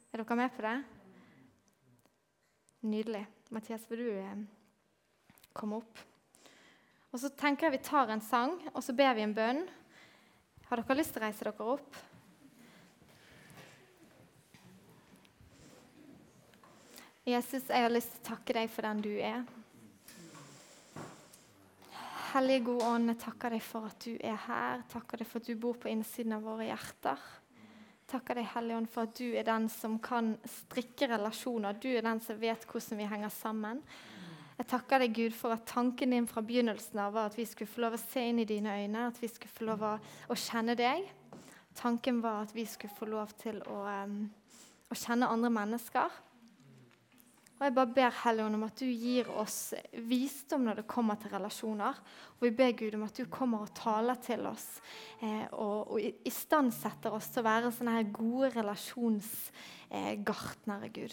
Er 0.09 0.23
dere 0.23 0.39
med 0.41 0.55
på 0.57 0.65
det? 0.65 0.77
Nydelig. 2.89 3.25
Mathias, 3.53 3.85
vil 3.91 4.05
du 4.05 4.13
eh, 4.21 4.39
komme 5.57 5.81
opp? 5.83 6.08
Og 7.13 7.21
Så 7.21 7.31
tenker 7.33 7.67
jeg 7.67 7.79
vi 7.79 7.85
tar 7.89 8.11
en 8.13 8.21
sang, 8.21 8.59
og 8.75 8.83
så 8.85 8.93
ber 8.93 9.15
vi 9.17 9.25
en 9.25 9.35
bønn. 9.35 9.63
Har 10.69 10.83
dere 10.83 10.99
lyst 10.99 11.15
til 11.15 11.23
å 11.23 11.25
reise 11.25 11.47
dere 11.47 11.69
opp? 11.73 12.01
Jesus, 17.29 17.69
jeg 17.69 17.85
har 17.85 17.93
lyst 17.93 18.15
til 18.15 18.23
å 18.23 18.29
takke 18.31 18.57
deg 18.57 18.71
for 18.73 18.89
den 18.89 19.03
du 19.05 19.11
er. 19.17 19.43
Hellige 22.35 22.67
gode 22.69 22.93
ånd, 22.93 23.13
jeg 23.13 23.21
takker 23.25 23.57
deg 23.57 23.65
for 23.65 23.89
at 23.89 24.05
du 24.05 24.15
er 24.21 24.39
her. 24.45 24.85
Takker 24.93 25.21
deg 25.21 25.29
for 25.29 25.41
at 25.41 25.49
du 25.49 25.61
bor 25.61 25.77
på 25.81 25.91
innsiden 25.93 26.37
av 26.37 26.45
våre 26.45 26.69
hjerter 26.69 27.29
takker 28.09 28.39
deg, 28.39 28.49
Hellige 28.55 28.81
Ånd, 28.81 28.91
for 28.93 29.09
at 29.09 29.17
du 29.19 29.27
er 29.37 29.47
den 29.47 29.69
som 29.73 29.99
kan 30.01 30.33
strikke 30.49 31.11
relasjoner. 31.11 31.77
Du 31.77 31.91
er 31.93 32.05
den 32.07 32.23
som 32.25 32.39
vet 32.41 32.65
hvordan 32.69 33.03
vi 33.03 33.09
henger 33.11 33.33
sammen. 33.33 33.83
Jeg 34.59 34.67
takker 34.73 35.05
deg, 35.05 35.13
Gud, 35.15 35.35
for 35.39 35.55
at 35.55 35.69
tanken 35.71 36.11
din 36.11 36.25
fra 36.27 36.43
begynnelsen 36.43 36.99
av 36.99 37.13
var 37.15 37.29
at 37.31 37.37
vi 37.39 37.45
skulle 37.47 37.71
få 37.71 37.85
lov 37.85 37.95
å 37.95 38.01
se 38.03 38.25
inn 38.27 38.41
i 38.43 38.47
dine 38.49 38.73
øyne, 38.75 39.05
at 39.07 39.21
vi 39.23 39.29
skulle 39.31 39.55
få 39.55 39.69
lov 39.69 39.85
å, 39.87 39.93
å 40.35 40.37
kjenne 40.39 40.75
deg. 40.79 41.07
Tanken 41.79 42.19
var 42.25 42.43
at 42.43 42.55
vi 42.57 42.65
skulle 42.67 42.97
få 42.99 43.07
lov 43.07 43.31
til 43.39 43.63
å, 43.71 43.87
um, 43.87 44.27
å 44.91 44.95
kjenne 44.99 45.31
andre 45.31 45.51
mennesker. 45.55 46.11
Og 47.59 47.65
Jeg 47.67 47.75
bare 47.75 47.95
ber 47.95 48.21
Helligånd 48.25 48.57
om 48.59 48.67
at 48.67 48.81
du 48.83 48.87
gir 48.87 49.31
oss 49.35 49.75
visdom 50.11 50.63
når 50.67 50.75
det 50.81 50.91
kommer 50.91 51.17
til 51.23 51.33
relasjoner. 51.37 51.95
Og 52.39 52.43
vi 52.49 52.53
ber 52.59 52.79
Gud 52.83 52.95
om 52.99 53.07
at 53.07 53.19
du 53.19 53.25
kommer 53.31 53.59
og 53.63 53.75
taler 53.79 54.17
til 54.23 54.43
oss 54.51 54.69
eh, 55.23 55.47
og, 55.55 55.79
og 55.95 55.99
istandsetter 56.27 57.11
oss 57.15 57.29
til 57.35 57.43
å 57.43 57.49
være 57.49 57.75
sånne 57.75 57.97
her 57.97 58.15
gode 58.15 58.49
relasjonsgartnere, 58.59 60.87
eh, 60.87 60.95
Gud. 60.99 61.13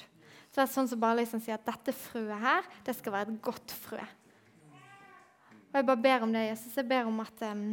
Så 0.55 0.61
det 0.61 0.69
er 0.69 0.71
sånn 0.71 0.87
som 0.87 0.99
bare 1.01 1.19
liksom 1.19 1.41
sier 1.43 1.57
at 1.57 1.65
dette 1.67 1.91
frøet 1.91 2.39
her, 2.39 2.67
det 2.87 2.93
skal 2.95 3.11
være 3.11 3.33
et 3.33 3.41
godt 3.43 3.73
frø. 3.75 3.99
Og 3.99 5.75
Jeg 5.75 5.87
bare 5.89 5.99
ber 5.99 6.23
om 6.23 6.31
det, 6.31 6.45
Jesus. 6.45 6.77
Jeg 6.79 6.87
ber 6.87 7.09
om 7.09 7.19
at 7.19 7.43
um, 7.43 7.65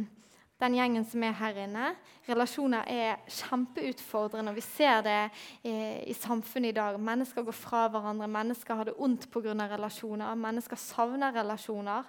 den 0.59 0.75
gjengen 0.75 1.05
som 1.07 1.23
er 1.23 1.37
her 1.39 1.61
inne. 1.63 1.93
Relasjoner 2.27 2.91
er 2.91 3.23
kjempeutfordrende. 3.31 4.51
Vi 4.59 4.65
ser 4.67 4.99
det 5.07 5.15
i, 5.63 5.71
i, 6.11 6.17
samfunnet 6.17 6.73
i 6.73 6.75
dag. 6.75 6.99
Mennesker 6.99 7.47
går 7.47 7.55
fra 7.55 7.87
hverandre, 7.87 8.27
mennesker 8.27 8.75
har 8.75 8.91
det 8.91 8.99
ondt 8.99 9.29
pga. 9.31 9.55
relasjoner. 9.55 10.35
Mennesker 10.35 10.75
savner 10.75 11.31
relasjoner. 11.39 12.03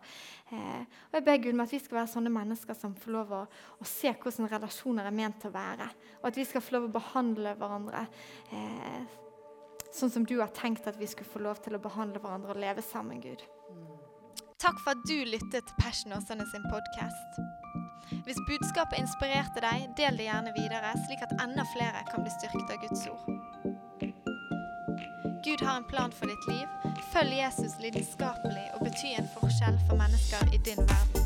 Eh, 0.50 0.82
og 0.82 1.18
Jeg 1.20 1.30
ber 1.30 1.42
Gud 1.46 1.52
om 1.54 1.66
at 1.68 1.78
vi 1.78 1.84
skal 1.86 2.02
være 2.02 2.14
sånne 2.18 2.34
mennesker 2.34 2.82
som 2.82 2.98
får 2.98 3.20
lov 3.22 3.36
å, 3.38 3.44
å, 3.78 3.86
se 3.86 4.10
hvordan 4.10 4.50
relasjoner 4.50 5.06
er 5.06 5.20
ment 5.22 5.38
til 5.38 5.54
å 5.54 5.58
være. 5.60 5.92
Og 6.18 6.32
at 6.32 6.42
vi 6.42 6.50
skal 6.50 6.66
få 6.66 6.80
lov 6.80 6.90
å 6.90 6.96
behandle 6.98 7.54
hverandre 7.62 8.08
eh, 8.50 9.22
sånn 9.94 10.10
som 10.10 10.26
du 10.26 10.38
har 10.40 10.50
tenkt 10.54 10.88
at 10.90 10.98
vi 10.98 11.08
skulle 11.10 11.30
få 11.30 11.42
lov 11.44 11.60
til 11.64 11.76
å 11.76 11.82
behandle 11.82 12.22
hverandre 12.22 12.54
og 12.54 12.60
leve 12.60 12.82
sammen, 12.82 13.20
Gud. 13.22 13.44
Takk 14.62 14.78
for 14.82 14.94
at 14.94 15.02
du 15.08 15.16
lyttet 15.28 15.66
til 15.68 15.78
Passion 15.80 16.14
Åsane 16.16 16.46
sin 16.50 16.64
podkast. 16.72 17.40
Hvis 18.24 18.40
budskapet 18.48 19.00
inspirerte 19.00 19.62
deg, 19.64 19.88
del 19.98 20.18
det 20.20 20.28
gjerne 20.28 20.54
videre, 20.56 20.92
slik 21.06 21.24
at 21.24 21.34
enda 21.44 21.64
flere 21.74 22.04
kan 22.10 22.24
bli 22.24 22.32
styrket 22.36 22.72
av 22.74 22.80
Guds 22.84 23.06
ord. 23.12 23.24
Gud 25.44 25.60
har 25.60 25.76
en 25.76 25.88
plan 25.88 26.12
for 26.12 26.32
ditt 26.32 26.46
liv. 26.48 26.94
Følg 27.12 27.36
Jesus 27.36 27.76
lidenskapelig 27.84 28.64
og 28.78 28.86
bety 28.88 29.12
en 29.18 29.28
forskjell 29.36 29.76
for 29.88 30.00
mennesker 30.00 30.56
i 30.56 30.62
din 30.64 30.80
verden. 30.88 31.23